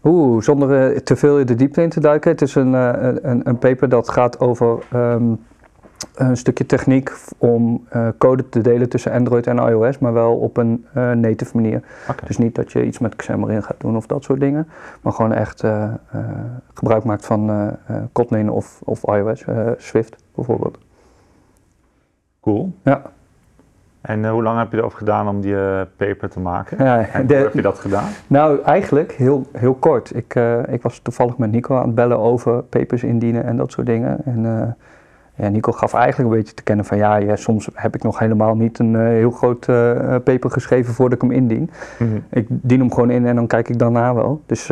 Oeh, 0.05 0.43
zonder 0.43 0.93
eh, 0.93 0.99
te 0.99 1.17
veel 1.17 1.39
in 1.39 1.47
de 1.47 1.55
diepte 1.55 1.83
in 1.83 1.89
te 1.89 2.01
duiken. 2.01 2.31
Het 2.31 2.43
is 2.43 2.55
een, 2.55 2.75
eh, 2.75 3.15
een, 3.23 3.49
een 3.49 3.59
paper 3.59 3.89
dat 3.89 4.09
gaat 4.09 4.41
over 4.41 4.79
ehm, 4.93 5.35
een 6.15 6.37
stukje 6.37 6.67
techniek 6.67 7.13
om 7.39 7.87
eh, 7.89 8.09
code 8.19 8.49
te 8.49 8.61
delen 8.61 8.89
tussen 8.89 9.13
Android 9.13 9.47
en 9.47 9.57
iOS, 9.57 9.99
maar 9.99 10.13
wel 10.13 10.37
op 10.37 10.57
een 10.57 10.87
native 11.21 11.57
manier. 11.57 11.83
Dus 12.27 12.39
niet 12.39 12.55
dat 12.55 12.73
je 12.73 12.85
iets 12.85 12.99
met 12.99 13.17
Xamarin 13.17 13.63
gaat 13.63 13.81
doen 13.81 13.97
of 13.97 14.07
dat 14.07 14.25
soort 14.25 14.41
dingen, 14.41 14.69
maar 15.01 15.13
gewoon 15.13 15.33
echt 15.33 15.65
gebruik 16.75 17.05
maakt 17.05 17.27
van 17.27 17.71
Kotlin 18.13 18.51
of, 18.51 18.81
of 18.85 19.03
iOS, 19.03 19.45
Swift 19.77 20.17
bijvoorbeeld. 20.35 20.79
Cool. 22.41 22.73
Ja, 22.83 23.03
En 24.05 24.25
eh, 24.25 24.31
hoe 24.31 24.43
lang 24.43 24.59
heb 24.59 24.73
je 24.73 24.79
erover 24.79 24.99
gedaan 24.99 25.29
om 25.29 25.41
die 25.41 25.57
eh, 25.57 25.81
paper 25.97 26.29
te 26.31 26.41
maken? 26.41 26.85
ja 26.85 27.07
En 27.09 27.27
de- 27.27 27.35
hoe 27.35 27.43
heb 27.45 27.55
je 27.55 27.63
dat 27.63 27.79
gedaan? 27.79 28.09
Nou, 28.27 28.63
eigenlijk 28.63 29.13
heel, 29.13 29.47
heel 29.53 29.75
kort. 29.75 30.17
Ik, 30.17 30.35
eh, 30.35 30.59
ik 30.69 30.83
was 30.83 30.99
toevallig 30.99 31.39
met 31.39 31.51
Nico 31.51 31.77
aan 31.77 31.87
het 31.87 31.95
bellen 31.95 32.19
over 32.19 32.63
papers 32.63 33.03
indienen 33.05 33.45
en 33.45 33.57
dat 33.57 33.73
soort 33.73 33.87
dingen. 33.87 34.25
En 34.25 34.77
ja, 35.35 35.49
Nico 35.49 35.73
gaf 35.73 35.95
eigenlijk 35.95 36.31
een 36.31 36.37
beetje 36.37 36.55
te 36.55 36.63
kennen 36.63 36.85
van 36.85 36.97
ja, 36.97 37.17
ja 37.17 37.37
soms 37.37 37.69
heb 37.75 37.95
ik 37.95 38.03
nog 38.03 38.19
helemaal 38.19 38.55
niet 38.57 38.79
een 38.79 38.97
heel 38.97 39.31
groot 39.31 39.67
paper 40.25 40.51
geschreven 40.51 40.95
voordat 40.95 41.23
ik 41.23 41.29
hem 41.29 41.31
indien. 41.39 41.71
Ik 42.31 42.47
dien 42.49 42.79
hem 42.81 42.93
gewoon 42.93 43.11
in 43.11 43.27
en 43.27 43.35
dan 43.35 43.47
kijk 43.47 43.69
ik 43.69 43.79
daarna 43.79 44.15
wel. 44.15 44.43
Dus 44.47 44.71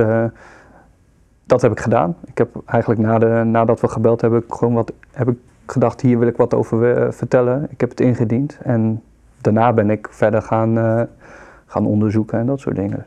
dat 1.46 1.62
heb 1.62 1.70
ik 1.72 1.80
gedaan. 1.80 2.16
Ik 2.24 2.38
heb 2.38 2.48
eigenlijk 2.66 3.00
na 3.00 3.18
de, 3.18 3.42
nadat 3.44 3.80
we 3.80 3.88
gebeld 3.88 4.20
hebben, 4.20 4.44
gewoon 4.48 4.74
wat, 4.74 4.92
heb 5.12 5.28
ik 5.28 5.36
gedacht, 5.66 6.00
hier 6.00 6.18
wil 6.18 6.28
ik 6.28 6.36
wat 6.36 6.54
over 6.54 7.12
vertellen. 7.14 7.66
Ik 7.70 7.80
heb 7.80 7.90
het 7.90 8.00
ingediend 8.00 8.58
en 8.62 9.02
daarna 9.42 9.72
ben 9.72 9.90
ik 9.90 10.08
verder 10.10 10.42
gaan, 10.42 10.78
eh, 10.78 11.02
gaan 11.66 11.86
onderzoeken 11.86 12.38
en 12.38 12.46
dat 12.46 12.60
soort 12.60 12.76
dingen. 12.76 13.06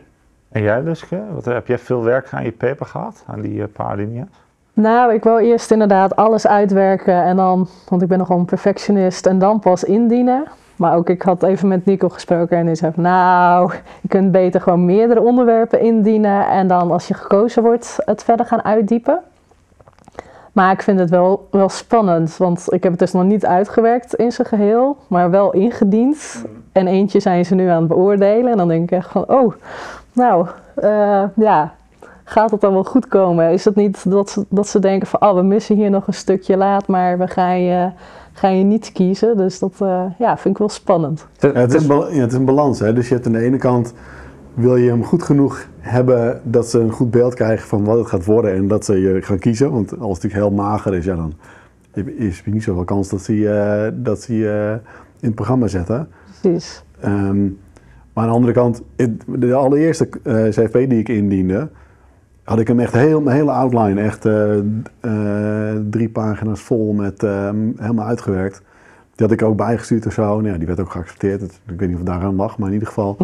En 0.52 0.62
jij 0.62 0.82
Luske? 0.82 1.22
Wat, 1.34 1.46
heb 1.46 1.68
jij 1.68 1.78
veel 1.78 2.04
werk 2.04 2.28
aan 2.32 2.44
je 2.44 2.52
paper 2.52 2.86
gehad? 2.86 3.24
Aan 3.28 3.42
die 3.42 3.62
eh, 3.62 3.68
paar 3.74 3.96
linia's? 3.96 4.28
Nou, 4.74 5.14
ik 5.14 5.24
wil 5.24 5.38
eerst 5.38 5.72
inderdaad 5.72 6.16
alles 6.16 6.48
uitwerken 6.48 7.24
en 7.24 7.36
dan, 7.36 7.68
want 7.90 8.02
ik 8.02 8.08
ben 8.08 8.18
nogal 8.18 8.38
een 8.38 8.46
perfectionist, 8.46 9.26
en 9.26 9.40
dan 9.40 9.60
pas 9.60 9.84
indienen. 9.84 10.44
Maar 10.76 10.96
ook 10.96 11.10
ik 11.10 11.22
had 11.22 11.44
even 11.44 11.68
met 11.68 11.86
Nico 11.86 12.10
gesproken 12.10 12.58
en 12.58 12.66
die 12.66 12.76
zei 12.76 12.92
nou, 12.96 13.74
je 14.02 14.08
kunt 14.08 14.32
beter 14.32 14.62
gewoon 14.62 14.86
meerdere 14.86 15.22
onderwerpen 15.22 15.80
indienen 15.80 16.48
en 16.48 16.68
dan 16.68 16.92
als 16.92 17.08
je 17.08 17.14
gekozen 17.14 17.64
wordt 17.64 17.98
het 18.06 18.24
verder 18.24 18.46
gaan 18.46 18.64
uitdiepen. 18.64 19.20
Maar 20.56 20.72
ik 20.72 20.82
vind 20.82 21.00
het 21.00 21.10
wel, 21.10 21.48
wel 21.52 21.70
spannend, 21.70 22.38
want 22.38 22.66
ik 22.70 22.84
heb 22.84 22.92
het 22.92 23.00
dus 23.02 23.12
nog 23.12 23.24
niet 23.24 23.46
uitgewerkt 23.46 24.14
in 24.14 24.32
zijn 24.32 24.48
geheel, 24.48 24.98
maar 25.08 25.30
wel 25.30 25.54
ingediend. 25.54 26.46
En 26.72 26.88
eentje 26.88 27.20
zijn 27.20 27.46
ze 27.46 27.56
nu 27.56 27.68
aan 27.68 27.80
het 27.80 27.88
beoordelen 27.88 28.52
en 28.52 28.58
dan 28.58 28.68
denk 28.68 28.84
ik 28.84 28.92
echt 28.92 29.10
van, 29.12 29.24
oh, 29.28 29.54
nou, 30.14 30.48
eh, 30.76 31.24
ja, 31.36 31.74
gaat 32.24 32.52
het 32.52 32.62
dan 32.62 32.74
wel 32.74 32.84
goed 32.84 33.08
komen? 33.08 33.52
Is 33.52 33.66
het 33.66 33.76
niet 33.76 34.12
dat 34.12 34.30
ze, 34.30 34.46
dat 34.50 34.68
ze 34.68 34.80
denken 34.80 35.08
van, 35.08 35.22
oh, 35.22 35.36
we 35.36 35.42
missen 35.42 35.76
hier 35.76 35.90
nog 35.90 36.08
een 36.08 36.14
stukje 36.14 36.58
laat, 36.58 36.88
maar 36.88 37.18
we 37.18 37.28
gaan 37.28 37.62
je, 37.62 37.90
gaan 38.34 38.58
je 38.58 38.64
niet 38.64 38.92
kiezen. 38.92 39.38
Dus 39.38 39.60
dat 39.60 39.74
eh, 39.80 40.04
ja, 40.18 40.38
vind 40.38 40.54
ik 40.54 40.60
wel 40.60 40.70
spannend. 40.70 41.26
Ja, 41.40 41.52
het, 41.52 41.74
is 41.74 41.82
een, 41.82 41.88
bal- 41.88 42.12
ja, 42.12 42.22
het 42.22 42.32
is 42.32 42.38
een 42.38 42.46
balans. 42.46 42.80
Hè? 42.80 42.94
Dus 42.94 43.08
je 43.08 43.14
hebt 43.14 43.26
aan 43.26 43.32
de 43.32 43.40
ene 43.40 43.58
kant 43.58 43.94
wil 44.56 44.76
je 44.76 44.90
hem 44.90 45.04
goed 45.04 45.24
genoeg 45.24 45.68
hebben 45.80 46.42
dat 46.44 46.70
ze 46.70 46.80
een 46.80 46.92
goed 46.92 47.12
beeld 47.12 47.34
krijgen 47.34 47.68
van 47.68 47.84
wat 47.84 47.98
het 47.98 48.08
gaat 48.08 48.26
worden 48.26 48.54
en 48.54 48.68
dat 48.68 48.86
ze 48.86 49.00
je 49.00 49.22
gaan 49.22 49.40
kiezen. 49.40 49.72
Want 49.72 49.90
als 49.90 50.00
het 50.00 50.24
natuurlijk 50.24 50.34
heel 50.34 50.52
mager 50.52 50.94
is, 50.94 51.06
ja, 51.06 51.16
dan 51.16 51.34
is 52.18 52.42
er 52.46 52.52
niet 52.52 52.64
zoveel 52.64 52.84
kans 52.84 53.10
dat 53.10 53.22
ze 53.22 53.40
je, 53.40 53.92
dat 53.96 54.22
ze 54.22 54.36
je 54.38 54.80
in 55.20 55.28
het 55.28 55.36
programma 55.36 55.68
zetten. 55.68 56.08
Precies. 56.42 56.84
Ehm, 57.00 57.44
maar 58.14 58.24
aan 58.24 58.30
de 58.30 58.36
andere 58.36 58.54
kant, 58.54 58.82
de 59.26 59.54
allereerste 59.54 60.10
eh, 60.24 60.44
CFP 60.44 60.74
die 60.74 61.00
ik 61.00 61.10
indiende, 61.10 61.70
had 62.46 62.60
ik 62.60 62.68
hem 62.68 62.80
echt 62.80 62.94
heel, 62.94 63.22
mijn 63.22 63.36
hele 63.36 63.52
outline, 63.52 64.02
echt 64.02 64.26
eh, 64.26 64.58
eh, 65.00 65.76
drie 65.90 66.10
pagina's 66.10 66.62
vol 66.62 66.94
met 66.94 67.24
eh, 67.24 67.50
helemaal 67.78 68.06
uitgewerkt. 68.06 68.62
Die 69.16 69.28
had 69.28 69.32
ik 69.32 69.42
ook 69.42 69.58
bijgestuurd 69.58 70.06
of 70.06 70.14
zo. 70.14 70.42
Nou 70.42 70.48
ja, 70.48 70.58
die 70.58 70.68
werd 70.68 70.80
ook 70.80 70.92
geaccepteerd. 70.92 71.42
Ik 71.42 71.50
weet 71.66 71.80
niet 71.80 71.92
of 71.92 71.98
het 71.98 72.06
daaraan 72.06 72.36
lag, 72.36 72.58
maar 72.58 72.68
in 72.68 72.74
ieder 72.74 72.88
geval. 72.88 73.18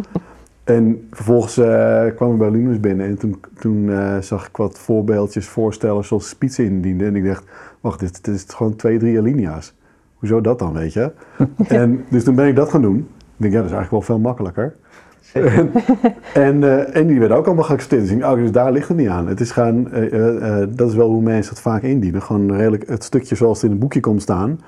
En 0.64 1.08
vervolgens 1.12 1.58
eh, 1.58 2.06
kwam 2.16 2.32
ik 2.32 2.38
bij 2.38 2.52
Luminous 2.52 2.80
binnen 2.80 3.06
en 3.06 3.18
toen, 3.18 3.40
toen 3.60 3.92
eh, 3.92 4.18
zag 4.18 4.48
ik 4.48 4.58
wat 4.58 4.80
voorbeeldjes 4.80 5.48
voorstellen 5.48 6.04
zoals 6.04 6.30
Spitsen 6.30 6.66
indiende. 6.66 7.06
En 7.06 7.16
ik 7.16 7.26
dacht, 7.26 7.46
wacht, 7.82 8.00
dit, 8.00 8.24
dit 8.24 8.36
is 8.36 8.46
gewoon 8.48 8.76
twee, 8.76 9.00
drie 9.00 9.18
alinea's. 9.18 9.74
Hoezo 10.16 10.42
dat 10.42 10.60
dan, 10.60 10.74
weet 10.74 10.94
je? 10.94 11.12
en, 11.68 12.06
dus 12.10 12.24
toen 12.24 12.36
ben 12.36 12.48
ik 12.48 12.56
dat 12.56 12.70
gaan 12.70 12.82
doen. 12.82 12.98
Ik 12.98 13.06
denk, 13.38 13.54
ja, 13.54 13.60
dat 13.60 13.70
is 13.70 13.76
eigenlijk 13.76 13.92
wel 13.92 14.02
veel 14.02 14.20
makkelijker. 14.20 14.76
en, 15.34 15.72
en, 16.34 16.64
eh, 16.64 16.96
en 16.96 17.08
die 17.08 17.20
werden 17.20 17.38
ook 17.38 17.46
allemaal 17.46 17.64
geaccepteerd. 17.64 18.08
Dus, 18.08 18.24
oh, 18.24 18.36
dus 18.36 18.52
daar 18.52 18.72
ligt 18.72 18.88
het 18.88 18.98
niet 18.98 19.08
aan. 19.08 19.28
Het 19.28 19.40
is 19.40 19.52
eh, 19.52 20.64
dat 20.70 20.90
is 20.90 20.96
wel 20.96 21.10
hoe 21.10 21.22
mensen 21.22 21.54
het 21.54 21.62
vaak 21.62 21.82
indienen. 21.82 22.22
Gewoon 22.22 22.56
redelijk 22.56 22.88
het 22.88 23.04
stukje 23.04 23.36
zoals 23.36 23.56
het 23.56 23.66
in 23.66 23.72
het 23.72 23.80
boekje 23.80 24.00
komt 24.00 24.22
staan. 24.22 24.60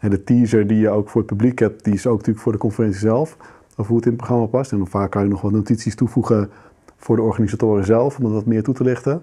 En 0.00 0.10
de 0.10 0.24
teaser 0.24 0.66
die 0.66 0.78
je 0.78 0.90
ook 0.90 1.08
voor 1.08 1.20
het 1.20 1.30
publiek 1.30 1.58
hebt, 1.58 1.84
die 1.84 1.94
is 1.94 2.06
ook 2.06 2.16
natuurlijk 2.16 2.42
voor 2.42 2.52
de 2.52 2.58
conferentie 2.58 3.00
zelf. 3.00 3.36
Of 3.76 3.86
hoe 3.86 3.96
het 3.96 4.04
in 4.04 4.12
het 4.12 4.20
programma 4.20 4.46
past. 4.46 4.72
En 4.72 4.78
dan 4.78 4.86
vaak 4.86 5.10
kan 5.10 5.22
je 5.22 5.28
nog 5.28 5.40
wat 5.40 5.52
notities 5.52 5.94
toevoegen 5.94 6.50
voor 6.96 7.16
de 7.16 7.22
organisatoren 7.22 7.84
zelf, 7.84 8.16
om 8.16 8.22
dat 8.22 8.32
wat 8.32 8.46
meer 8.46 8.62
toe 8.62 8.74
te 8.74 8.84
lichten. 8.84 9.22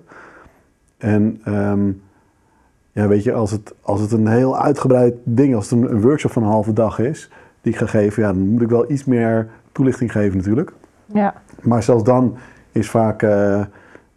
En 0.98 1.40
ehm, 1.44 1.92
ja, 2.92 3.08
weet 3.08 3.24
je, 3.24 3.34
als 3.34 3.52
het, 3.52 3.74
als 3.82 4.02
het 4.02 4.12
een 4.12 4.28
heel 4.28 4.60
uitgebreid 4.60 5.16
ding, 5.24 5.56
als 5.56 5.70
het 5.70 5.80
een, 5.80 5.92
een 5.92 6.02
workshop 6.02 6.32
van 6.32 6.44
een 6.44 6.50
halve 6.50 6.74
dag 6.74 7.00
is, 7.00 7.30
die 7.62 7.72
ik 7.72 7.80
ga 7.80 7.86
geven, 7.86 8.24
ja, 8.24 8.34
dan 8.34 8.48
moet 8.48 8.62
ik 8.62 8.70
wel 8.70 8.92
iets 8.92 9.04
meer 9.04 9.50
toelichting 9.72 10.12
geven 10.12 10.38
natuurlijk. 10.38 10.74
Ja, 11.06 11.34
Maar 11.62 11.84
zelfs 11.84 12.04
dan 12.04 12.38
is 12.72 12.90
vaak 12.90 13.22
eh, 13.22 13.60
eh, 13.60 13.66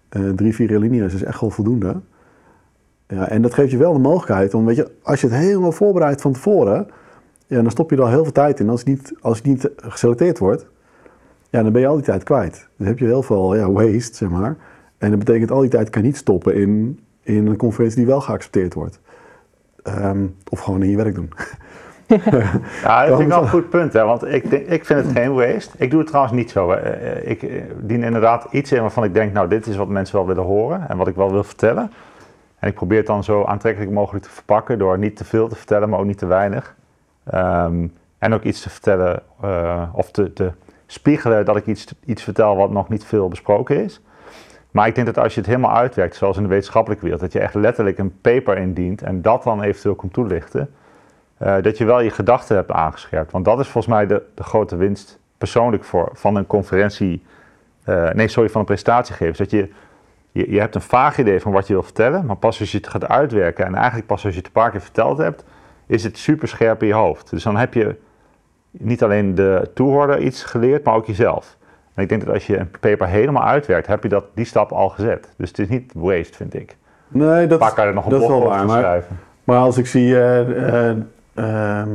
drie, 0.09 0.55
vier 0.55 0.77
alinea's 0.77 1.15
is 1.15 1.23
echt 1.23 1.41
wel 1.41 1.51
voldoende. 1.51 2.01
Ja, 3.07 3.29
en 3.29 3.43
dat 3.43 3.55
geeft 3.55 3.71
je 3.71 3.77
wel 3.77 3.93
de 3.93 3.99
mogelijkheid 3.99 4.55
om, 4.55 4.65
weet 4.65 4.77
je, 4.77 4.91
als 5.03 5.21
je 5.21 5.27
het 5.27 5.37
helemaal 5.37 5.73
voorbereidt 5.73 6.21
van 6.21 6.33
tevoren, 6.33 6.87
ja, 7.47 7.63
dan 7.63 7.71
stop 7.71 7.91
je 7.91 7.97
er 7.97 8.03
al 8.03 8.09
heel 8.09 8.23
veel 8.23 8.33
tijd 8.33 8.61
in. 8.61 8.69
Als 8.69 8.81
het 8.81 8.89
niet, 8.89 9.13
als 9.21 9.37
het 9.37 9.47
niet 9.47 9.71
geselecteerd 9.77 10.39
wordt, 10.39 10.67
ja, 11.51 11.63
dan 11.63 11.73
ben 11.73 11.81
je 11.81 11.87
al 11.87 11.95
die 11.95 12.05
tijd 12.05 12.23
kwijt. 12.23 12.69
Dan 12.77 12.87
heb 12.87 12.99
je 12.99 13.05
heel 13.05 13.23
veel 13.23 13.55
ja, 13.55 13.71
waste, 13.71 14.17
zeg 14.17 14.29
maar. 14.29 14.57
En 14.99 15.11
dat 15.11 15.19
betekent 15.19 15.51
al 15.51 15.61
die 15.61 15.71
tijd 15.71 15.91
kan 15.91 16.03
je 16.03 16.09
niet 16.09 16.17
stoppen 16.17 16.55
in, 16.55 17.01
in 17.23 17.47
een 17.47 17.57
conferentie 17.57 17.97
die 17.97 18.07
wel 18.07 18.21
geaccepteerd 18.21 18.75
wordt. 18.75 19.01
Ehm, 19.83 20.27
of 20.49 20.61
gewoon 20.61 20.83
in 20.83 20.91
je 20.91 20.97
werk 20.97 21.15
doen. 21.15 21.31
Ja, 22.83 23.07
dat 23.07 23.17
vind 23.17 23.21
ik 23.21 23.29
wel 23.29 23.43
een 23.43 23.49
goed 23.49 23.69
punt, 23.69 23.93
hè? 23.93 24.05
want 24.05 24.27
ik, 24.27 24.51
denk, 24.51 24.67
ik 24.67 24.85
vind 24.85 25.05
het 25.05 25.13
geen 25.13 25.35
waste. 25.35 25.75
Ik 25.79 25.91
doe 25.91 25.99
het 25.99 26.09
trouwens 26.09 26.37
niet 26.37 26.51
zo. 26.51 26.71
Eh, 26.71 27.31
Ik 27.31 27.43
eh, 27.43 27.63
dien 27.81 28.03
inderdaad 28.03 28.47
iets 28.51 28.73
in 28.73 28.81
waarvan 28.81 29.05
ik 29.05 29.15
denk, 29.15 29.33
nou, 29.33 29.49
dit 29.49 29.67
is 29.67 29.77
wat 29.77 29.89
mensen 29.89 30.17
wel 30.17 30.27
willen 30.27 30.45
horen 30.45 30.89
en 30.89 30.97
wat 30.97 31.09
ik 31.09 31.15
wel 31.15 31.31
wil 31.31 31.45
vertellen. 31.45 31.91
En 32.59 32.69
ik 32.69 32.75
probeer 32.75 32.99
het 32.99 33.07
dan 33.07 33.25
zo 33.25 33.45
aantrekkelijk 33.45 33.93
mogelijk 33.93 34.25
te 34.25 34.31
verpakken 34.31 34.79
door 34.79 34.99
niet 34.99 35.17
te 35.17 35.25
veel 35.25 35.49
te 35.49 35.57
vertellen, 35.57 35.89
maar 35.89 35.99
ook 35.99 36.07
niet 36.07 36.19
te 36.19 36.27
weinig. 36.27 36.75
Ehm, 37.31 37.87
en 38.19 38.35
ook 38.35 38.43
iets 38.43 38.61
te 38.61 38.71
vertellen 38.71 39.23
eh, 39.41 39.89
of 39.93 40.11
te, 40.11 40.53
spiegelen 40.87 41.45
dat 41.45 41.57
ik 41.57 41.67
iets, 41.67 41.95
iets 42.05 42.23
vertel 42.23 42.57
wat 42.57 42.71
nog 42.71 42.89
niet 42.89 43.05
veel 43.05 43.29
besproken 43.29 43.85
is. 43.85 44.01
Maar 44.71 44.87
ik 44.87 44.95
denk 44.95 45.07
dat 45.07 45.19
als 45.19 45.35
je 45.35 45.41
het 45.41 45.49
helemaal 45.49 45.77
uitwerkt, 45.77 46.17
zoals 46.17 46.37
in 46.37 46.43
de 46.43 46.49
wetenschappelijke 46.49 47.05
wereld, 47.05 47.23
dat 47.23 47.33
je 47.33 47.41
echt 47.41 47.55
letterlijk 47.55 47.99
een 47.99 48.21
paper 48.21 48.59
indient 48.59 49.03
en 49.03 49.23
dat 49.23 49.43
dan 49.43 49.63
eventueel 49.63 49.95
komt 49.95 50.13
toelichten. 50.13 50.75
Eh, 51.37 51.55
dat 51.63 51.79
je 51.79 51.85
wel 51.85 52.01
je 52.01 52.11
gedachten 52.11 52.57
hebt 52.57 52.71
aangescherpt. 52.71 53.33
Want 53.33 53.45
dat 53.45 53.61
is 53.61 53.69
volgens 53.69 53.95
mij 53.95 54.07
de, 54.07 54.23
de 54.35 54.43
grote 54.43 54.77
winst 54.77 55.19
persoonlijk 55.39 55.85
voor, 55.85 56.11
van 56.13 56.37
een 56.37 56.47
conferentie, 56.47 57.23
eh, 57.85 58.11
nee 58.11 58.29
sorry, 58.29 58.49
van 58.49 58.61
een 58.61 58.67
presentatiegever. 58.67 59.37
Dat 59.37 59.51
je, 59.51 59.71
je, 60.33 60.51
je 60.51 60.61
hebt 60.61 60.75
een 60.75 60.81
vaag 60.81 61.19
idee 61.19 61.41
van 61.41 61.53
wat 61.53 61.67
je 61.67 61.73
wil 61.73 61.83
vertellen, 61.83 62.27
maar 62.27 62.37
pas 62.37 62.61
als 62.61 62.73
je 62.73 62.77
het 62.77 62.89
gaat 62.89 63.09
uitwerken 63.09 63.67
en 63.67 63.75
eigenlijk 63.75 64.07
pas 64.07 64.25
als 64.25 64.33
je 64.33 64.39
het 64.39 64.47
een 64.47 64.53
paar 64.53 64.71
keer 64.71 64.81
verteld 64.81 65.19
hebt, 65.19 65.45
is 65.87 66.05
het 66.05 66.19
super 66.19 66.49
scherp 66.49 66.81
in 66.83 66.89
je 66.89 66.95
hoofd. 66.95 67.31
Dus 67.31 67.43
dan 67.43 67.57
heb 67.57 67.75
je 67.75 67.97
niet 68.71 69.03
alleen 69.03 69.35
de 69.35 69.71
toehoorder 69.75 70.21
iets 70.21 70.43
geleerd, 70.45 70.85
maar 70.85 70.95
ook 70.95 71.07
jezelf. 71.07 71.57
En 71.95 72.03
ik 72.03 72.09
denk 72.09 72.25
dat 72.25 72.35
als 72.35 72.47
je 72.47 72.59
een 72.59 72.71
paper 72.81 73.07
helemaal 73.09 73.45
uitwerkt, 73.45 73.87
heb 73.87 74.03
je 74.03 74.09
dat, 74.09 74.25
die 74.35 74.45
stap 74.45 74.73
al 74.73 74.89
gezet. 74.89 75.29
Dus 75.37 75.49
het 75.49 75.59
is 75.59 75.69
niet 75.69 75.93
waste, 75.97 76.37
vind 76.37 76.55
ik. 76.55 76.77
Nee, 77.09 77.47
dat, 77.47 77.59
Vaak 77.61 77.75
kan 77.75 77.83
je 77.85 77.89
er 77.91 77.95
nog 77.97 78.05
een 78.05 78.11
dat 78.11 78.23
is 78.23 78.29
wel 78.29 78.43
waar. 78.45 78.67
Maar, 78.67 78.79
schrijven. 78.79 79.17
maar 79.45 79.59
als 79.59 79.79
ik 79.79 79.87
zie, 79.87 80.17
eh, 80.19 80.89
eh, 80.91 80.97
ehm, 81.35 81.91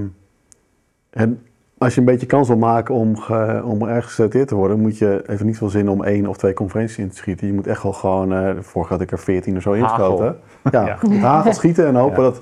en 1.09 1.45
als 1.77 1.93
je 1.93 1.99
een 1.99 2.05
beetje 2.05 2.25
kans 2.25 2.47
wil 2.47 2.57
maken 2.57 2.95
om, 2.95 3.17
ge- 3.17 3.61
om 3.65 3.81
ergens 3.87 4.05
geselecteerd 4.05 4.47
te 4.47 4.55
worden, 4.55 4.79
moet 4.79 4.97
je 4.97 5.23
even 5.27 5.45
niet 5.45 5.57
veel 5.57 5.69
zin 5.69 5.89
om 5.89 6.03
één 6.03 6.27
of 6.27 6.37
twee 6.37 6.53
conferenties 6.53 6.97
in 6.97 7.09
te 7.09 7.15
schieten. 7.15 7.47
Je 7.47 7.53
moet 7.53 7.67
echt 7.67 7.83
wel 7.83 7.93
gewoon, 7.93 8.33
eh 8.33 8.49
vorig 8.59 8.89
had 8.89 9.01
ik 9.01 9.11
er 9.11 9.19
veertien 9.19 9.55
of 9.55 9.61
zo 9.61 9.71
ingeschoten. 9.71 10.39
Ja, 10.71 10.97
Ja. 11.01 11.15
hagel 11.19 11.53
schieten 11.53 11.85
en 11.87 11.95
hopen 11.95 12.23
Ja. 12.23 12.29
dat, 12.29 12.41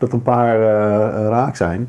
dat 0.00 0.12
een 0.12 0.22
paar 0.22 0.54
eh, 0.54 1.28
raak 1.28 1.56
zijn. 1.56 1.88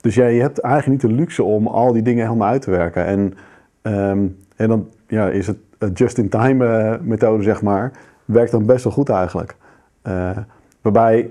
Dus 0.00 0.14
ja, 0.14 0.26
je 0.26 0.40
hebt 0.40 0.58
eigenlijk 0.58 1.02
niet 1.02 1.10
de 1.12 1.16
luxe 1.20 1.42
om 1.42 1.66
al 1.66 1.92
die 1.92 2.02
dingen 2.02 2.24
helemaal 2.24 2.48
uit 2.48 2.62
te 2.62 2.70
werken. 2.70 3.04
En, 3.04 3.34
ehm, 3.82 4.26
en 4.56 4.68
dan 4.68 4.88
ja, 5.06 5.28
is 5.28 5.46
het 5.46 5.98
just-in-time 5.98 6.66
eh, 6.66 7.00
methode, 7.00 7.42
zeg 7.42 7.62
maar, 7.62 7.92
werkt 8.24 8.50
dan 8.50 8.66
best 8.66 8.84
wel 8.84 8.92
goed 8.92 9.08
eigenlijk. 9.08 9.56
Eh, 10.02 10.36
waarbij 10.80 11.30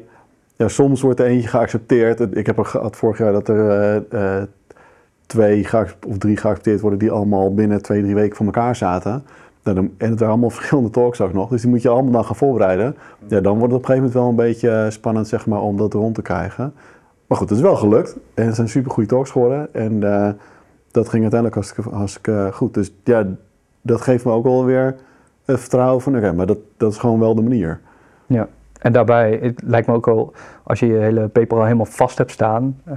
ja, 0.62 0.68
soms 0.68 1.02
wordt 1.02 1.20
er 1.20 1.26
eentje 1.26 1.50
geaccepteerd. 1.50 2.36
Ik 2.36 2.46
heb 2.46 2.58
er 2.58 2.66
gehad 2.66 2.96
vorig 2.96 3.18
jaar 3.18 3.32
dat 3.32 3.48
er 3.48 3.70
eh, 3.70 4.40
eh, 4.40 4.48
twee 5.26 5.68
of 6.08 6.18
drie 6.18 6.38
geaccepteerd 6.38 6.82
worden 6.82 7.00
die 7.00 7.12
allemaal 7.12 7.54
binnen 7.54 7.82
twee, 7.82 8.02
drie 8.02 8.16
weken 8.16 8.36
van 8.36 8.46
elkaar 8.46 8.76
zaten. 8.76 9.24
Nou, 9.64 9.78
en 9.78 10.10
het 10.10 10.20
waren 10.20 10.28
allemaal 10.28 10.50
verschillende 10.60 10.90
talks 10.90 11.22
ook 11.22 11.34
nog. 11.34 11.50
Dus 11.50 11.62
die 11.62 11.70
moet 11.70 11.82
je 11.82 11.90
allemaal 11.90 12.12
dan 12.12 12.26
gaan 12.26 12.36
voorbereiden. 12.36 12.96
Ja, 13.28 13.40
dan 13.42 13.58
wordt 13.58 13.74
het 13.74 13.84
op 13.84 13.90
een 13.90 13.96
gegeven 13.96 13.96
moment 13.96 14.14
wel 14.14 14.30
een 14.30 14.52
beetje 14.52 14.70
eh, 14.70 14.90
spannend 14.90 15.28
zeg 15.28 15.46
maar, 15.46 15.62
om 15.62 15.78
dat 15.78 15.94
rond 15.94 16.16
te 16.16 16.22
krijgen. 16.22 16.74
Maar 17.28 17.38
goed, 17.38 17.50
het 17.50 17.58
is 17.58 17.64
wel 17.64 17.76
gelukt. 17.76 18.18
En 18.34 18.46
het 18.46 18.56
zijn 18.56 18.70
super 18.70 18.92
goede 18.92 19.10
talks 19.10 19.32
geworden. 19.32 19.74
En 19.74 20.04
eh, 20.04 20.30
dat 20.92 21.10
ging 21.10 21.22
uiteindelijk 21.22 21.54
hartstikke, 21.54 21.90
hartstikke 21.90 22.50
goed. 22.54 22.74
Dus 22.74 22.94
ja, 23.04 23.28
dat 23.82 24.02
geeft 24.02 24.26
me 24.26 24.32
ook 24.32 24.44
wel 24.44 24.66
weer 24.66 24.96
het 25.46 25.60
vertrouwen 25.60 26.02
van, 26.02 26.18
oké, 26.18 26.34
maar 26.34 26.46
dat, 26.46 26.58
dat 26.78 26.92
is 26.92 26.98
gewoon 26.98 27.20
wel 27.20 27.36
de 27.36 27.42
manier. 27.42 27.80
Ja. 28.26 28.48
En 28.82 28.92
daarbij, 28.92 29.40
het 29.42 29.62
lijkt 29.66 29.88
me 29.88 29.94
ook 29.94 30.08
al, 30.08 30.34
als 30.64 30.80
je 30.80 30.88
je 30.88 30.98
hele 30.98 31.28
paper 31.28 31.58
al 31.58 31.64
helemaal 31.64 31.86
vast 31.86 32.18
hebt 32.18 32.32
staan, 32.32 32.80
eh, 32.86 32.96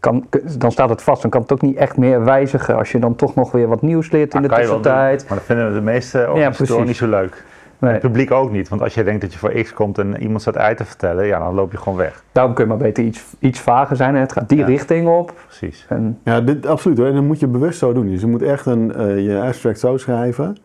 kan, 0.00 0.26
dan 0.58 0.72
staat 0.72 0.88
het 0.88 1.02
vast. 1.02 1.22
Dan 1.22 1.30
kan 1.30 1.40
het 1.40 1.52
ook 1.52 1.60
niet 1.62 1.76
echt 1.76 1.96
meer 1.96 2.24
wijzigen 2.24 2.76
als 2.76 2.92
je 2.92 2.98
dan 2.98 3.14
toch 3.16 3.34
nog 3.34 3.52
weer 3.52 3.68
wat 3.68 3.82
nieuws 3.82 4.10
leert 4.10 4.34
in 4.34 4.42
Dat 4.42 4.50
de 4.50 4.56
tussentijd. 4.56 5.18
doen, 5.18 5.28
Maar 5.28 5.38
dat 5.38 5.46
vinden 5.46 5.72
de 5.74 5.80
meeste 5.80 6.18
organisatoren 6.18 6.66
precies. 6.66 6.86
niet 6.86 6.96
zo 6.96 7.08
leuk. 7.08 7.44
Nee, 7.78 7.92
Het 7.92 8.00
publiek 8.00 8.30
ook 8.30 8.50
niet. 8.50 8.68
Want 8.68 8.82
als 8.82 8.94
je 8.94 9.04
denkt 9.04 9.20
dat 9.20 9.32
je 9.32 9.38
voor 9.38 9.50
X 9.50 9.72
komt 9.72 9.98
en 9.98 10.22
iemand 10.22 10.40
staat 10.40 10.56
uit 10.56 10.76
te 10.76 10.84
vertellen, 10.84 11.26
ja, 11.26 11.38
dan 11.38 11.54
loop 11.54 11.72
je 11.72 11.78
gewoon 11.78 11.98
weg. 11.98 12.24
daarom 12.32 12.54
kun 12.54 12.64
je 12.64 12.70
maar 12.70 12.78
beter 12.78 13.04
iets, 13.04 13.24
iets 13.38 13.60
vager 13.60 13.96
zijn 13.96 14.14
en 14.14 14.20
het 14.20 14.32
gaat 14.32 14.48
die 14.48 14.58
Ja. 14.58 14.66
richting 14.66 15.08
op. 15.08 15.32
Precies. 15.46 15.86
En, 15.88 16.18
Ja, 16.24 16.40
dit, 16.40 16.66
absoluut 16.66 16.98
hoor. 16.98 17.06
En 17.06 17.14
dat 17.14 17.22
moet 17.22 17.40
je 17.40 17.46
bewust 17.46 17.78
zo 17.78 17.92
doen. 17.92 18.06
Dus 18.08 18.20
je 18.20 18.26
moet 18.26 18.42
echt 18.42 18.66
een, 18.66 18.94
eh, 18.94 19.24
je 19.26 19.40
abstract 19.40 19.78
zo 19.80 19.96
schrijven 19.96 20.56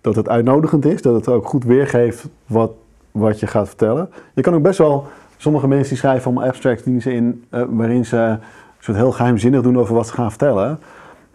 dat 0.00 0.16
het 0.16 0.28
uitnodigend 0.28 0.84
is, 0.84 1.02
dat 1.02 1.14
het 1.14 1.28
ook 1.28 1.46
goed 1.48 1.64
weergeeft 1.64 2.28
wat, 2.46 2.70
wat 3.18 3.40
je 3.40 3.46
gaat 3.46 3.66
vertellen. 3.68 4.10
Je 4.34 4.42
kan 4.42 4.54
ook 4.54 4.62
best 4.62 4.78
wel, 4.78 5.06
sommige 5.36 5.68
mensen 5.68 5.88
die 5.88 5.98
schrijven 5.98 6.24
allemaal 6.24 6.48
abstracts 6.48 6.82
die 6.82 7.00
ze 7.00 7.12
in, 7.12 7.44
eh, 7.50 7.62
waarin 7.68 8.04
ze 8.04 8.16
een 8.16 8.38
soort 8.78 8.96
heel 8.96 9.12
geheimzinnig 9.12 9.62
doen 9.62 9.78
over 9.78 9.94
wat 9.94 10.06
ze 10.06 10.12
gaan 10.12 10.28
vertellen. 10.30 10.78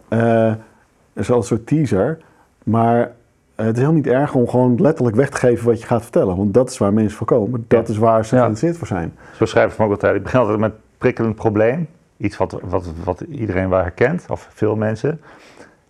Eh 0.08 0.52
zoals 1.14 1.50
een 1.50 1.56
soort 1.56 1.66
teaser. 1.66 2.18
Maar 2.62 3.00
eh, 3.54 3.66
het 3.66 3.76
is 3.76 3.82
heel 3.82 3.92
niet 3.92 4.06
erg 4.06 4.34
om 4.34 4.48
gewoon 4.48 4.80
letterlijk 4.80 5.16
weg 5.16 5.28
te 5.30 5.36
geven 5.36 5.66
wat 5.66 5.80
je 5.80 5.86
gaat 5.86 6.02
vertellen. 6.02 6.36
Want 6.36 6.54
dat 6.54 6.70
is 6.70 6.78
waar 6.78 6.92
mensen 6.92 7.16
voor 7.18 7.26
komen. 7.26 7.64
Dat 7.68 7.86
Ja. 7.86 7.92
is 7.92 7.98
waar 7.98 8.24
ze 8.24 8.34
Ja. 8.34 8.40
geïnteresseerd 8.40 8.78
voor 8.78 8.86
zijn. 8.96 9.14
Zo 9.36 9.44
schrijven 9.44 9.74
me 9.78 9.84
ook 9.84 9.90
altijd. 9.90 10.14
Ik 10.14 10.22
begin 10.22 10.40
altijd 10.40 10.58
met 10.58 10.72
prikkelend 10.98 11.34
probleem. 11.34 11.88
Iets 12.16 12.36
wat, 12.36 12.60
wat, 12.62 12.86
wat 13.04 13.20
iedereen 13.20 13.68
wel 13.68 13.78
herkent, 13.80 14.24
of 14.28 14.48
veel 14.52 14.76
mensen. 14.76 15.20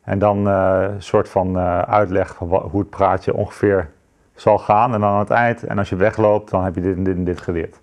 En 0.02 0.18
dan 0.18 0.46
een 0.46 1.02
soort 1.02 1.28
van 1.28 1.58
uitleg 1.86 2.34
van 2.34 2.48
hoe 2.48 2.80
het 2.80 2.90
praatje 2.90 3.34
ongeveer 3.34 3.88
zal 4.34 4.58
gaan. 4.58 4.94
En 4.94 5.00
dan 5.00 5.10
aan 5.10 5.18
het 5.18 5.30
eind, 5.30 5.62
en 5.62 5.78
als 5.78 5.88
je 5.88 5.96
wegloopt, 5.96 6.50
dan 6.50 6.64
heb 6.64 6.74
je 6.74 6.80
dit 6.80 6.96
en 6.96 7.02
dit 7.04 7.16
en 7.16 7.24
dit 7.24 7.40
geleerd. 7.40 7.80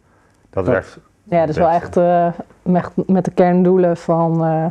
Dat 0.50 0.66
Ja. 0.66 0.72
werkt. 0.72 1.00
Ja, 1.24 1.46
dus 1.46 1.58
wel 1.58 1.70
echt 1.70 1.98
eh, 1.98 2.28
met, 2.62 2.92
met 3.08 3.26
de 3.26 3.32
kerndoelen 3.32 3.98
van, 3.98 4.46
eh, 4.46 4.66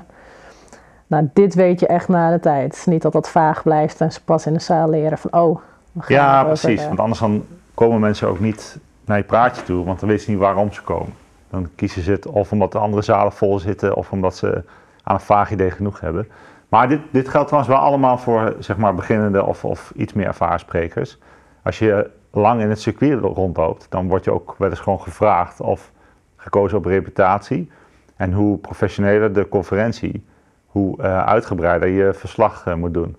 nou, 1.07 1.31
dit 1.33 1.55
weet 1.55 1.81
je 1.81 1.87
echt 1.87 2.09
na 2.09 2.31
de 2.31 2.41
tijd. 2.41 2.87
Niet 2.89 3.03
dat 3.03 3.13
dat 3.13 3.29
vaag 3.29 3.63
blijft 3.63 4.01
en 4.01 4.13
ze 4.13 4.25
pas 4.25 4.47
in 4.47 4.53
de 4.53 4.61
zaal 4.61 4.89
leren 4.91 5.19
van, 5.19 5.33
oh, 5.41 5.59
we 5.93 6.03
gaan 6.03 6.17
Ja, 6.17 6.45
precies. 6.45 6.81
eh, 6.81 6.87
Want 6.87 7.01
anders 7.01 7.21
dan 7.21 7.45
komen 7.75 8.01
mensen 8.01 8.29
ook 8.29 8.41
niet 8.41 8.79
naar 9.05 9.17
je 9.19 9.25
praatje 9.25 9.63
toe, 9.63 9.85
want 9.85 10.01
dan 10.01 10.09
weten 10.09 10.25
ze 10.25 10.31
niet 10.31 10.41
waarom 10.41 10.73
ze 10.73 10.83
komen. 10.83 11.15
Dan 11.51 11.69
kiezen 11.75 12.03
ze 12.03 12.11
het 12.11 12.27
of 12.27 12.53
omdat 12.53 12.73
de 12.73 12.79
andere 12.79 13.03
zalen 13.03 13.33
vol 13.33 13.59
zitten 13.59 13.95
of 13.95 14.11
omdat 14.13 14.37
ze 14.37 14.63
aan 15.03 15.15
een 15.15 15.21
vaag 15.21 15.51
idee 15.51 15.71
genoeg 15.71 16.01
hebben. 16.01 16.29
Maar 16.69 16.89
dit, 16.89 17.01
dit 17.11 17.29
geldt 17.29 17.47
trouwens 17.49 17.75
wel 17.75 17.83
allemaal 17.85 18.19
voor 18.19 18.55
zeg 18.59 18.77
maar, 18.77 18.95
beginnende 18.95 19.45
of, 19.45 19.65
of 19.65 19.93
iets 19.97 20.13
meer 20.13 20.27
ervaren 20.27 20.59
sprekers. 20.59 21.19
Als 21.63 21.79
je 21.79 22.11
lang 22.31 22.61
in 22.61 22.69
het 22.69 22.81
circuit 22.81 23.21
rondloopt, 23.21 23.87
dan 23.91 24.09
word 24.09 24.25
je 24.25 24.33
ook 24.33 24.55
wel 24.59 24.71
eens 24.71 24.81
gewoon 24.81 25.01
gevraagd 25.01 25.61
of 25.61 25.93
gekozen 26.37 26.79
op 26.79 26.85
reputatie. 26.85 27.71
En 28.17 28.33
hoe 28.33 28.59
professioneler 28.59 29.33
de 29.33 29.49
conferentie, 29.49 30.25
hoe 30.67 31.03
eh, 31.03 31.25
uitgebreider 31.25 31.89
je 31.89 32.13
verslag 32.13 32.67
eh, 32.67 32.75
moet 32.75 32.95
doen. 32.95 33.17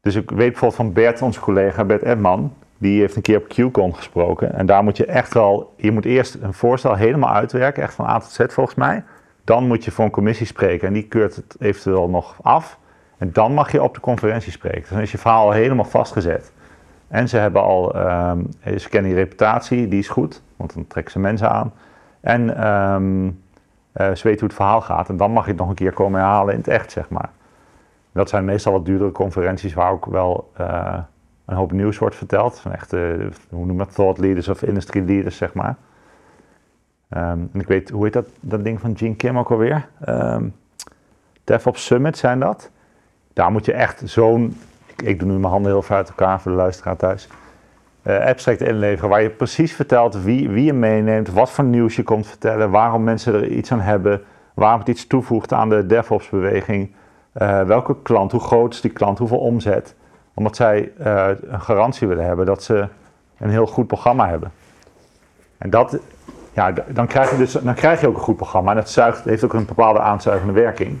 Dus 0.00 0.14
ik 0.14 0.30
weet 0.30 0.38
bijvoorbeeld 0.38 0.74
van 0.74 0.92
Bert, 0.92 1.22
onze 1.22 1.40
collega 1.40 1.84
Bert 1.84 2.02
Edman, 2.02 2.52
die 2.78 3.00
heeft 3.00 3.16
een 3.16 3.22
keer 3.22 3.36
op 3.36 3.48
QCon 3.48 3.94
gesproken. 3.94 4.54
En 4.54 4.66
daar 4.66 4.84
moet 4.84 4.96
je 4.96 5.06
echt 5.06 5.34
wel, 5.34 5.74
je 5.76 5.92
moet 5.92 6.04
eerst 6.04 6.34
een 6.40 6.54
voorstel 6.54 6.94
helemaal 6.94 7.34
uitwerken, 7.34 7.82
echt 7.82 7.94
van 7.94 8.06
A 8.06 8.18
tot 8.18 8.30
Z 8.30 8.44
volgens 8.48 8.76
mij. 8.76 9.04
Dan 9.44 9.66
moet 9.66 9.84
je 9.84 9.90
voor 9.90 10.04
een 10.04 10.10
commissie 10.10 10.46
spreken 10.46 10.88
en 10.88 10.94
die 10.94 11.08
keurt 11.08 11.36
het 11.36 11.56
eventueel 11.58 12.08
nog 12.08 12.36
af. 12.42 12.78
En 13.18 13.32
dan 13.32 13.52
mag 13.52 13.72
je 13.72 13.82
op 13.82 13.94
de 13.94 14.00
conferentie 14.00 14.52
spreken. 14.52 14.80
Dus 14.80 14.88
dan 14.88 15.00
is 15.00 15.12
je 15.12 15.18
verhaal 15.18 15.44
al 15.44 15.52
helemaal 15.52 15.84
vastgezet. 15.84 16.52
En 17.08 17.28
ze 17.28 17.36
hebben 17.36 17.62
al, 17.62 17.94
ehm, 17.94 18.42
ze 18.78 18.88
kennen 18.88 19.10
je 19.10 19.16
reputatie, 19.16 19.88
die 19.88 19.98
is 19.98 20.08
goed, 20.08 20.42
want 20.56 20.74
dan 20.74 20.86
trekken 20.86 21.12
ze 21.12 21.18
mensen 21.18 21.50
aan. 21.50 21.72
En 22.20 22.56
ehm, 22.56 23.30
eh, 23.92 24.06
ze 24.14 24.22
weten 24.22 24.40
hoe 24.40 24.48
het 24.48 24.54
verhaal 24.54 24.80
gaat. 24.80 25.08
En 25.08 25.16
dan 25.16 25.30
mag 25.30 25.44
je 25.44 25.50
het 25.50 25.60
nog 25.60 25.68
een 25.68 25.74
keer 25.74 25.92
komen 25.92 26.20
herhalen 26.20 26.52
in 26.52 26.58
het 26.58 26.68
echt, 26.68 26.90
zeg 26.90 27.08
maar. 27.08 27.30
Dat 28.12 28.28
zijn 28.28 28.44
meestal 28.44 28.72
wat 28.72 28.84
duurdere 28.86 29.12
conferenties 29.12 29.74
waar 29.74 29.90
ook 29.90 30.06
wel 30.06 30.50
eh, 30.56 30.98
een 31.44 31.56
hoop 31.56 31.72
nieuws 31.72 31.98
wordt 31.98 32.16
verteld. 32.16 32.58
Van 32.58 32.72
echte, 32.72 33.28
hoe 33.48 33.66
noem 33.66 33.78
je 33.78 33.84
dat, 33.84 33.94
thought 33.94 34.18
leaders 34.18 34.48
of 34.48 34.62
industry 34.62 35.04
leaders, 35.06 35.36
zeg 35.36 35.54
maar. 35.54 35.76
Ehm, 37.08 37.38
en 37.52 37.60
ik 37.60 37.66
weet, 37.66 37.90
hoe 37.90 38.04
heet 38.04 38.12
dat, 38.12 38.28
dat 38.40 38.64
ding 38.64 38.80
van 38.80 38.96
Gene 38.96 39.16
Kim 39.16 39.38
ook 39.38 39.50
alweer? 39.50 39.88
DevOps 41.44 41.84
Summit 41.84 42.18
zijn 42.18 42.40
dat. 42.40 42.70
Daar 43.32 43.50
moet 43.50 43.64
je 43.64 43.72
echt 43.72 44.02
zo'n, 44.04 44.56
ik, 45.02 45.18
doe 45.18 45.28
nu 45.28 45.38
mijn 45.38 45.52
handen 45.52 45.72
heel 45.72 45.82
ver 45.82 45.96
uit 45.96 46.08
elkaar 46.08 46.40
voor 46.40 46.50
de 46.50 46.56
luisteraar 46.56 46.96
thuis. 46.96 47.28
eh, 48.02 48.26
abstract 48.26 48.60
inleveren 48.60 49.08
waar 49.08 49.22
je 49.22 49.30
precies 49.30 49.74
vertelt 49.74 50.22
wie, 50.22 50.48
wie 50.48 50.64
je 50.64 50.72
meeneemt, 50.72 51.32
wat 51.32 51.50
voor 51.50 51.64
nieuws 51.64 51.96
je 51.96 52.02
komt 52.02 52.26
vertellen, 52.26 52.70
waarom 52.70 53.04
mensen 53.04 53.34
er 53.34 53.48
iets 53.48 53.72
aan 53.72 53.80
hebben, 53.80 54.22
waarom 54.54 54.78
het 54.78 54.88
iets 54.88 55.06
toevoegt 55.06 55.52
aan 55.52 55.68
de 55.68 55.86
DevOps 55.86 56.28
beweging. 56.28 56.94
Eh, 57.32 57.62
welke 57.62 58.02
klant, 58.02 58.32
hoe 58.32 58.40
groot 58.40 58.74
is 58.74 58.80
die 58.80 58.90
klant, 58.90 59.18
hoeveel 59.18 59.38
omzet? 59.38 59.94
Omdat 60.34 60.56
zij 60.56 60.92
eh, 60.98 61.28
een 61.42 61.60
garantie 61.60 62.08
willen 62.08 62.24
hebben 62.24 62.46
dat 62.46 62.62
ze 62.62 62.88
een 63.38 63.50
heel 63.50 63.66
goed 63.66 63.86
programma 63.86 64.28
hebben. 64.28 64.52
En 65.58 65.70
dat, 65.70 65.98
ja, 66.52 66.72
dan, 66.88 67.06
krijg 67.06 67.30
je 67.30 67.36
dus, 67.36 67.52
dan 67.52 67.74
krijg 67.74 68.00
je 68.00 68.08
ook 68.08 68.14
een 68.14 68.20
goed 68.20 68.36
programma. 68.36 68.70
En 68.70 68.76
dat 68.76 68.90
zuigt, 68.90 69.24
heeft 69.24 69.44
ook 69.44 69.52
een 69.52 69.66
bepaalde 69.66 70.00
aanzuigende 70.00 70.52
werking. 70.52 70.98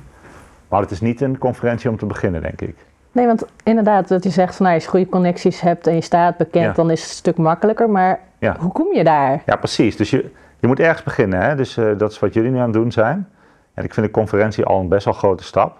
Maar 0.68 0.80
het 0.80 0.90
is 0.90 1.00
niet 1.00 1.20
een 1.20 1.38
conferentie 1.38 1.90
om 1.90 1.96
te 1.96 2.06
beginnen, 2.06 2.42
denk 2.42 2.60
ik. 2.60 2.76
Nee, 3.14 3.26
want 3.26 3.44
inderdaad, 3.64 4.08
dat 4.08 4.24
je 4.24 4.30
zegt 4.30 4.56
van 4.56 4.64
nou, 4.64 4.76
als 4.76 4.84
je 4.84 4.90
goede 4.90 5.08
connecties 5.08 5.60
hebt 5.60 5.86
en 5.86 5.94
je 5.94 6.00
staat 6.00 6.36
bekend, 6.36 6.64
Ja. 6.64 6.72
dan 6.72 6.90
is 6.90 7.00
het 7.00 7.10
een 7.10 7.16
stuk 7.16 7.36
makkelijker. 7.36 7.90
Maar 7.90 8.20
Ja. 8.38 8.56
hoe 8.58 8.72
kom 8.72 8.94
je 8.94 9.04
daar? 9.04 9.42
Ja, 9.46 9.56
precies. 9.56 9.96
Dus 9.96 10.10
je, 10.10 10.30
je 10.58 10.66
moet 10.66 10.80
ergens 10.80 11.02
beginnen. 11.02 11.40
Hè? 11.40 11.54
Dus 11.56 11.76
eh, 11.76 11.86
dat 11.98 12.10
is 12.10 12.18
wat 12.18 12.34
jullie 12.34 12.50
nu 12.50 12.56
aan 12.58 12.64
het 12.64 12.72
doen 12.72 12.92
zijn. 12.92 13.28
En 13.74 13.84
ik 13.84 13.94
vind 13.94 14.06
de 14.06 14.12
conferentie 14.12 14.64
al 14.64 14.80
een 14.80 14.88
best 14.88 15.04
wel 15.04 15.14
grote 15.14 15.44
stap. 15.44 15.76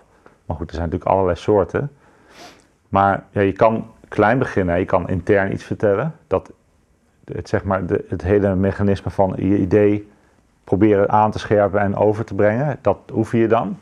Maar 0.46 0.56
goed, 0.56 0.68
er 0.68 0.74
zijn 0.74 0.84
natuurlijk 0.88 1.10
allerlei 1.10 1.36
soorten. 1.38 1.90
Maar 2.88 3.22
ja, 3.30 3.40
je 3.40 3.52
kan 3.52 3.86
klein 4.08 4.38
beginnen. 4.38 4.78
Je 4.78 4.84
kan 4.84 5.08
intern 5.08 5.52
iets 5.52 5.64
vertellen. 5.64 6.14
Dat 6.26 6.52
het, 7.32 7.48
zeg 7.48 7.64
maar, 7.64 7.86
de, 7.86 8.04
het 8.08 8.22
hele 8.22 8.54
mechanisme 8.54 9.10
van 9.10 9.32
je 9.36 9.58
idee 9.58 10.10
proberen 10.64 11.10
aan 11.10 11.30
te 11.30 11.38
scherpen 11.38 11.80
en 11.80 11.96
over 11.96 12.24
te 12.24 12.34
brengen. 12.34 12.78
Dat 12.80 12.98
oefen 13.14 13.38
je 13.38 13.46
dan. 13.48 13.78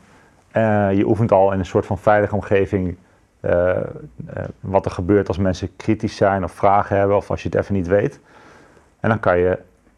Eh, 0.51 0.91
je 0.93 1.07
oefent 1.07 1.31
al 1.31 1.51
in 1.51 1.59
een 1.59 1.65
soort 1.65 1.85
van 1.85 1.97
veilige 1.97 2.35
omgeving 2.35 2.97
eh, 3.43 3.69
eh, 3.69 3.83
wat 4.59 4.85
er 4.85 4.91
gebeurt 4.91 5.27
als 5.27 5.37
mensen 5.37 5.75
kritisch 5.75 6.15
zijn 6.15 6.43
of 6.43 6.51
vragen 6.51 6.97
hebben 6.97 7.15
of 7.15 7.29
als 7.29 7.43
je 7.43 7.49
het 7.49 7.57
even 7.57 7.73
niet 7.73 7.87
weet. 7.87 8.19
En 8.99 9.09
dan 9.09 9.19
kan 9.19 9.37
je 9.37 9.57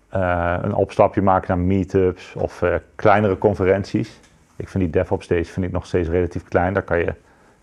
eh, 0.10 0.56
een 0.62 0.74
opstapje 0.74 1.22
maken 1.22 1.48
naar 1.58 1.66
meetups 1.66 2.34
of 2.36 2.62
eh, 2.62 2.74
kleinere 2.96 3.38
conferenties. 3.38 4.20
Ik 4.56 4.70
vind 4.70 4.84
die 4.84 4.94
DevOps 4.94 5.28
Days 5.28 5.50
vind 5.50 5.66
ik 5.66 5.72
nog 5.72 5.86
steeds 5.86 6.10
relatief 6.10 6.44
klein. 6.44 6.74
Daar 6.74 6.84
kan, 6.84 6.98
je, 7.00 7.14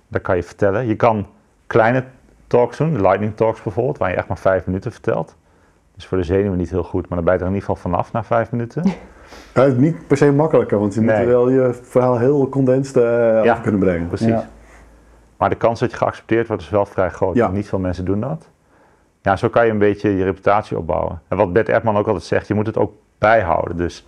daar 0.09 0.21
kan 0.21 0.37
je 0.37 0.43
vertellen. 0.43 0.87
Je 0.87 0.97
kan 0.97 1.27
kleine 1.67 2.05
talks 2.47 2.77
doen, 2.79 3.01
lightning 3.01 3.37
talks 3.37 3.63
bijvoorbeeld, 3.63 3.99
waar 3.99 4.11
je 4.11 4.17
echt 4.17 4.29
maar 4.29 4.39
vijf 4.39 4.67
minuten 4.67 4.93
vertelt. 4.93 5.35
Dus 5.95 6.07
voor 6.07 6.19
de 6.19 6.25
zenuwen 6.25 6.59
niet 6.59 6.71
heel 6.71 6.83
goed, 6.83 7.09
maar 7.09 7.17
dan 7.17 7.25
ben 7.25 7.35
je 7.35 7.41
er 7.41 7.47
in 7.47 7.55
ieder 7.55 7.69
geval 7.69 7.91
vanaf 7.91 8.13
na 8.13 8.25
vijf 8.25 8.51
minuten. 8.51 8.83
Ja, 9.55 9.63
het 9.63 9.73
is 9.73 9.79
niet 9.79 10.07
per 10.07 10.17
se 10.17 10.33
makkelijker, 10.33 10.79
want 10.79 10.95
je 10.95 11.01
Nee. 11.01 11.17
moet 11.19 11.27
wel 11.27 11.49
je 11.51 11.75
verhaal 11.83 12.19
heel 12.19 12.49
condensed 12.49 12.97
eh 12.97 13.03
Ja. 13.45 13.51
over 13.51 13.63
kunnen 13.63 13.81
brengen. 13.81 14.07
Precies. 14.09 14.27
Ja. 14.27 14.49
Maar 15.43 15.51
de 15.51 15.57
kans 15.57 15.81
dat 15.81 15.91
je 15.91 15.97
geaccepteerd 15.97 16.47
wordt 16.47 16.63
is 16.63 16.71
wel 16.71 16.87
vrij 16.87 17.11
groot. 17.11 17.35
Ja. 17.35 17.49
Niet 17.49 17.69
veel 17.69 17.79
mensen 17.79 18.05
doen 18.05 18.21
dat. 18.21 18.49
Ja, 19.23 19.37
zo 19.37 19.49
kan 19.49 19.65
je 19.65 19.71
een 19.71 19.79
beetje 19.79 20.17
je 20.17 20.25
reputatie 20.25 20.79
opbouwen. 20.79 21.21
En 21.29 21.37
wat 21.37 21.53
Bert 21.53 21.69
Erdman 21.69 21.97
ook 21.97 22.07
altijd 22.07 22.25
zegt, 22.25 22.49
je 22.49 22.55
moet 22.55 22.67
het 22.67 22.77
ook 22.77 22.93
bijhouden. 23.19 23.77
Dus 23.77 24.07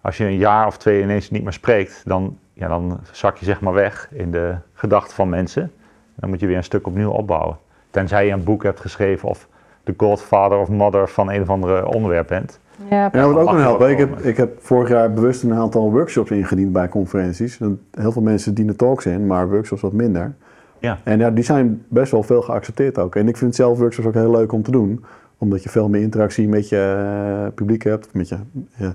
als 0.00 0.16
je 0.16 0.24
een 0.24 0.36
jaar 0.36 0.66
of 0.66 0.78
twee 0.78 1.02
ineens 1.02 1.30
niet 1.30 1.42
meer 1.42 1.52
spreekt, 1.52 2.02
dan, 2.04 2.38
ja, 2.52 2.68
dan 2.68 3.00
zak 3.12 3.36
je 3.36 3.44
zeg 3.44 3.60
maar 3.60 3.72
weg 3.72 4.08
in 4.12 4.30
de 4.30 4.54
gedachten 4.72 5.14
van 5.14 5.28
mensen. 5.28 5.62
En 5.62 5.70
dan 6.16 6.28
moet 6.30 6.40
je 6.40 6.46
weer 6.46 6.56
een 6.56 6.64
stuk 6.64 6.86
opnieuw 6.86 7.10
opbouwen. 7.10 7.58
Tenzij 7.90 8.26
je 8.26 8.32
een 8.32 8.44
boek 8.44 8.62
hebt 8.62 8.80
geschreven 8.80 9.28
of 9.28 9.48
de 9.84 9.94
godfather 9.96 10.58
of 10.58 10.68
mother 10.68 11.08
van 11.08 11.30
een 11.30 11.42
of 11.42 11.48
andere 11.48 11.86
onderwerp 11.86 12.28
bent. 12.28 12.60
Ja, 12.90 13.08
Ja, 13.12 13.28
wat 13.32 13.42
ook 13.42 13.54
er 13.54 13.60
helpen. 13.60 13.90
Ik 13.90 13.98
heb, 13.98 14.18
ik 14.18 14.36
heb 14.36 14.58
vorig 14.60 14.88
jaar 14.88 15.12
bewust 15.12 15.42
een 15.42 15.54
aantal 15.54 15.90
workshops 15.92 16.30
ingediend 16.30 16.72
bij 16.72 16.88
conferenties. 16.88 17.60
En 17.60 17.80
Heel 17.90 18.12
veel 18.12 18.22
mensen 18.22 18.54
dienen 18.54 18.76
talks 18.76 19.06
in, 19.06 19.26
maar 19.26 19.48
workshops 19.48 19.82
wat 19.82 19.92
minder. 19.92 20.34
Ja. 20.80 20.98
En 21.04 21.18
ja, 21.18 21.30
die 21.30 21.44
zijn 21.44 21.84
best 21.88 22.12
wel 22.12 22.22
veel 22.22 22.42
geaccepteerd 22.42 22.98
ook. 22.98 23.16
En 23.16 23.28
ik 23.28 23.36
vind 23.36 23.54
zelf 23.54 23.78
workshops 23.78 24.08
ook 24.08 24.14
heel 24.14 24.30
leuk 24.30 24.52
om 24.52 24.62
te 24.62 24.70
doen. 24.70 25.04
Omdat 25.38 25.62
je 25.62 25.68
veel 25.68 25.88
meer 25.88 26.02
interactie 26.02 26.48
met 26.48 26.68
je 26.68 27.06
eh, 27.46 27.54
publiek 27.54 27.82
hebt, 27.82 28.08
met 28.12 28.28
je 28.28 28.36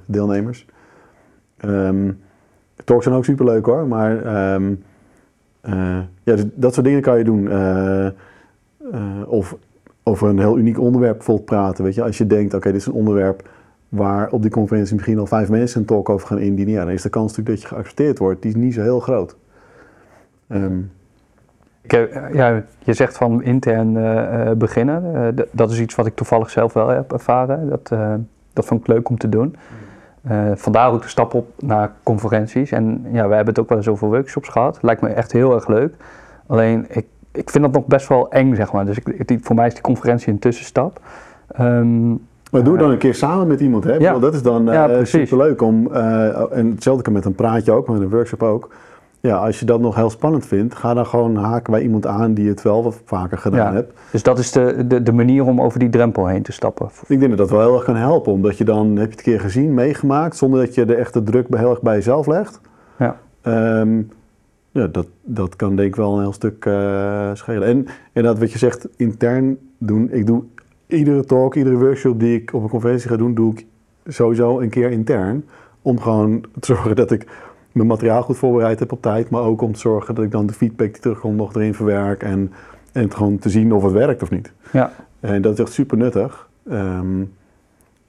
deelnemers. 0.05 0.65
Ehm, 1.57 2.11
talks 2.83 3.03
zijn 3.03 3.15
ook 3.15 3.25
superleuk 3.25 3.65
hoor, 3.65 3.87
maar 3.87 4.25
ehm, 4.25 4.73
eh, 5.61 5.99
ja, 6.23 6.35
dus 6.35 6.45
dat 6.53 6.73
soort 6.73 6.85
dingen 6.85 7.01
kan 7.01 7.17
je 7.17 7.23
doen. 7.23 7.49
Eh, 7.49 8.07
of 9.27 9.57
over 10.03 10.29
een 10.29 10.39
heel 10.39 10.57
uniek 10.57 10.79
onderwerp 10.79 11.15
bijvoorbeeld 11.17 11.45
praten. 11.45 11.83
Weet 11.83 11.95
je? 11.95 12.03
Als 12.03 12.17
je 12.17 12.27
denkt, 12.27 12.53
oké, 12.53 12.71
dit 12.71 12.81
is 12.81 12.85
een 12.87 12.93
onderwerp 12.93 13.49
waar 13.89 14.29
op 14.31 14.41
die 14.41 14.51
conferentie 14.51 14.95
misschien 14.95 15.19
al 15.19 15.25
vijf 15.25 15.49
mensen 15.49 15.79
een 15.79 15.85
talk 15.85 16.09
over 16.09 16.27
gaan 16.27 16.39
indienen, 16.39 16.85
dan 16.85 16.93
is 16.93 17.01
de 17.01 17.09
kans 17.09 17.27
natuurlijk 17.37 17.59
dat 17.59 17.69
je 17.69 17.75
geaccepteerd 17.75 18.17
wordt, 18.17 18.41
die 18.41 18.51
is 18.51 18.57
niet 18.57 18.73
zo 18.73 18.81
heel 18.81 18.99
groot. 18.99 19.35
Heb- 20.47 20.71
ja, 22.33 22.63
je 22.79 22.93
zegt 22.93 23.17
van 23.17 23.43
intern 23.43 23.97
eh, 23.97 24.49
eh, 24.49 24.57
beginnen. 24.57 25.15
Eh, 25.15 25.43
dat 25.51 25.71
is 25.71 25.79
iets 25.79 25.95
wat 25.95 26.05
ik 26.05 26.15
toevallig 26.15 26.49
zelf 26.49 26.73
wel 26.73 26.87
heb 26.87 27.11
ervaren. 27.13 27.69
Dat, 27.69 27.89
eh, 27.91 28.13
dat 28.53 28.65
vond 28.65 28.79
ik 28.81 28.87
leuk 28.87 29.09
om 29.09 29.17
te 29.17 29.29
doen. 29.29 29.55
Eh, 30.23 30.51
vandaar 30.55 30.91
ook 30.91 31.01
de 31.01 31.07
stap 31.07 31.33
op 31.33 31.47
naar 31.59 31.91
conferenties. 32.03 32.71
En 32.71 33.05
ja, 33.11 33.27
we 33.27 33.35
hebben 33.35 33.53
het 33.53 33.59
ook 33.59 33.69
wel 33.69 33.77
eens 33.77 33.87
over 33.87 34.07
workshops 34.07 34.49
gehad. 34.49 34.77
Lijkt 34.81 35.01
me 35.01 35.09
echt 35.09 35.31
heel 35.31 35.53
erg 35.53 35.67
leuk. 35.67 35.95
Alleen, 36.47 36.85
ik, 36.89 37.05
ik 37.31 37.49
vind 37.49 37.63
dat 37.63 37.73
nog 37.73 37.85
best 37.85 38.07
wel 38.07 38.31
eng, 38.31 38.55
zeg 38.55 38.71
maar. 38.73 38.85
Dus 38.85 38.97
ik, 38.97 39.27
die, 39.27 39.39
voor 39.41 39.55
mij 39.55 39.67
is 39.67 39.73
die 39.73 39.81
conferentie 39.81 40.33
een 40.33 40.39
tussenstap. 40.39 40.99
Ehm, 41.47 42.09
Maar 42.09 42.63
doe 42.63 42.71
het 42.73 42.79
dan 42.79 42.91
een 42.91 42.97
keer 42.97 43.15
samen 43.15 43.47
met 43.47 43.59
iemand, 43.59 43.83
hè? 43.83 43.93
Ja. 43.93 44.19
Dat 44.19 44.33
is 44.33 44.41
dan 44.41 44.65
Ja, 44.65 44.89
eh 44.89 45.05
superleuk 45.05 45.61
om, 45.61 45.93
eh, 45.93 46.57
en 46.57 46.69
hetzelfde 46.69 47.03
kan 47.03 47.13
met 47.13 47.25
een 47.25 47.35
praatje 47.35 47.71
ook, 47.71 47.87
met 47.87 48.01
een 48.01 48.09
workshop 48.09 48.43
ook. 48.43 48.69
Ja, 49.27 49.35
als 49.37 49.59
je 49.59 49.65
dat 49.65 49.79
nog 49.79 49.95
heel 49.95 50.09
spannend 50.09 50.45
vindt, 50.45 50.75
ga 50.75 50.93
dan 50.93 51.05
gewoon 51.05 51.35
haken 51.35 51.71
bij 51.71 51.81
iemand 51.81 52.07
aan 52.07 52.33
die 52.33 52.47
het 52.47 52.61
wel 52.61 52.83
wat 52.83 53.01
vaker 53.05 53.37
gedaan 53.37 53.59
Ja. 53.71 53.73
hebt. 53.73 53.93
dus 54.11 54.23
dat 54.23 54.39
is 54.39 54.51
de, 54.51 54.87
de, 54.87 55.03
de 55.03 55.11
manier 55.11 55.45
om 55.45 55.61
over 55.61 55.79
die 55.79 55.89
drempel 55.89 56.27
heen 56.27 56.41
te 56.43 56.51
stappen. 56.51 56.89
Ik 57.07 57.19
denk 57.19 57.29
dat 57.29 57.37
dat 57.37 57.49
wel 57.49 57.59
heel 57.59 57.73
erg 57.75 57.83
kan 57.83 57.95
helpen, 57.95 58.31
omdat 58.31 58.57
je 58.57 58.63
dan, 58.63 58.87
heb 58.87 58.95
je 58.95 59.01
het 59.01 59.17
een 59.17 59.23
keer 59.23 59.39
gezien, 59.39 59.73
meegemaakt, 59.73 60.37
zonder 60.37 60.59
dat 60.65 60.75
je 60.75 60.85
de 60.85 60.95
echte 60.95 61.23
druk 61.23 61.47
heel 61.57 61.69
erg 61.69 61.81
bij 61.81 61.95
jezelf 61.95 62.27
legt. 62.27 62.61
Ja. 62.99 63.19
Ehm, 63.41 64.01
ja, 64.71 64.87
dat, 64.87 65.07
dat 65.21 65.55
kan 65.55 65.75
denk 65.75 65.87
ik 65.89 65.95
wel 65.95 66.13
een 66.15 66.21
heel 66.21 66.33
stuk 66.33 66.65
eh, 66.65 67.29
schelen. 67.33 67.67
En 67.67 67.85
inderdaad, 68.13 68.39
wat 68.41 68.51
je 68.51 68.57
zegt, 68.57 68.87
intern 68.95 69.57
doen. 69.77 70.09
Ik 70.11 70.25
doe 70.25 70.43
iedere 70.87 71.23
talk, 71.25 71.55
iedere 71.55 71.77
workshop 71.77 72.19
die 72.19 72.35
ik 72.41 72.53
op 72.53 72.63
een 72.63 72.69
conferentie 72.69 73.09
ga 73.09 73.15
doen, 73.17 73.33
doe 73.33 73.51
ik 73.53 73.65
sowieso 74.07 74.59
een 74.59 74.69
keer 74.69 74.91
intern. 74.91 75.45
Om 75.81 75.99
gewoon 75.99 76.41
te 76.59 76.65
zorgen 76.73 76.95
dat 76.95 77.11
ik 77.11 77.27
mijn 77.73 77.87
materiaal 77.87 78.21
goed 78.21 78.37
voorbereid 78.37 78.79
heb 78.79 78.91
op 78.91 79.01
tijd. 79.01 79.29
Maar 79.29 79.41
ook 79.41 79.61
om 79.61 79.73
te 79.73 79.79
zorgen 79.79 80.15
dat 80.15 80.23
ik 80.23 80.31
dan 80.31 80.45
de 80.45 80.53
feedback 80.53 80.91
die 80.93 81.01
terugkomt 81.01 81.37
nog 81.37 81.55
erin 81.55 81.73
verwerk. 81.73 82.23
En, 82.23 82.53
en 82.91 83.01
het 83.03 83.15
gewoon 83.15 83.37
te 83.39 83.49
zien 83.49 83.73
of 83.73 83.83
het 83.83 83.91
werkt 83.91 84.23
of 84.23 84.29
niet. 84.29 84.51
Ja. 84.71 84.91
En 85.19 85.41
dat 85.41 85.53
is 85.53 85.59
echt 85.59 85.71
super 85.73 85.97
nuttig. 85.97 86.47
Ehm, 86.69 87.21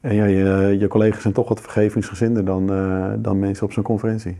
en 0.00 0.14
ja, 0.14 0.24
je, 0.24 0.76
je 0.78 0.88
collega's 0.88 1.22
zijn 1.22 1.34
toch 1.34 1.48
wat 1.48 1.60
vergevingsgezinder 1.60 2.44
dan, 2.44 2.72
eh, 2.72 3.04
dan 3.16 3.38
mensen 3.38 3.64
op 3.66 3.72
zo'n 3.72 3.82
conferentie. 3.82 4.38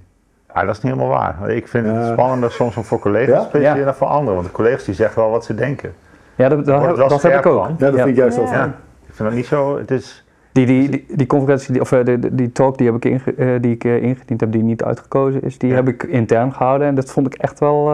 Ja, 0.55 0.65
dat 0.65 0.77
is 0.77 0.83
niet 0.83 0.93
helemaal 0.93 1.13
waar. 1.19 1.51
Ik 1.51 1.69
vind 1.69 1.87
het 1.87 2.07
spannender 2.07 2.51
soms 2.51 2.77
om 2.77 2.85
voor 2.85 2.99
collega's 2.99 3.29
Ja? 3.35 3.41
te 3.41 3.47
spreken 3.47 3.77
Ja. 3.79 3.85
dan 3.85 3.95
voor 3.95 4.07
anderen. 4.07 4.35
Want 4.35 4.47
de 4.47 4.53
collega's 4.53 4.85
die 4.85 4.95
zeggen 4.95 5.23
wel 5.23 5.31
wat 5.31 5.45
ze 5.45 5.55
denken. 5.55 5.93
Ja, 6.35 6.49
dat, 6.49 6.65
dat, 6.65 6.83
heb, 6.83 6.97
wel 6.97 7.09
dat 7.09 7.23
heb 7.23 7.39
ik 7.39 7.47
ook. 7.47 7.65
van. 7.65 7.75
Ja, 7.79 7.87
dat 7.91 7.95
vind 7.95 8.09
ik 8.09 8.17
juist 8.17 8.37
wel 8.37 8.45
Ja. 8.47 8.51
fijn. 8.53 8.69
Ja. 8.69 8.75
Ik 9.07 9.15
vind 9.15 9.29
dat 9.29 9.39
niet 9.39 9.47
zo. 9.47 9.79
Het 9.79 9.91
is, 9.91 10.24
Die, 10.55 10.67
die, 10.67 10.88
die, 10.88 11.05
die 11.17 11.27
conferentie, 11.27 11.73
die, 11.73 11.81
of 11.81 11.93
eh, 11.93 12.05
de, 12.05 12.19
de- 12.19 12.35
die 12.35 12.53
talk 12.53 12.79
die, 12.79 12.87
heb 12.87 12.97
ik 12.97 13.05
inge- 13.05 13.35
eh, 13.35 13.61
die 13.61 13.73
ik 13.75 13.85
eh, 13.85 14.03
ingediend 14.03 14.40
heb, 14.40 14.53
die 14.53 14.62
niet 14.62 14.83
uitgekozen 14.85 15.43
is, 15.43 15.59
die 15.59 15.69
Ja. 15.71 15.75
heb 15.75 15.88
ik 15.88 16.03
intern 16.03 16.53
gehouden. 16.53 16.87
En 16.87 16.95
dat 16.95 17.11
vond 17.11 17.27
ik 17.27 17.35
echt 17.35 17.59
wel, 17.61 17.85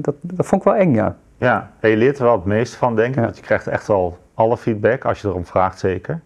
dat, 0.00 0.14
dat 0.20 0.46
vond 0.46 0.60
ik 0.64 0.66
wel 0.72 0.76
eng, 0.76 0.94
ja. 0.94 1.16
ja, 1.36 1.70
en 1.80 1.90
je 1.90 1.96
leert 1.96 2.18
er 2.18 2.24
wel 2.24 2.34
het 2.36 2.44
meeste 2.44 2.76
van, 2.76 2.96
denk 2.96 3.08
ik. 3.08 3.14
Ja. 3.14 3.20
Want 3.22 3.36
je 3.36 3.42
krijgt 3.42 3.66
echt 3.66 3.86
wel 3.86 4.18
alle 4.34 4.56
feedback 4.56 5.04
als 5.04 5.20
je 5.20 5.28
erom 5.28 5.46
vraagt, 5.46 5.78
zeker. 5.78 6.20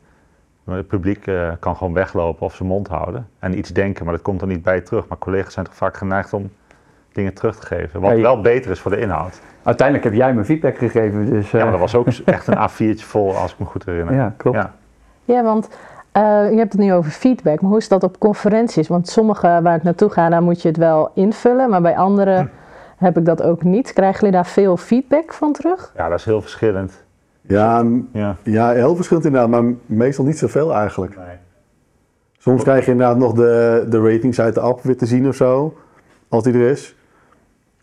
Maar 0.64 0.77
Het 0.77 0.87
publiek 0.88 1.31
kan 1.61 1.77
gewoon 1.77 1.92
weglopen 1.92 2.46
of 2.46 2.55
zijn 2.55 2.68
mond 2.68 2.88
houden 2.88 3.27
en 3.38 3.59
iets 3.59 3.70
denken, 3.72 4.05
maar 4.05 4.14
dat 4.14 4.22
komt 4.22 4.40
dan 4.40 4.48
niet 4.48 4.62
bij 4.62 4.81
terug. 4.81 5.09
Maar 5.09 5.18
collega's 5.18 5.53
zijn 5.53 5.64
toch 5.66 5.74
vaak 5.74 5.96
geneigd 5.96 6.33
om 6.33 6.51
dingen 7.12 7.35
terug 7.35 7.57
te 7.59 7.66
geven. 7.66 8.01
Wat 8.01 8.11
Ja, 8.11 8.16
je- 8.16 8.22
wel 8.22 8.40
beter 8.40 8.70
is 8.70 8.81
voor 8.81 8.90
de 8.90 9.01
inhoud. 9.01 9.40
Uiteindelijk 9.62 10.07
heb 10.09 10.14
jij 10.16 10.35
me 10.35 10.44
feedback 10.44 10.79
gegeven, 10.79 11.27
dus... 11.31 11.51
Ja, 11.51 11.62
maar 11.62 11.70
dat 11.70 11.81
was 11.81 11.94
ook 11.94 12.07
echt 12.24 12.46
een 12.46 12.57
A4'tje 12.70 13.05
vol, 13.05 13.37
als 13.37 13.53
ik 13.53 13.59
me 13.59 13.64
goed 13.64 13.85
herinner. 13.85 14.14
ja, 14.14 14.35
klopt. 14.37 14.57
Ja. 14.57 14.74
Ja, 15.29 15.43
want 15.43 15.69
eh, 16.12 16.23
je 16.51 16.57
hebt 16.57 16.73
het 16.73 16.81
nu 16.81 16.93
over 16.93 17.11
feedback, 17.11 17.61
maar 17.61 17.71
hoe 17.71 17.79
is 17.79 17.88
dat 17.88 18.03
op 18.03 18.19
conferenties? 18.19 18.88
Want 18.88 19.09
sommige 19.09 19.61
waar 19.62 19.77
ik 19.77 19.83
naartoe 19.83 20.11
ga, 20.11 20.29
daar 20.29 20.43
moet 20.43 20.62
je 20.62 20.69
het 20.69 20.77
wel 20.77 21.11
invullen, 21.14 21.71
maar 21.71 21.81
bij 21.83 21.97
andere 21.97 22.49
heb 22.97 23.17
ik 23.19 23.25
dat 23.25 23.43
ook 23.43 23.62
niet. 23.62 23.93
Krijgen 23.93 24.19
jullie 24.19 24.35
daar 24.35 24.47
veel 24.47 24.77
feedback 24.77 25.33
van 25.33 25.53
terug? 25.53 25.93
ja, 25.97 26.09
dat 26.09 26.19
is 26.19 26.25
heel 26.25 26.41
verschillend. 26.41 27.05
Ja, 27.41 27.85
Ja. 28.12 28.37
ja, 28.43 28.71
heel 28.71 28.97
verschillend 28.97 29.27
inderdaad, 29.27 29.51
maar 29.51 29.73
meestal 29.87 30.25
niet 30.25 30.38
zoveel 30.38 30.75
eigenlijk. 30.75 31.19
Soms 32.38 32.62
krijg 32.62 32.85
je 32.85 32.91
inderdaad 32.91 33.17
nog 33.17 33.33
de, 33.33 33.87
de 33.88 34.01
ratings 34.01 34.41
uit 34.41 34.55
de 34.55 34.61
app 34.61 34.83
weer 34.83 34.97
te 34.97 35.07
zien 35.07 35.29
of 35.29 35.35
zo, 35.35 35.77
als 36.29 36.43
die 36.43 36.55
er 36.55 36.71
is. 36.71 36.97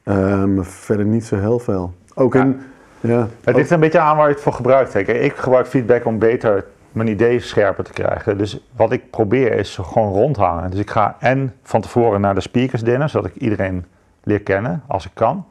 Maar 0.04 0.66
verder 0.66 1.06
niet 1.06 1.26
zo 1.26 1.36
heel 1.38 1.60
veel. 1.60 1.94
Ook 2.16 2.34
Ja. 2.34 2.42
in, 2.42 2.62
ja, 3.00 3.28
Het 3.44 3.56
ligt 3.56 3.72
een 3.72 3.80
beetje 3.80 4.00
aan 4.00 4.18
waar 4.18 4.28
je 4.28 4.34
het 4.34 4.42
voor 4.44 4.54
gebruikt. 4.54 4.96
Ik 4.96 5.34
gebruik 5.36 5.68
feedback 5.68 6.06
om 6.06 6.20
beter 6.20 6.66
mijn 6.96 7.08
ideeën 7.08 7.42
scherper 7.42 7.84
te 7.84 7.94
krijgen. 7.94 8.38
Dus 8.38 8.60
wat 8.76 8.92
ik 8.92 9.10
probeer 9.10 9.54
is 9.54 9.78
gewoon 9.82 10.14
rondhangen. 10.14 10.72
Dus 10.72 10.80
ik 10.80 10.90
ga 10.90 11.16
en 11.20 11.54
van 11.64 11.82
tevoren 11.82 12.22
naar 12.22 12.34
de 12.34 12.42
speakers 12.42 12.84
dinner, 12.84 13.10
zodat 13.10 13.30
ik 13.30 13.36
iedereen 13.36 13.86
leer 14.24 14.42
kennen 14.42 14.84
als 14.88 15.06
ik 15.06 15.12
kan. 15.14 15.46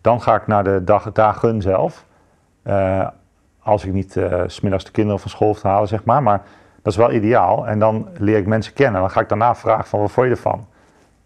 Dan 0.00 0.22
ga 0.22 0.34
ik 0.34 0.46
naar 0.46 0.64
de 0.64 0.84
dag, 0.84 1.12
dagen 1.12 1.62
zelf. 1.62 2.04
Eh, 2.62 3.08
als 3.62 3.84
ik 3.84 3.92
niet 3.92 4.12
s 4.46 4.54
smiddags 4.54 4.84
de 4.84 4.90
kinderen 4.90 5.20
van 5.20 5.30
school 5.30 5.48
hoef 5.48 5.60
te 5.60 5.68
halen, 5.68 5.88
zeg 5.88 6.04
maar. 6.04 6.22
Maar 6.22 6.42
dat 6.82 6.92
is 6.92 6.98
wel 6.98 7.12
ideaal. 7.12 7.66
En 7.66 7.78
dan 7.78 8.08
leer 8.18 8.36
ik 8.36 8.46
mensen 8.46 8.72
kennen. 8.72 9.00
Dan 9.00 9.10
ga 9.10 9.20
ik 9.20 9.28
daarna 9.28 9.54
vragen 9.54 9.86
van 9.86 10.00
wat 10.00 10.10
vond 10.10 10.26
je 10.26 10.32
ervan? 10.32 10.66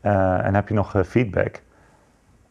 Eh, 0.01 0.47
en 0.47 0.55
heb 0.55 0.69
je 0.69 0.75
nog 0.75 0.95
feedback? 1.07 1.61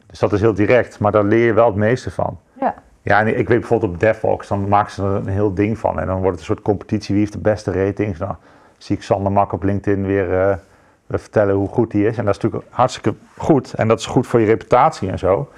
Dus 0.06 0.18
dat 0.18 0.32
is 0.32 0.40
heel 0.40 0.54
direct, 0.54 0.98
maar 0.98 1.12
daar 1.12 1.24
leer 1.24 1.46
je 1.46 1.52
wel 1.52 1.66
het 1.66 1.74
meeste 1.74 2.10
van. 2.10 2.38
Ja. 2.60 2.74
Ja, 3.02 3.20
en 3.20 3.38
ik 3.38 3.48
weet 3.48 3.58
bijvoorbeeld 3.58 3.92
op 3.92 4.00
DevVox, 4.00 4.48
dan 4.48 4.68
maken 4.68 4.92
ze 4.92 5.02
er 5.02 5.14
een 5.14 5.26
heel 5.26 5.54
ding 5.54 5.78
van. 5.78 6.00
En 6.00 6.06
dan 6.06 6.16
wordt 6.16 6.30
het 6.30 6.38
een 6.38 6.54
soort 6.54 6.62
competitie, 6.62 7.14
wie 7.14 7.22
heeft 7.22 7.32
de 7.32 7.38
beste 7.38 7.72
ratings. 7.72 8.18
Dan 8.18 8.36
zie 8.78 8.96
ik 8.96 9.02
Sander 9.02 9.32
Mak 9.32 9.52
op 9.52 9.62
LinkedIn 9.62 10.06
weer 10.06 10.58
weer 11.10 11.20
vertellen 11.20 11.54
hoe 11.54 11.68
goed 11.68 11.90
die 11.90 12.06
is. 12.06 12.18
En 12.18 12.24
dat 12.24 12.36
is 12.36 12.42
natuurlijk 12.42 12.72
hartstikke 12.72 13.14
goed. 13.36 13.74
En 13.74 13.88
dat 13.88 13.98
is 13.98 14.06
goed 14.06 14.26
voor 14.26 14.40
je 14.40 14.46
reputatie 14.46 15.10
en 15.10 15.18
zo. 15.18 15.48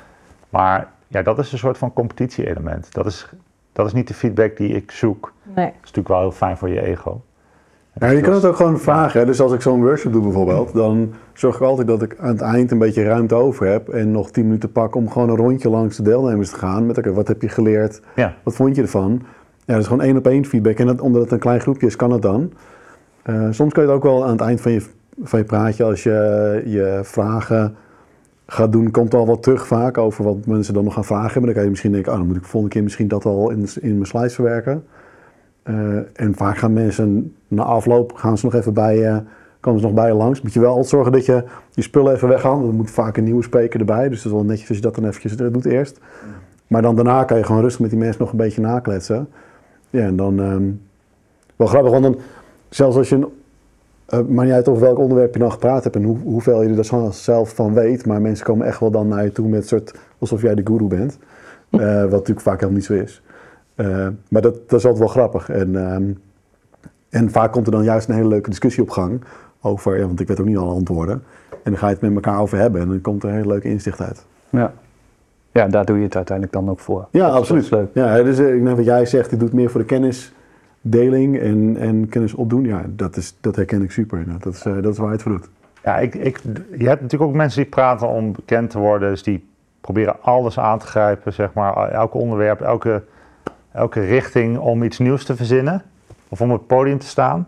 Maar 0.49 0.89
ja, 1.07 1.23
dat 1.23 1.39
is 1.39 1.53
een 1.53 1.59
soort 1.59 1.79
van 1.79 1.93
competitie-element. 1.93 2.93
Dat 2.93 3.07
is, 3.07 3.29
dat 3.73 3.87
is 3.87 3.93
niet 3.93 4.09
de 4.09 4.15
feedback 4.15 4.57
die 4.57 4.75
ik 4.75 4.91
zoek. 4.91 5.33
Nee. 5.43 5.55
Dat 5.65 5.75
is 5.75 5.81
natuurlijk 5.81 6.09
wel 6.09 6.21
heel 6.21 6.33
fijn 6.33 6.57
voor 6.57 6.69
je 6.69 6.83
ego. 6.83 7.23
Ja, 8.01 8.09
je 8.09 8.21
kan 8.21 8.35
het 8.35 8.45
ook 8.45 8.57
gewoon 8.57 8.81
vragen. 8.81 9.21
hè. 9.21 9.27
Dus 9.27 9.41
als 9.41 9.53
ik 9.53 9.61
zo'n 9.61 9.83
workshop 9.83 10.13
doe 10.13 10.23
bijvoorbeeld, 10.23 10.75
dan 10.75 11.13
zorg 11.33 11.55
ik 11.55 11.63
altijd 11.63 11.87
dat 11.87 12.03
ik 12.03 12.17
aan 12.19 12.29
het 12.29 12.41
eind 12.41 12.71
een 12.71 12.79
beetje 12.79 13.05
ruimte 13.05 13.35
over 13.35 13.67
heb 13.67 13.89
en 13.89 14.11
nog 14.11 14.31
10 14.31 14.45
minuten 14.45 14.73
pak 14.73 14.95
om 14.95 15.11
gewoon 15.11 15.29
een 15.29 15.37
rondje 15.37 15.69
langs 15.71 15.97
de 15.97 16.03
deelnemers 16.03 16.51
te 16.51 16.57
gaan. 16.57 16.87
Met 16.87 16.99
oké, 16.99 17.13
wat 17.13 17.29
heb 17.29 17.43
je 17.43 17.49
geleerd? 17.49 18.01
Ja. 18.15 18.35
Wat 18.43 18.55
vond 18.55 18.77
je 18.77 18.83
ervan? 18.83 19.23
Ja, 19.65 19.73
dat 19.73 19.79
is 19.79 19.87
gewoon 19.87 20.03
één 20.03 20.17
op 20.17 20.27
één 20.27 20.45
feedback. 20.45 20.79
En 20.79 20.87
dat, 20.87 21.01
omdat 21.01 21.23
het 21.23 21.31
een 21.33 21.39
klein 21.39 21.61
groepje 21.61 21.87
is, 21.87 21.97
kan 21.97 22.11
het 22.11 22.23
dan. 22.23 22.53
Eh, 23.23 23.47
soms 23.51 23.73
kan 23.73 23.83
je 23.83 23.89
het 23.89 23.99
ook 23.99 24.03
wel 24.03 24.25
aan 24.25 24.31
het 24.31 24.41
eind 24.41 24.61
van 24.61 24.73
je, 24.73 24.83
van 25.23 25.39
je 25.39 25.45
praatje, 25.45 25.85
als 25.85 26.03
je 26.03 26.63
je 26.67 27.01
vragen 27.03 27.75
gaat 28.47 28.73
doen, 28.73 28.91
komt 28.91 29.15
al 29.15 29.27
wat 29.27 29.43
terug 29.43 29.67
vaak 29.67 29.99
over 29.99 30.25
wat 30.25 30.47
mensen 30.47 30.75
dan 30.75 30.85
nog 30.85 30.95
gaan 30.95 31.05
vragen 31.05 31.33
hebben. 31.33 31.45
Dan 31.45 31.55
kan 31.55 31.63
je 31.63 31.71
misschien 31.71 31.93
denken, 31.93 32.13
oh, 32.13 32.19
dan 32.19 32.27
moet 32.27 32.37
ik 32.37 32.45
volgende 32.45 32.75
keer 32.75 32.83
misschien 32.83 33.09
dat 33.09 33.25
al 33.25 33.51
in, 33.51 33.67
in 33.81 33.95
mijn 33.95 34.07
slides 34.07 34.35
verwerken. 34.35 34.85
Eh, 35.63 35.97
en 36.13 36.35
vaak 36.35 36.59
gaan 36.59 36.73
mensen 36.73 37.35
na 37.49 37.63
afloop, 37.63 38.13
gaan 38.13 38.39
ze 38.39 38.45
nog 38.45 38.55
even 38.55 38.75
bij 38.75 38.97
je, 38.97 39.23
komen 39.61 39.81
ze 39.81 39.87
nog 39.87 39.95
bij 39.95 40.07
je 40.07 40.15
langs. 40.15 40.41
Moet 40.41 40.53
je 40.53 40.61
wel 40.61 40.69
altijd 40.69 40.89
zorgen 40.89 41.13
dat 41.13 41.27
je 41.27 41.45
je 41.71 41.83
spullen 41.83 42.15
even 42.15 42.29
weghaalt. 42.29 42.67
Er 42.67 42.75
moet 42.75 42.91
vaak 42.91 43.17
een 43.17 43.25
nieuwe 43.25 43.43
spreker 43.43 43.81
erbij, 43.81 44.09
dus 44.09 44.17
het 44.17 44.27
is 44.27 44.33
wel 44.33 44.45
netjes 44.45 44.69
als 44.69 44.77
je 44.77 44.83
dat 44.83 44.95
dan 44.95 45.05
eventjes 45.05 45.37
doet 45.37 45.65
eerst. 45.65 46.01
Maar 46.67 46.83
dan 46.83 46.95
daarna 46.95 47.25
kan 47.25 47.39
je 47.39 47.45
gewoon 47.45 47.63
rustig 47.63 47.81
met 47.81 47.91
die 47.91 47.99
mensen 47.99 48.21
nog 48.21 48.31
een 48.31 48.37
beetje 48.37 48.61
nakletsen. 48.61 49.29
Ja, 49.91 50.01
en 50.01 50.17
dan, 50.17 50.41
ehm, 50.41 50.71
wel 51.57 51.67
grappig, 51.67 51.91
want 51.91 52.03
dan, 52.03 52.17
zelfs 52.69 52.97
als 52.97 53.09
je, 53.09 53.29
eh, 54.07 54.21
maakt 54.29 54.49
niet 54.49 54.57
uit 54.57 54.69
over 54.69 54.83
welk 54.83 54.99
onderwerp 54.99 55.33
je 55.33 55.39
dan 55.39 55.53
gepraat 55.53 55.83
hebt 55.83 55.97
en 55.97 56.03
hoe, 56.03 56.19
hoeveel 56.19 56.63
je 56.63 56.77
er 56.77 57.15
zelf 57.15 57.55
van 57.55 57.75
weet, 57.75 58.07
maar 58.07 58.21
mensen 58.21 58.47
komen 58.47 58.67
echt 58.67 58.81
wel 58.81 58.91
dan 58.91 59.09
naar 59.09 59.25
je 59.25 59.33
toe 59.33 59.49
met 59.49 59.61
een 59.61 59.69
soort, 59.69 59.95
alsof 60.19 60.43
jij 60.43 60.55
de 60.55 60.63
guru 60.65 60.85
bent. 60.85 61.19
Eh, 61.71 62.01
wat 62.01 62.11
natuurlijk 62.11 62.41
vaak 62.41 62.55
helemaal 62.55 62.77
niet 62.77 62.85
zo 62.85 62.93
is. 62.93 63.23
Eh, 63.83 64.09
maar 64.29 64.43
dat, 64.43 64.55
dat 64.69 64.79
is 64.79 64.87
altijd 64.87 64.99
wel 64.99 65.09
grappig. 65.09 65.49
En, 65.49 65.77
ehm, 65.77 66.05
en 67.11 67.31
vaak 67.31 67.53
komt 67.53 67.67
er 67.67 67.73
dan 67.73 67.85
juist 67.85 68.09
een 68.09 68.15
hele 68.15 68.29
leuke 68.29 68.51
discussie 68.51 68.83
op 68.83 68.91
gang 68.91 69.21
over, 69.61 69.99
ja, 69.99 70.07
want 70.07 70.21
ik 70.21 70.29
weet 70.29 70.41
ook 70.41 70.47
niet 70.47 70.57
alle 70.57 70.75
antwoorden. 70.75 71.23
En 71.51 71.71
dan 71.71 71.77
ga 71.77 71.87
je 71.87 71.93
het 71.93 72.03
met 72.03 72.15
elkaar 72.15 72.41
over 72.41 72.59
hebben 72.59 72.81
en 72.81 72.89
dan 72.89 73.01
komt 73.01 73.23
er 73.23 73.29
een 73.29 73.35
hele 73.35 73.49
leuke 73.49 73.69
inzicht 73.69 74.01
uit. 74.01 74.25
Ja. 74.51 74.73
ja, 75.53 75.67
daar 75.67 75.85
doe 75.85 75.97
je 75.97 76.03
het 76.03 76.17
uiteindelijk 76.17 76.57
dan 76.57 76.71
ook 76.71 76.81
voor. 76.81 77.07
Ja, 77.11 77.27
Dat 77.27 77.37
absoluut. 77.37 77.63
Is 77.63 77.71
leuk. 77.71 77.89
Ja, 77.95 78.23
dus 78.23 78.39
ik 78.39 78.65
denk 78.65 78.77
wat 78.77 78.85
jij 78.85 79.07
zegt, 79.07 79.31
dit 79.31 79.41
doet 79.41 79.53
meer 79.53 79.71
voor 79.71 79.81
de 79.81 79.87
kennisdeling 79.87 81.39
en, 81.39 81.77
en 81.77 82.09
kennis 82.09 82.35
opdoen. 82.35 82.65
Ja, 82.65 82.85
dat, 82.89 83.17
is, 83.17 83.37
dat 83.41 83.57
herken 83.57 83.83
ik 83.83 83.91
super. 83.91 84.25
Dat 84.39 84.55
is, 84.55 84.65
eh, 84.65 84.75
dat 84.83 84.93
is 84.93 84.99
waar 84.99 85.07
je 85.07 85.13
het 85.13 85.23
voor 85.23 85.33
doet. 85.33 85.49
Ja, 85.85 85.99
ik, 85.99 86.15
ik, 86.15 86.41
je 86.79 86.89
hebt 86.89 87.01
natuurlijk 87.01 87.31
ook 87.31 87.37
mensen 87.37 87.63
die 87.63 87.71
praten 87.71 88.09
om 88.09 88.33
bekend 88.33 88.71
te 88.71 88.79
worden. 88.79 89.11
Dus 89.11 89.23
die 89.23 89.45
proberen 89.81 90.17
alles 90.21 90.59
aan 90.59 90.79
te 90.79 90.87
grijpen, 90.87 91.33
zeg 91.33 91.53
maar. 91.53 91.89
Elke 91.89 92.19
onderwerp, 92.19 92.61
elke, 92.61 93.03
elke 93.73 94.01
richting 94.01 94.59
om 94.59 94.83
iets 94.83 94.99
nieuws 94.99 95.25
te 95.25 95.37
verzinnen. 95.37 95.83
Of 96.29 96.41
om 96.41 96.53
op 96.53 96.59
het 96.59 96.67
podium 96.67 96.99
te 96.99 97.07
staan. 97.07 97.47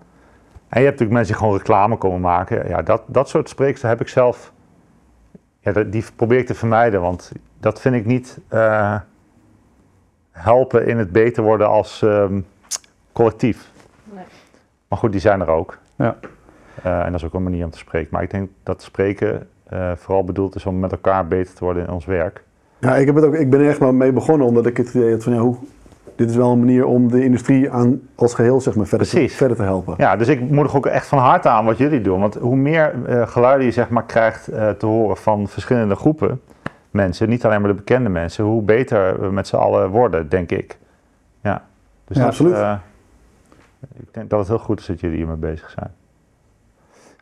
En 0.69 0.81
je 0.81 0.87
hebt 0.87 0.99
natuurlijk 0.99 1.11
mensen 1.11 1.33
die 1.33 1.43
gewoon 1.43 1.57
reclame 1.59 1.97
komen 1.97 2.21
maken. 2.21 2.69
Ja, 2.69 2.83
dat, 2.83 3.03
dat 3.07 3.29
soort 3.29 3.49
spreekster 3.49 3.89
heb 3.89 4.01
ik 4.01 4.09
zelf... 4.09 4.53
Ja, 5.61 5.73
die 5.73 6.05
probeer 6.17 6.39
ik 6.39 6.47
te 6.47 6.55
vermijden. 6.55 7.01
Want 7.01 7.33
dat 7.61 7.81
vind 7.81 7.95
ik 7.95 8.07
niet 8.07 8.39
eh, 8.49 8.97
helpen 10.31 10.87
in 10.87 10.99
het 10.99 11.13
beter 11.13 11.43
worden 11.43 11.69
als 11.69 12.03
ehm, 12.03 12.41
collectief. 13.13 13.71
Nee. 14.05 14.25
Maar 14.89 14.99
goed, 14.99 15.13
die 15.13 15.21
zijn 15.21 15.41
er 15.41 15.49
ook. 15.49 15.79
Ja. 15.97 16.17
Eh, 16.83 16.99
en 17.01 17.13
dat 17.13 17.21
is 17.21 17.27
ook 17.27 17.35
een 17.35 17.43
manier 17.43 17.65
om 17.65 17.71
te 17.71 17.79
spreken. 17.79 18.09
Maar 18.11 18.23
ik 18.23 18.31
denk 18.31 18.51
dat 18.63 18.83
spreken 18.83 19.49
eh, 19.69 19.93
vooral 19.97 20.25
bedoeld 20.25 20.55
is 20.55 20.67
om 20.67 20.79
met 20.79 20.93
elkaar 20.93 21.27
beter 21.27 21.55
te 21.55 21.65
worden 21.65 21.87
in 21.87 21.93
ons 21.93 22.05
werk. 22.05 22.43
Ja, 22.79 22.97
ik, 22.97 23.07
heb 23.07 23.15
het 23.15 23.25
ook, 23.25 23.35
ik 23.35 23.51
ben 23.51 23.61
er 23.61 23.69
echt 23.69 23.81
maar 23.81 23.95
mee 23.95 24.13
begonnen 24.13 24.47
omdat 24.47 24.67
ik 24.67 24.77
het 24.77 24.95
idee 24.95 25.13
had 25.13 25.23
van 25.23 25.33
ja, 25.33 25.39
hoe, 25.39 25.57
dit 26.17 26.31
is 26.31 26.37
wel 26.37 26.53
een 26.53 26.59
manier 26.59 26.85
om 26.87 27.11
de 27.11 27.25
industrie 27.25 27.71
aan, 27.71 28.01
als 28.15 28.35
geheel 28.35 28.61
zeg 28.61 28.75
maar, 28.75 28.87
verder, 28.87 29.09
te, 29.09 29.29
verder 29.29 29.57
te 29.57 29.63
helpen. 29.63 29.95
Ja, 29.99 30.17
dus 30.17 30.29
ik 30.29 30.41
moedig 30.41 30.77
ook 30.77 30.87
echt 30.87 31.07
van 31.07 31.19
harte 31.19 31.49
aan 31.49 31.65
wat 31.65 31.79
jullie 31.79 32.01
doen. 32.01 32.21
Want 32.21 32.35
hoe 32.35 32.57
meer 32.57 32.95
eh, 33.07 33.29
geluiden 33.29 33.67
je 33.67 33.73
zeg 33.73 33.89
maar, 33.89 34.05
krijgt 34.05 34.49
eh, 34.49 34.69
te 34.71 34.87
horen 34.87 35.17
van 35.17 35.49
verschillende 35.49 35.95
groepen 35.95 36.41
mensen, 36.91 37.29
niet 37.29 37.45
alleen 37.45 37.61
maar 37.61 37.71
de 37.71 37.77
bekende 37.77 38.09
mensen, 38.09 38.45
hoe 38.45 38.63
beter 38.63 39.21
we 39.21 39.31
met 39.31 39.47
z'n 39.47 39.57
allen 39.57 39.91
worden, 39.91 40.29
denk 40.29 40.51
ik. 40.51 40.79
Ja, 41.43 41.65
dus 42.05 42.17
Ja, 42.17 42.23
dat, 42.23 42.31
absoluut. 42.31 42.55
eh, 42.55 42.75
ik 43.97 44.15
denk 44.15 44.31
dat 44.31 44.39
het 44.39 44.49
heel 44.49 44.59
goed 44.59 44.81
is 44.81 44.87
dat 44.87 45.01
jullie 45.01 45.17
hiermee 45.17 45.37
bezig 45.37 45.71
zijn. 45.71 45.91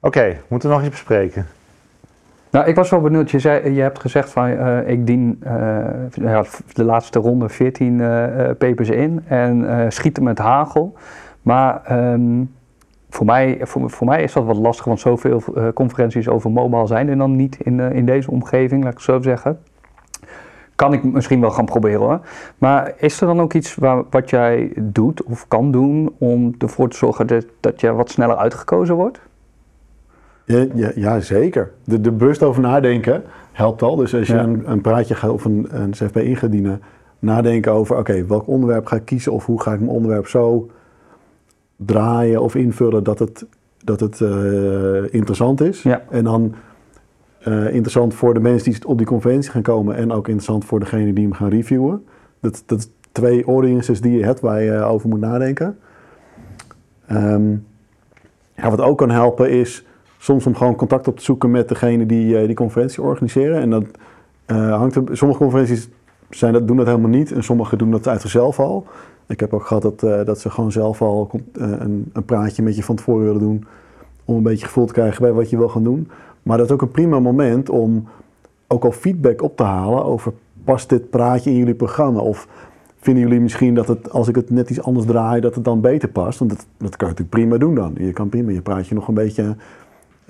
Oké, 0.00 0.36
moeten 0.48 0.68
we 0.68 0.74
nog 0.74 0.84
iets 0.84 0.94
bespreken? 0.94 1.46
Nou, 2.52 2.66
ik 2.66 2.74
was 2.74 2.90
wel 2.90 3.00
benieuwd. 3.00 3.30
Je, 3.30 3.38
zei, 3.38 3.70
je 3.74 3.80
hebt 3.80 4.00
gezegd 4.00 4.30
van 4.30 4.46
eh, 4.46 4.88
ik 4.88 5.06
dien 5.06 5.38
eh, 5.42 6.40
de 6.72 6.84
laatste 6.84 7.18
ronde 7.18 7.48
14 7.48 8.00
eh, 8.00 8.48
eh, 8.48 8.56
papers 8.56 8.88
in 8.88 9.22
en 9.26 9.86
schieten 9.92 10.22
met 10.22 10.38
hagel. 10.38 10.94
Maar 11.42 11.82
ehm, 11.84 12.44
voor, 13.10 13.26
mij, 13.26 13.58
voor, 13.62 13.90
voor 13.90 14.06
mij 14.06 14.22
is 14.22 14.32
dat 14.32 14.44
wat 14.44 14.56
lastig, 14.56 14.84
want 14.84 15.00
zoveel 15.00 15.42
conferenties 15.74 16.28
over 16.28 16.50
mobile 16.50 16.86
zijn 16.86 17.08
er 17.08 17.16
dan 17.16 17.36
niet 17.36 17.56
in, 17.60 17.80
in 17.80 18.06
deze 18.06 18.30
omgeving, 18.30 18.82
laat 18.82 18.92
ik 18.92 18.98
het 18.98 19.06
zo 19.06 19.20
zeggen. 19.20 19.58
Kan 20.74 20.92
ik 20.92 21.02
misschien 21.02 21.40
wel 21.40 21.50
gaan 21.50 21.64
proberen 21.64 22.00
hoor. 22.00 22.20
Maar 22.58 22.92
is 22.96 23.20
er 23.20 23.26
dan 23.26 23.40
ook 23.40 23.52
iets 23.52 23.74
waar, 23.74 24.02
wat 24.10 24.30
jij 24.30 24.72
doet 24.76 25.22
of 25.22 25.48
kan 25.48 25.70
doen 25.70 26.14
om 26.18 26.54
ervoor 26.58 26.88
te 26.88 26.96
zorgen 26.96 27.26
dat, 27.26 27.46
dat 27.60 27.80
je 27.80 27.92
wat 27.92 28.10
sneller 28.10 28.36
uitgekozen 28.36 28.94
wordt? 28.94 29.20
Ja, 30.74 30.90
ja, 30.94 31.20
zeker. 31.20 31.70
De, 31.84 32.00
de 32.00 32.12
bewust 32.12 32.42
over 32.42 32.62
nadenken 32.62 33.22
helpt 33.52 33.82
al. 33.82 33.96
Dus 33.96 34.14
als 34.14 34.26
je 34.26 34.34
Ja. 34.34 34.42
een, 34.42 34.62
een 34.70 34.80
praatje 34.80 35.14
gaat 35.14 35.30
of 35.30 35.44
een, 35.44 35.66
een 35.70 35.90
CFP 35.90 36.16
in 36.16 36.36
gaat 36.36 36.50
dienen, 36.50 36.80
nadenken 37.18 37.72
over 37.72 37.96
oké, 37.96 38.26
welk 38.26 38.46
onderwerp 38.46 38.86
ga 38.86 38.96
ik 38.96 39.04
kiezen 39.04 39.32
of 39.32 39.46
hoe 39.46 39.62
ga 39.62 39.72
ik 39.72 39.78
mijn 39.78 39.90
onderwerp 39.92 40.26
zo 40.26 40.70
draaien 41.76 42.42
of 42.42 42.54
invullen 42.54 43.04
dat 43.04 43.18
het, 43.18 43.46
dat 43.84 44.00
het 44.00 44.20
eh, 44.20 45.14
interessant 45.14 45.60
is. 45.60 45.82
Ja. 45.82 46.02
En 46.10 46.24
dan 46.24 46.54
eh, 47.40 47.66
interessant 47.74 48.14
voor 48.14 48.34
de 48.34 48.40
mensen 48.40 48.72
die 48.72 48.86
op 48.86 48.98
die 48.98 49.06
conferentie 49.06 49.50
gaan 49.50 49.62
komen 49.62 49.96
en 49.96 50.12
ook 50.12 50.26
interessant 50.26 50.64
voor 50.64 50.80
degene 50.80 51.12
die 51.12 51.24
hem 51.24 51.32
gaan 51.32 51.48
reviewen. 51.48 52.04
Dat, 52.40 52.62
dat 52.66 52.90
twee 53.12 53.44
audiences 53.44 54.00
die 54.00 54.18
je 54.18 54.24
hebt 54.24 54.40
waar 54.40 54.62
je 54.62 54.82
over 54.82 55.08
moet 55.08 55.20
nadenken. 55.20 55.78
Ehm, 57.06 57.50
ja, 58.56 58.70
wat 58.70 58.80
ook 58.80 58.98
kan 58.98 59.10
helpen 59.10 59.50
is 59.50 59.86
soms 60.22 60.46
om 60.46 60.54
gewoon 60.54 60.76
contact 60.76 61.08
op 61.08 61.16
te 61.16 61.24
zoeken 61.24 61.50
met 61.50 61.68
degene 61.68 62.06
die 62.06 62.38
eh, 62.38 62.46
die 62.46 62.54
conferentie 62.54 63.02
organiseren. 63.02 63.60
En 63.60 63.70
dat 63.70 63.84
eh, 64.44 64.76
hangt 64.76 64.94
er, 64.94 65.02
sommige 65.12 65.40
conferenties 65.40 65.88
zijn 66.30 66.52
dat, 66.52 66.66
doen 66.66 66.76
dat 66.76 66.86
helemaal 66.86 67.10
niet 67.10 67.32
en 67.32 67.44
sommige 67.44 67.76
doen 67.76 67.90
dat 67.90 68.08
uit 68.08 68.20
zichzelf 68.20 68.60
al. 68.60 68.86
Ik 69.26 69.40
heb 69.40 69.52
ook 69.52 69.66
gehad 69.66 69.82
dat, 69.82 70.02
eh, 70.02 70.24
dat 70.24 70.40
ze 70.40 70.50
gewoon 70.50 70.72
zelf 70.72 71.02
al 71.02 71.30
een, 71.52 72.10
een 72.12 72.24
praatje 72.24 72.62
met 72.62 72.76
je 72.76 72.82
van 72.82 72.96
tevoren 72.96 73.24
willen 73.24 73.40
doen. 73.40 73.64
Om 74.24 74.36
een 74.36 74.42
beetje 74.42 74.66
gevoel 74.66 74.86
te 74.86 74.92
krijgen 74.92 75.22
bij 75.22 75.32
wat 75.32 75.50
je 75.50 75.56
wil 75.56 75.68
gaan 75.68 75.84
doen. 75.84 76.10
Maar 76.42 76.56
dat 76.56 76.66
is 76.66 76.72
ook 76.72 76.82
een 76.82 76.90
prima 76.90 77.20
moment 77.20 77.70
om 77.70 78.08
ook 78.66 78.84
al 78.84 78.92
feedback 78.92 79.42
op 79.42 79.56
te 79.56 79.62
halen 79.62 80.04
over 80.04 80.32
past 80.64 80.88
dit 80.88 81.10
praatje 81.10 81.50
in 81.50 81.56
jullie 81.56 81.74
programma? 81.74 82.20
Of 82.20 82.48
vinden 83.00 83.22
jullie 83.22 83.40
misschien 83.40 83.74
dat 83.74 83.88
het, 83.88 84.10
als 84.10 84.28
ik 84.28 84.34
het 84.34 84.50
net 84.50 84.70
iets 84.70 84.82
anders 84.82 85.06
draai, 85.06 85.40
dat 85.40 85.54
het 85.54 85.64
dan 85.64 85.80
beter 85.80 86.08
past? 86.08 86.38
Want 86.38 86.50
dat, 86.50 86.66
dat 86.76 86.96
kan 86.96 87.08
je 87.08 87.14
natuurlijk 87.14 87.30
prima 87.30 87.56
doen 87.56 87.74
dan. 87.74 87.94
Je 87.96 88.12
kan 88.12 88.28
prima 88.28 88.50
je 88.50 88.62
praatje 88.62 88.94
nog 88.94 89.08
een 89.08 89.14
beetje 89.14 89.56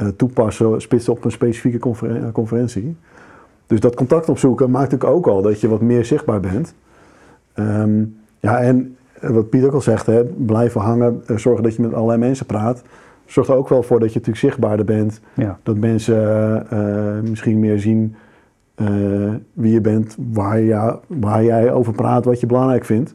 toepassen, 0.09 0.81
spitsen 0.81 1.13
op 1.13 1.25
een 1.25 1.31
specifieke 1.31 1.79
conferen- 1.79 2.25
eh, 2.27 2.33
conferentie. 2.33 2.97
Dus 3.67 3.81
dat 3.81 3.95
contact 3.95 4.29
opzoeken 4.29 4.71
maakt 4.71 4.91
natuurlijk 4.91 5.17
ook 5.19 5.27
al 5.27 5.43
dat 5.43 5.61
je 5.61 5.69
wat 5.69 5.81
meer 5.81 6.05
zichtbaar 6.05 6.41
bent. 6.41 6.75
Ehm, 7.55 8.05
ja, 8.41 8.61
en 8.61 8.97
eh, 9.21 9.31
wat 9.31 9.51
Piet 9.51 9.65
ook 9.65 9.73
al 9.73 9.81
zegt, 9.81 10.07
hè, 10.07 10.25
blijven 10.25 10.81
hangen, 10.81 11.23
eh, 11.27 11.37
zorgen 11.37 11.63
dat 11.63 11.77
je 11.77 11.83
met 11.83 11.95
allerlei 11.95 12.19
mensen 12.19 12.47
praat. 12.47 12.83
Zorgt 13.27 13.51
er 13.51 13.57
ook 13.57 13.69
wel 13.69 13.83
voor 13.83 13.99
dat 14.01 14.09
je 14.13 14.19
natuurlijk 14.19 14.45
zichtbaarder 14.47 14.85
bent. 14.85 15.21
Ja. 15.35 15.59
Dat 15.63 15.77
mensen 15.77 16.17
eh, 16.71 17.17
eh, 17.17 17.23
misschien 17.23 17.59
meer 17.59 17.79
zien 17.79 18.15
eh, 18.75 18.87
wie 19.53 19.73
je 19.73 19.81
bent, 19.81 20.17
waar, 20.33 20.61
je, 20.61 20.99
waar 21.07 21.45
jij 21.45 21.73
over 21.73 21.93
praat, 21.93 22.25
wat 22.25 22.41
je 22.41 22.47
belangrijk 22.47 22.85
vindt. 22.85 23.15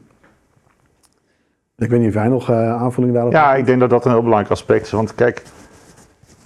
Ik 1.76 1.90
weet 1.90 1.98
niet 2.00 2.08
of 2.08 2.14
jij 2.14 2.28
nog 2.28 2.50
eh, 2.50 2.82
aanvulling 2.82 3.12
daarop 3.14 3.32
Ja, 3.32 3.46
hebt? 3.48 3.58
ik 3.58 3.66
denk 3.66 3.80
dat 3.80 3.90
dat 3.90 4.04
een 4.04 4.10
heel 4.10 4.22
belangrijk 4.22 4.50
aspect 4.52 4.84
is. 4.84 4.90
Want 4.90 5.14
kijk, 5.14 5.42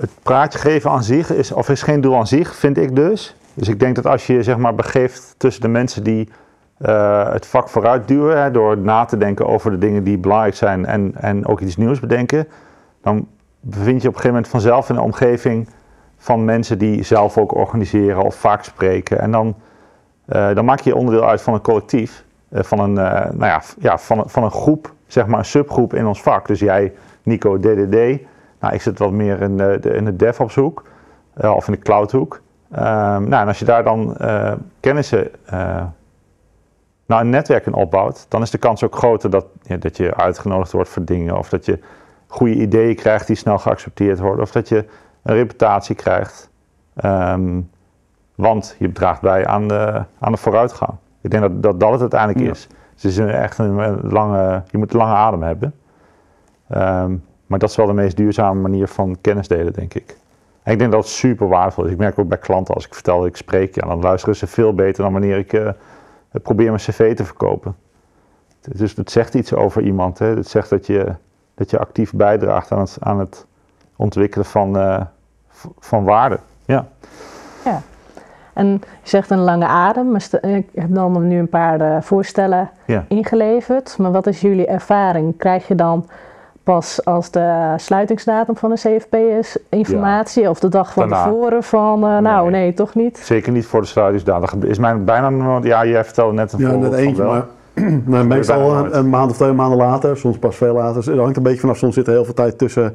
het 0.03 0.11
praatje 0.23 0.59
geven 0.59 0.91
aan 0.91 1.03
zich 1.03 1.33
is, 1.33 1.53
of 1.53 1.69
is 1.69 1.83
geen 1.83 2.01
doel 2.01 2.17
aan 2.17 2.27
zich, 2.27 2.55
vind 2.55 2.79
ik 2.79 2.97
dus. 2.97 3.37
Dus 3.55 3.69
ik 3.69 3.81
denk 3.81 3.95
dat 3.95 4.07
als 4.07 4.27
je 4.27 4.43
zeg 4.43 4.57
maar 4.57 4.75
begeeft 4.75 5.35
tussen 5.37 5.63
de 5.63 5.69
mensen 5.69 6.03
die 6.03 6.29
eh, 6.79 7.33
het 7.33 7.47
vak 7.47 7.69
vooruit 7.69 8.09
duwen, 8.09 8.43
hè, 8.43 8.51
door 8.51 8.79
na 8.79 9.05
te 9.05 9.17
denken 9.17 9.47
over 9.47 9.71
de 9.71 9.79
dingen 9.79 10.05
die 10.05 10.19
belangrijk 10.19 10.55
zijn 10.55 10.87
en, 10.87 11.13
en 11.15 11.47
ook 11.47 11.61
iets 11.61 11.77
nieuws 11.77 12.01
bedenken, 12.01 12.49
dan 13.03 13.27
bevind 13.61 14.03
je 14.03 14.09
op 14.09 14.15
een 14.15 14.21
gegeven 14.21 14.29
moment 14.29 14.49
vanzelf 14.49 14.89
in 14.89 14.95
een 14.95 15.03
omgeving 15.03 15.69
van 16.17 16.45
mensen 16.45 16.79
die 16.79 17.03
zelf 17.03 17.39
ook 17.39 17.55
organiseren 17.55 18.23
of 18.23 18.35
vaak 18.35 18.65
spreken. 18.65 19.19
En 19.21 19.31
dan, 19.31 19.55
eh, 20.25 20.55
dan 20.55 20.65
maak 20.65 20.81
je 20.81 20.97
onderdeel 20.97 21.29
uit 21.29 21.43
van 21.43 21.55
een 21.55 21.61
collectief, 21.61 22.25
eh, 22.49 22.63
van, 22.63 22.79
een, 22.79 22.93
nou 22.93 23.45
ja, 23.45 23.63
ja, 23.79 23.99
van, 23.99 24.23
van 24.27 24.43
een 24.45 24.51
groep, 24.51 24.93
zeg 25.07 25.27
maar 25.27 25.39
een 25.39 25.45
subgroep 25.45 25.95
in 25.95 26.07
ons 26.07 26.23
vak. 26.23 26.47
Dus 26.47 26.61
jij, 26.61 26.93
Nico, 27.23 27.59
DDD. 27.59 28.31
Nou, 28.63 28.75
ik 28.75 28.83
zit 28.83 28.99
wat 28.99 29.11
meer 29.11 29.41
in 29.43 29.57
de, 29.57 29.79
de- 29.81 29.95
in 29.95 30.05
de 30.05 30.17
DevOps-hoek 30.17 30.85
eh, 31.35 31.55
of 31.55 31.67
in 31.67 31.73
de 31.73 31.79
cloud-hoek. 31.79 32.41
Ehm, 32.71 33.29
nou, 33.29 33.43
en 33.43 33.47
als 33.47 33.59
je 33.59 33.65
daar 33.65 33.85
dan 33.85 34.17
eh, 34.17 34.53
kennissen 34.81 35.31
eh 35.47 35.85
naar 37.07 37.21
een 37.21 37.31
netwerk 37.31 37.67
in 37.67 37.75
opbouwt, 37.75 38.27
dan 38.29 38.43
is 38.43 38.51
de 38.51 38.59
kans 38.59 38.85
ook 38.85 38.97
groter 38.97 39.31
dat, 39.31 39.47
ja, 39.63 39.77
dat 39.77 39.97
je 39.97 40.15
uitgenodigd 40.17 40.73
wordt 40.73 40.89
voor 40.89 41.05
dingen. 41.05 41.39
Of 41.39 41.49
dat 41.49 41.65
je 41.65 41.79
goede 42.27 42.55
ideeën 42.55 42.97
krijgt 42.97 43.27
die 43.27 43.37
snel 43.37 43.59
geaccepteerd 43.59 44.19
worden. 44.19 44.43
Of 44.43 44.53
dat 44.53 44.69
je 44.69 44.85
een 45.23 45.35
reputatie 45.35 45.95
krijgt. 45.95 46.51
Ehm, 46.95 47.61
want 48.35 48.77
je 48.79 48.93
draagt 48.93 49.21
bij 49.21 49.47
aan 49.47 49.69
de, 49.69 50.03
aan 50.19 50.33
de 50.33 50.39
vooruitgang. 50.39 50.93
Ik 51.21 51.31
denk 51.31 51.43
dat 51.43 51.63
dat, 51.63 51.81
dat 51.81 51.91
het 51.91 52.01
uiteindelijk 52.01 52.41
Ja. 52.45 52.51
is. 52.51 52.67
Dus 52.95 53.03
het 53.03 53.11
is 53.13 53.17
een, 53.17 53.31
echt 53.31 53.59
een, 53.59 53.79
eh, 53.81 53.93
lange, 54.03 54.63
je 54.71 54.79
moet 54.79 54.93
een 54.93 54.99
lange 54.99 55.15
adem 55.15 55.43
hebben. 55.43 55.75
Ehm, 56.69 57.15
maar 57.53 57.61
dat 57.61 57.71
is 57.71 57.77
wel 57.77 57.87
de 57.87 57.93
meest 57.93 58.17
duurzame 58.17 58.61
manier 58.61 58.89
van 58.89 59.17
kennis 59.21 59.49
delen, 59.49 59.73
denk 59.73 59.95
ik. 59.95 60.17
En 60.63 60.73
ik 60.73 60.79
denk 60.79 60.93
dat 60.93 61.01
het 61.03 61.13
super 61.13 61.49
waardevol 61.49 61.85
is. 61.85 61.91
Ik 61.93 61.99
merk 61.99 62.19
ook 62.19 62.29
bij 62.29 62.39
klanten, 62.39 62.75
als 62.75 62.87
ik 62.87 62.95
vertel 62.95 63.19
dat 63.19 63.27
ik 63.27 63.37
spreek, 63.37 63.75
ja, 63.75 63.87
dan 63.87 64.01
luisteren 64.01 64.37
ze 64.37 64.47
veel 64.47 64.75
beter 64.75 65.03
dan 65.03 65.13
wanneer 65.13 65.39
ik 65.39 65.53
eh, 65.53 65.69
probeer 66.43 66.67
mijn 66.67 66.79
cv 66.79 67.17
te 67.17 67.25
verkopen. 67.25 67.77
Dus 68.73 68.97
het 68.97 69.11
zegt 69.11 69.35
iets 69.35 69.55
over 69.55 69.83
iemand. 69.83 70.19
Hè. 70.19 70.27
Het 70.27 70.49
zegt 70.49 70.71
dat 70.71 70.87
je, 70.87 71.15
dat 71.55 71.71
je 71.71 71.79
actief 71.79 72.13
bijdraagt 72.13 72.73
aan 72.73 72.79
het, 72.81 72.97
aan 73.01 73.19
het 73.19 73.47
ontwikkelen 73.97 74.47
van, 74.47 74.79
eh, 74.79 75.01
v- 75.49 75.65
van 75.79 76.05
waarde. 76.05 76.39
Ja. 76.65 76.87
En 78.53 78.67
je 79.03 79.09
zegt 79.09 79.31
een 79.31 79.39
lange 79.39 79.67
adem. 79.67 80.11
maar 80.11 80.29
Ik 80.43 80.67
heb 80.75 80.95
dan 80.95 81.29
nu 81.29 81.39
een 81.39 81.49
paar 81.49 81.81
eh, 81.81 82.03
voorstellen 82.03 82.71
Ja. 82.87 83.05
ingeleverd. 83.09 83.99
Maar 83.99 84.13
wat 84.13 84.27
is 84.27 84.41
jullie 84.41 84.67
ervaring? 84.67 85.37
Krijg 85.37 85.69
je 85.69 85.75
dan 85.75 86.09
pas 86.63 87.05
als 87.05 87.31
de 87.31 87.75
sluitingsdatum 87.77 88.57
van 88.57 88.71
de 88.71 88.77
CFP 88.77 89.15
is 89.15 89.57
informatie? 89.69 90.49
Of 90.49 90.61
de 90.61 90.69
dag 90.69 90.93
van 90.93 91.09
Daarna. 91.09 91.25
tevoren 91.25 91.63
van, 91.63 92.05
eh, 92.07 92.19
nou 92.19 92.51
Nee. 92.51 92.61
nee, 92.61 92.75
toch 92.75 92.95
niet? 92.95 93.19
Zeker 93.19 93.53
niet 93.53 93.67
voor 93.67 93.81
de 93.81 93.87
sluitingsdatum. 93.87 94.61
Dat 94.61 94.69
is 94.71 94.79
mijn 94.79 95.05
bijna 95.05 95.31
nooit- 95.31 95.65
Ja, 95.65 95.87
jij 95.87 96.05
vertelde 96.05 96.33
net 96.33 96.53
een 96.53 96.59
Ja, 96.59 96.71
voorbeeld 96.71 96.91
net 96.91 97.01
van 97.01 97.09
eentje, 97.09 97.23
wel. 97.23 97.33
maar 97.33 97.47
nou, 98.05 98.27
meestal 98.27 98.71
een, 98.71 98.77
nooit. 98.83 98.95
een 98.95 99.11
maand 99.11 99.31
of 99.31 99.37
twee 99.37 99.53
maanden 99.53 99.79
later, 99.79 100.17
soms 100.17 100.39
pas 100.39 100.57
veel 100.57 100.75
later. 100.75 100.95
Dus 100.95 101.07
Het 101.07 101.19
hangt 101.19 101.37
een 101.37 101.43
beetje 101.43 101.61
vanaf, 101.61 101.77
soms 101.77 101.95
zit 101.95 102.07
er 102.07 102.13
heel 102.13 102.25
veel 102.25 102.35
tijd 102.35 102.59
tussen 102.59 102.95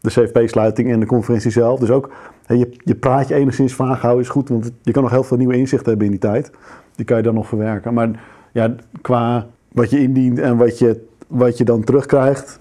de 0.00 0.10
CFP-sluiting 0.10 0.92
en 0.92 1.00
de 1.00 1.06
conferentie 1.06 1.50
zelf. 1.50 1.78
Dus 1.80 1.90
ook 1.90 2.10
hè, 2.46 2.54
je, 2.54 2.76
je 2.84 2.94
praatje 2.94 3.34
enigszins 3.34 3.74
vaag 3.74 4.00
houden 4.00 4.22
is 4.22 4.28
goed, 4.28 4.48
want 4.48 4.70
je 4.82 4.92
kan 4.92 5.02
nog 5.02 5.10
heel 5.12 5.22
veel 5.22 5.36
nieuwe 5.36 5.56
inzichten 5.56 5.88
hebben 5.88 6.04
in 6.06 6.12
die 6.12 6.20
tijd. 6.20 6.50
Die 6.96 7.04
kan 7.04 7.16
je 7.16 7.22
dan 7.22 7.34
nog 7.34 7.46
verwerken. 7.46 7.94
Maar 7.94 8.10
ja, 8.52 8.74
qua 9.02 9.46
wat 9.72 9.90
je 9.90 10.00
indient 10.00 10.38
en 10.38 10.56
wat 10.56 10.78
je, 10.78 11.04
wat 11.26 11.58
je 11.58 11.64
dan 11.64 11.84
terugkrijgt, 11.84 12.58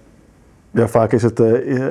ja, 0.74 0.88
vaak 0.88 1.12
is 1.12 1.24
het, 1.24 1.40
eh, 1.40 1.82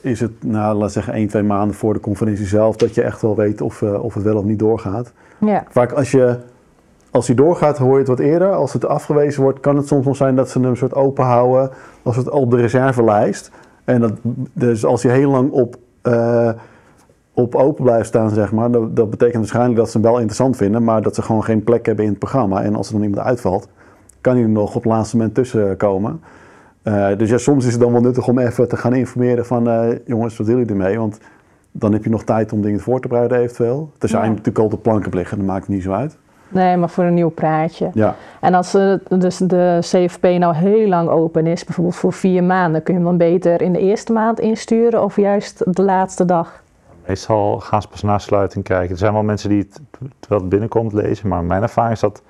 is 0.00 0.20
het 0.20 0.44
nou, 0.44 0.78
laat 0.78 0.92
zeggen, 0.92 1.12
één, 1.12 1.28
twee 1.28 1.42
maanden 1.42 1.76
voor 1.76 1.92
de 1.92 2.00
conferentie 2.00 2.46
zelf 2.46 2.76
dat 2.76 2.94
je 2.94 3.02
echt 3.02 3.22
wel 3.22 3.36
weet 3.36 3.60
of, 3.60 3.82
eh, 3.82 4.04
of 4.04 4.14
het 4.14 4.22
wel 4.22 4.36
of 4.36 4.44
niet 4.44 4.58
doorgaat. 4.58 5.12
Ja, 5.38 5.64
Vaak 5.68 5.92
als 5.92 6.10
je 6.10 6.38
als 7.10 7.26
die 7.26 7.34
doorgaat, 7.34 7.78
hoor 7.78 7.92
je 7.92 7.98
het 7.98 8.08
wat 8.08 8.18
eerder. 8.18 8.52
Als 8.52 8.72
het 8.72 8.86
afgewezen 8.86 9.42
wordt, 9.42 9.60
kan 9.60 9.76
het 9.76 9.86
soms 9.86 10.06
nog 10.06 10.16
zijn 10.16 10.36
dat 10.36 10.50
ze 10.50 10.58
hem 10.58 10.68
een 10.68 10.76
soort 10.76 10.94
open 10.94 11.24
houden 11.24 11.70
als 12.02 12.16
het 12.16 12.30
op 12.30 12.50
de 12.50 12.56
reservelijst. 12.56 13.50
En 13.84 14.00
dat, 14.00 14.12
dus 14.52 14.84
als 14.84 15.02
je 15.02 15.08
heel 15.08 15.30
lang 15.30 15.50
op, 15.50 15.76
op 17.32 17.54
open 17.54 17.84
blijft 17.84 18.06
staan, 18.06 18.30
zeg 18.30 18.52
maar, 18.52 18.70
dat, 18.70 18.96
dat 18.96 19.10
betekent 19.10 19.36
waarschijnlijk 19.36 19.76
dat 19.76 19.90
ze 19.90 19.92
hem 19.92 20.06
wel 20.06 20.16
interessant 20.16 20.56
vinden, 20.56 20.84
maar 20.84 21.02
dat 21.02 21.14
ze 21.14 21.22
gewoon 21.22 21.44
geen 21.44 21.64
plek 21.64 21.86
hebben 21.86 22.04
in 22.04 22.10
het 22.10 22.18
programma. 22.18 22.62
En 22.62 22.74
als 22.74 22.86
er 22.86 22.92
dan 22.92 23.02
iemand 23.02 23.26
uitvalt, 23.26 23.68
kan 24.20 24.34
hij 24.34 24.42
er 24.42 24.48
nog 24.48 24.74
op 24.74 24.82
het 24.82 24.92
laatste 24.92 25.16
moment 25.16 25.34
tussen 25.34 25.76
komen. 25.76 26.20
Eh, 26.88 27.16
dus 27.18 27.30
ja, 27.30 27.38
soms 27.38 27.64
is 27.66 27.72
het 27.72 27.80
dan 27.80 27.92
wel 27.92 28.00
nuttig 28.00 28.28
om 28.28 28.38
even 28.38 28.68
te 28.68 28.76
gaan 28.76 28.94
informeren 28.94 29.46
van 29.46 29.68
eh, 29.68 29.96
jongens, 30.06 30.36
wat 30.36 30.46
willen 30.46 30.62
jullie 30.64 30.82
ermee? 30.82 30.98
Want 30.98 31.18
dan 31.72 31.92
heb 31.92 32.04
je 32.04 32.10
nog 32.10 32.24
tijd 32.24 32.52
om 32.52 32.62
dingen 32.62 32.80
voor 32.80 33.00
te 33.00 33.08
bereiden 33.08 33.38
eventueel. 33.38 33.90
Er 33.98 34.08
zijn 34.08 34.22
Ja. 34.22 34.28
natuurlijk 34.28 34.58
al 34.58 34.68
de 34.68 34.76
planken 34.76 35.14
liggen, 35.14 35.36
dat 35.38 35.46
maakt 35.46 35.60
het 35.66 35.74
niet 35.74 35.82
zo 35.82 35.92
uit. 35.92 36.16
Nee, 36.48 36.76
maar 36.76 36.88
voor 36.90 37.04
een 37.04 37.14
nieuw 37.14 37.28
praatje. 37.28 37.90
Ja, 37.94 38.14
En 38.40 38.54
als 38.54 38.74
eh, 38.74 38.92
dus 39.18 39.36
de 39.36 39.78
CFP 39.80 40.22
nou 40.22 40.54
heel 40.54 40.88
lang 40.88 41.08
open 41.08 41.46
is, 41.46 41.64
bijvoorbeeld 41.64 41.96
voor 41.96 42.12
vier 42.12 42.44
maanden, 42.44 42.82
kun 42.82 42.94
je 42.94 43.00
hem 43.00 43.08
dan 43.08 43.18
beter 43.18 43.62
in 43.62 43.72
de 43.72 43.78
eerste 43.78 44.12
maand 44.12 44.40
insturen 44.40 45.02
of 45.04 45.16
juist 45.16 45.74
de 45.76 45.82
laatste 45.82 46.24
dag? 46.24 46.62
Meestal 47.06 47.60
gaan 47.60 47.82
ze 47.82 47.88
pas 47.88 48.02
na 48.02 48.18
sluiting 48.18 48.64
kijken. 48.64 48.90
Er 48.90 48.96
zijn 48.98 49.12
wel 49.12 49.22
mensen 49.22 49.48
die 49.48 49.58
het 49.58 49.80
terwijl 50.20 50.40
het 50.40 50.50
binnenkomt 50.50 50.92
lezen, 50.92 51.28
maar 51.28 51.44
mijn 51.44 51.62
ervaring 51.62 51.94
is 51.94 52.00
dat, 52.00 52.22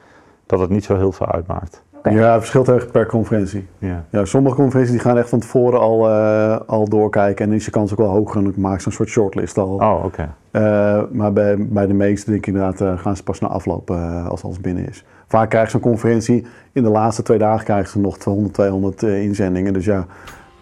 dat 0.47 0.61
het 0.61 0.71
niet 0.71 0.85
zo 0.85 0.97
heel 0.97 1.13
veel 1.13 1.27
uitmaakt. 1.27 1.83
Ja 2.03 2.33
het 2.33 2.39
verschilt 2.39 2.69
echt 2.69 2.93
per 2.93 3.07
conferentie. 3.07 3.67
Ja. 3.79 4.05
Ja, 4.11 4.25
sommige 4.25 4.57
conferenties 4.57 4.93
die 4.93 5.01
gaan 5.01 5.19
echt 5.19 5.29
van 5.29 5.39
tevoren 5.39 5.81
al, 5.81 6.09
eh, 6.09 6.57
al 6.67 6.89
doorkijken 6.89 7.45
en 7.45 7.51
dan 7.51 7.59
is 7.59 7.65
je 7.65 7.71
kans 7.71 7.93
ook 7.93 7.99
wel 7.99 8.09
hoger 8.09 8.37
en 8.37 8.45
dan 8.45 8.53
maken 8.57 8.81
ze 8.81 8.87
een 8.87 8.93
soort 8.93 9.09
shortlist 9.09 9.59
al. 9.59 9.75
Oh, 9.75 10.05
oké. 10.05 10.35
Eh, 10.51 11.03
maar 11.13 11.33
bij, 11.33 11.57
bij 11.59 11.87
de 11.87 11.95
meeste 11.95 12.31
denk 12.31 12.47
ik 12.47 12.55
inderdaad 12.55 12.81
eh, 12.81 12.99
gaan 12.99 13.17
ze 13.17 13.23
pas 13.23 13.41
na 13.41 13.49
afloop 13.49 13.91
eh, 13.91 14.27
als 14.27 14.45
alles 14.45 14.61
binnen 14.61 14.89
is. 14.89 15.05
Vaak 15.29 15.49
krijgen 15.49 15.71
ze 15.71 15.77
een 15.77 15.83
conferentie, 15.83 16.47
in 16.73 16.83
de 16.83 16.89
laatste 16.89 17.23
twee 17.23 17.39
dagen 17.39 17.65
krijgen 17.65 17.91
ze 17.91 17.99
nog 17.99 18.19
200, 18.19 18.55
200 18.55 19.03
eh, 19.03 19.23
inzendingen. 19.23 19.73
Dus 19.73 19.85
ja, 19.85 20.07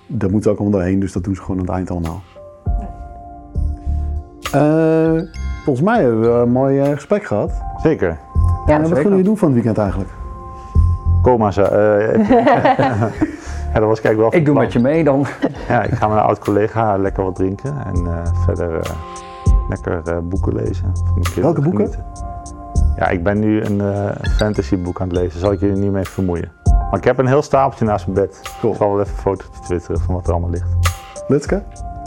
daar 0.07 0.30
moeten 0.30 0.43
ze 0.43 0.51
ook 0.51 0.59
allemaal 0.59 0.78
doorheen, 0.78 1.01
dus 1.01 1.12
dat 1.12 1.24
doen 1.24 1.34
ze 1.34 1.41
gewoon 1.41 1.57
aan 1.57 1.66
het 1.66 1.74
eind 1.74 1.91
allemaal. 1.91 2.22
Eh, 4.53 5.22
volgens 5.64 5.84
mij 5.84 6.03
hebben 6.03 6.20
we 6.20 6.28
een 6.28 6.53
mooi 6.53 6.95
gesprek 6.95 7.24
gehad. 7.24 7.53
Zeker. 7.82 8.18
Ja, 8.66 8.74
en 8.74 8.82
wat 8.82 8.93
gaan 8.93 9.03
jullie 9.03 9.24
doen 9.24 9.37
van 9.37 9.49
het 9.49 9.57
weekend 9.57 9.78
eigenlijk? 9.78 10.11
Eh, 11.26 12.28
ja, 13.72 13.80
dat 13.80 13.82
was 13.88 14.00
kijk 14.00 14.16
wel. 14.16 14.34
Ik 14.34 14.44
doe 14.44 14.54
met 14.54 14.72
je 14.72 14.78
mee 14.78 15.04
dan. 15.04 15.26
Ja, 15.68 15.82
ik 15.82 15.94
ga 15.94 16.08
met 16.08 16.16
een 16.16 16.22
oud 16.22 16.38
collega 16.38 16.96
lekker 16.96 17.24
wat 17.24 17.34
drinken 17.34 17.74
en 17.86 18.06
eh, 18.06 18.32
verder 18.44 18.78
eh, 18.80 18.90
lekker 19.68 20.00
eh, 20.04 20.16
boeken 20.22 20.54
lezen. 20.54 20.92
Welke 21.40 21.60
boeken? 21.60 21.84
genieten. 21.86 22.04
Ja, 22.96 23.08
ik 23.08 23.22
ben 23.22 23.38
nu 23.38 23.62
een 23.62 23.80
eh 23.80 24.10
fantasyboek 24.36 25.00
aan 25.00 25.08
het 25.08 25.16
lezen. 25.16 25.40
Zal 25.40 25.52
ik 25.52 25.60
jullie 25.60 25.76
niet 25.76 25.92
mee 25.92 26.04
vermoeien. 26.04 26.52
Maar 26.64 26.98
ik 26.98 27.04
heb 27.04 27.18
een 27.18 27.26
heel 27.26 27.42
stapeltje 27.42 27.84
naast 27.84 28.06
mijn 28.06 28.18
bed. 28.26 28.40
Cool. 28.60 28.72
Ik 28.72 28.78
zal 28.78 28.90
wel 28.90 29.00
even 29.00 29.12
een 29.14 29.20
foto 29.20 29.44
twitteren 29.64 30.00
van 30.00 30.14
wat 30.14 30.26
er 30.26 30.32
allemaal 30.32 30.50
ligt. 30.50 30.68
Litske? 31.28 31.62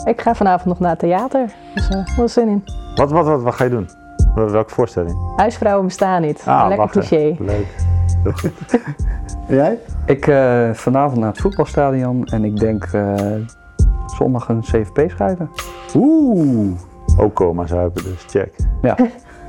Ik 0.06 0.22
ga 0.22 0.34
vanavond 0.36 0.66
nog 0.66 0.80
naar 0.80 0.90
het 0.90 1.00
theater, 1.00 1.52
dus 1.76 1.90
uh, 1.90 2.18
wel 2.18 2.28
zin 2.28 2.48
in. 2.48 2.64
Wat, 2.96 3.12
wat, 3.12 3.26
wat, 3.26 3.42
wat 3.42 3.54
ga 3.54 3.64
je 3.64 3.70
doen? 3.70 3.90
Wel- 4.36 4.50
Welke 4.50 4.74
voorstelling? 4.74 5.34
Huisvrouwen 5.36 5.86
bestaan 5.86 6.22
niet. 6.22 6.44
Ah, 6.46 6.68
Lekker 6.68 6.90
cliché. 6.90 7.36
Leuk. 7.40 7.66
En 9.48 9.56
jij? 9.56 9.80
Ik 10.06 10.28
eh, 10.28 10.70
vanavond 10.74 11.20
naar 11.20 11.30
het 11.30 11.42
voetbalstadion 11.42 12.26
en 12.26 12.44
ik 12.46 12.60
denk 12.60 12.84
eh, 12.94 13.14
zondag 14.18 14.50
een 14.50 14.62
CFP 14.62 15.02
schrijven. 15.08 15.50
Oeh, 15.96 16.72
Ook 17.18 17.34
coma 17.34 17.66
zuipen, 17.68 18.04
dus 18.04 18.26
check. 18.28 18.54
Ja, 18.82 18.96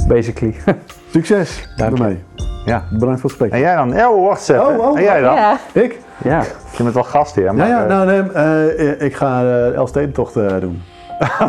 basically. 0.09 0.55
succes 1.13 1.69
Dank 1.77 1.91
je. 1.91 1.97
daarmee. 1.97 2.25
Ja. 2.65 2.85
Bedankt 2.91 3.21
voor 3.21 3.31
het 3.31 3.39
gesprek. 3.39 3.51
En 3.51 3.59
jij 3.59 3.75
dan? 3.75 4.01
Oh, 4.01 4.27
wacht 4.27 4.39
eens 4.39 4.49
even. 4.49 4.79
Oh, 4.81 4.89
oh, 4.91 4.97
en 4.99 5.03
jij 5.03 5.21
dan? 5.21 5.35
Ja, 5.35 5.59
Ik? 5.73 5.99
ja, 6.25 6.43
Je 6.77 6.83
bent 6.83 6.95
wel 6.95 7.05
gast 7.05 7.35
hier, 7.35 7.45
Ja, 7.45 7.53
maar... 7.53 7.69
ja 7.69 7.83
eh, 7.83 7.89
nou, 7.89 8.07
nee, 8.07 8.33
eh, 8.33 9.01
ik 9.07 9.15
ga 9.15 9.41
de 9.43 9.73
Elfstedentocht 9.77 10.37
eh 10.37 10.61
doen. 10.61 10.83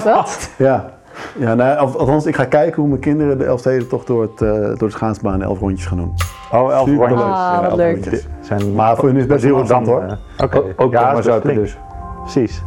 wat? 0.04 0.50
Ja, 0.58 0.90
ja 1.38 1.54
nou, 1.54 1.78
al- 1.78 2.00
althans, 2.00 2.26
ik 2.26 2.36
ga 2.36 2.46
kijken 2.46 2.80
hoe 2.80 2.88
mijn 2.90 3.02
kinderen 3.02 3.38
de 3.38 3.44
Elfstedentocht 3.46 4.08
door, 4.08 4.22
het, 4.22 4.42
eh, 4.42 4.50
door 4.50 4.78
de 4.78 4.90
schaatsbaan 4.90 5.42
elf 5.42 5.60
rondjes 5.60 5.88
gaan 5.88 5.98
doen. 5.98 6.14
Oh, 6.52 6.72
elf 6.72 6.88
Superleuk. 6.88 7.10
rondjes. 7.10 7.30
Ah, 7.30 7.52
Ja, 7.54 7.62
wat 7.62 7.70
elf 7.70 7.76
leuk. 7.78 7.94
rondjes. 7.94 8.28
Zijn 8.42 8.76
Maar 8.76 8.96
voor 8.96 9.06
hun 9.06 9.16
is 9.16 9.22
het 9.22 9.32
best 9.32 9.44
heel 9.44 9.58
afstand 9.60 9.88
hoor. 9.88 10.18
Oké. 10.44 10.58
ook, 10.58 10.66
ook 10.76 10.92
ja, 10.92 11.12
maar 11.14 11.24
flink. 11.24 11.44
dus. 11.60 11.78
Precies. 12.22 12.62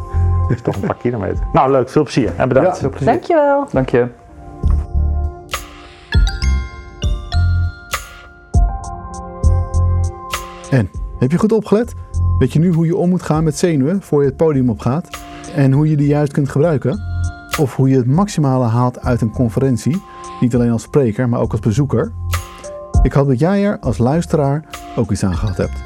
Dat 0.49 0.57
is 0.57 0.63
toch 0.63 0.75
een 0.75 0.81
paar 0.81 0.97
kilometer. 0.97 1.45
Nou, 1.53 1.71
leuk. 1.71 1.89
Veel 1.91 2.03
plezier 2.03 2.33
en 2.37 2.49
bedankt. 2.49 2.81
Ja. 2.81 2.89
Dankjewel. 3.05 3.67
Dank 3.73 3.89
je. 3.89 4.07
En, 10.71 10.91
heb 11.19 11.31
je 11.31 11.39
goed 11.39 11.53
opgelet? 11.53 11.93
Weet 12.39 12.53
je 12.53 12.59
nu 12.59 12.73
hoe 12.73 12.87
je 12.87 12.97
om 12.97 13.09
moet 13.09 13.23
gaan 13.23 13.45
met 13.45 13.57
zenuwen 13.59 14.03
voor 14.03 14.21
je 14.23 14.29
het 14.29 14.37
podium 14.37 14.71
opgaat? 14.71 15.09
En 15.55 15.73
hoe 15.73 15.91
je 15.91 15.97
die 15.97 16.07
juist 16.07 16.33
kunt 16.33 16.49
gebruiken? 16.49 17.01
Of 17.59 17.77
hoe 17.77 17.89
je 17.89 17.97
het 17.97 18.07
maximale 18.07 18.65
haalt 18.65 19.01
uit 19.01 19.21
een 19.21 19.31
conferentie, 19.31 20.03
niet 20.41 20.55
alleen 20.55 20.71
als 20.71 20.83
spreker, 20.83 21.29
maar 21.29 21.41
ook 21.41 21.51
als 21.51 21.61
bezoeker? 21.61 22.13
Ik 23.03 23.13
hoop 23.13 23.29
dat 23.29 23.39
jij 23.39 23.65
er 23.65 23.79
als 23.79 23.99
luisteraar 23.99 24.65
ook 24.97 25.11
iets 25.11 25.25
aan 25.25 25.37
gehad 25.37 25.57
hebt. 25.57 25.83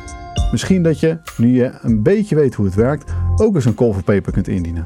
Misschien 0.50 0.82
dat 0.82 1.00
je, 1.00 1.18
nu 1.36 1.48
je 1.54 1.72
een 1.82 2.02
beetje 2.02 2.34
weet 2.34 2.54
hoe 2.54 2.64
het 2.64 2.74
werkt, 2.74 3.12
ook 3.36 3.54
eens 3.54 3.64
een 3.64 3.74
call 3.74 3.92
for 3.92 4.02
paper 4.02 4.32
kunt 4.32 4.48
indienen. 4.48 4.84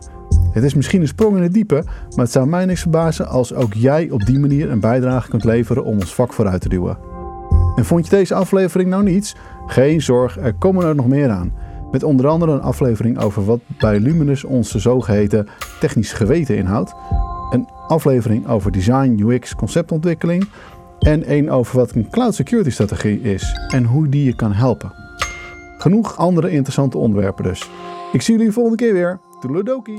Het 0.52 0.64
is 0.64 0.74
misschien 0.74 1.00
een 1.00 1.08
sprong 1.08 1.36
in 1.36 1.42
het 1.42 1.52
diepe, 1.52 1.82
maar 1.84 2.24
het 2.24 2.32
zou 2.32 2.46
mij 2.46 2.64
niks 2.64 2.80
verbazen 2.80 3.28
als 3.28 3.54
ook 3.54 3.74
jij 3.74 4.10
op 4.10 4.26
die 4.26 4.38
manier 4.38 4.70
een 4.70 4.80
bijdrage 4.80 5.28
kunt 5.28 5.44
leveren 5.44 5.84
om 5.84 5.94
ons 5.94 6.14
vak 6.14 6.32
vooruit 6.32 6.60
te 6.60 6.68
duwen. 6.68 6.98
En 7.76 7.84
vond 7.84 8.04
je 8.04 8.16
deze 8.16 8.34
aflevering 8.34 8.90
nou 8.90 9.02
niets? 9.02 9.36
Geen 9.66 10.00
zorg, 10.00 10.38
er 10.38 10.54
komen 10.54 10.86
er 10.86 10.94
nog 10.94 11.06
meer 11.06 11.30
aan. 11.30 11.52
Met 11.92 12.02
onder 12.02 12.26
andere 12.26 12.52
een 12.52 12.62
aflevering 12.62 13.18
over 13.18 13.44
wat 13.44 13.60
bij 13.78 14.00
Luminous 14.00 14.44
onze 14.44 14.78
zogeheten 14.78 15.48
technisch 15.80 16.12
geweten 16.12 16.56
inhoudt. 16.56 16.94
Een 17.50 17.68
aflevering 17.88 18.48
over 18.48 18.72
design, 18.72 19.22
UX, 19.26 19.54
conceptontwikkeling. 19.54 20.48
En 20.98 21.32
een 21.32 21.50
over 21.50 21.76
wat 21.76 21.94
een 21.94 22.10
cloud 22.10 22.34
security 22.34 22.70
strategie 22.70 23.20
is 23.20 23.56
en 23.68 23.84
hoe 23.84 24.08
die 24.08 24.24
je 24.24 24.34
kan 24.34 24.52
helpen. 24.52 24.92
Genoeg 25.78 26.16
andere 26.16 26.50
interessante 26.50 26.98
onderwerpen 26.98 27.44
dus. 27.44 27.70
Ik 28.12 28.22
zie 28.22 28.36
jullie 28.36 28.52
volgende 28.52 28.78
keer 28.78 28.92
weer. 28.92 29.20
Toedeledokie! 29.40 29.98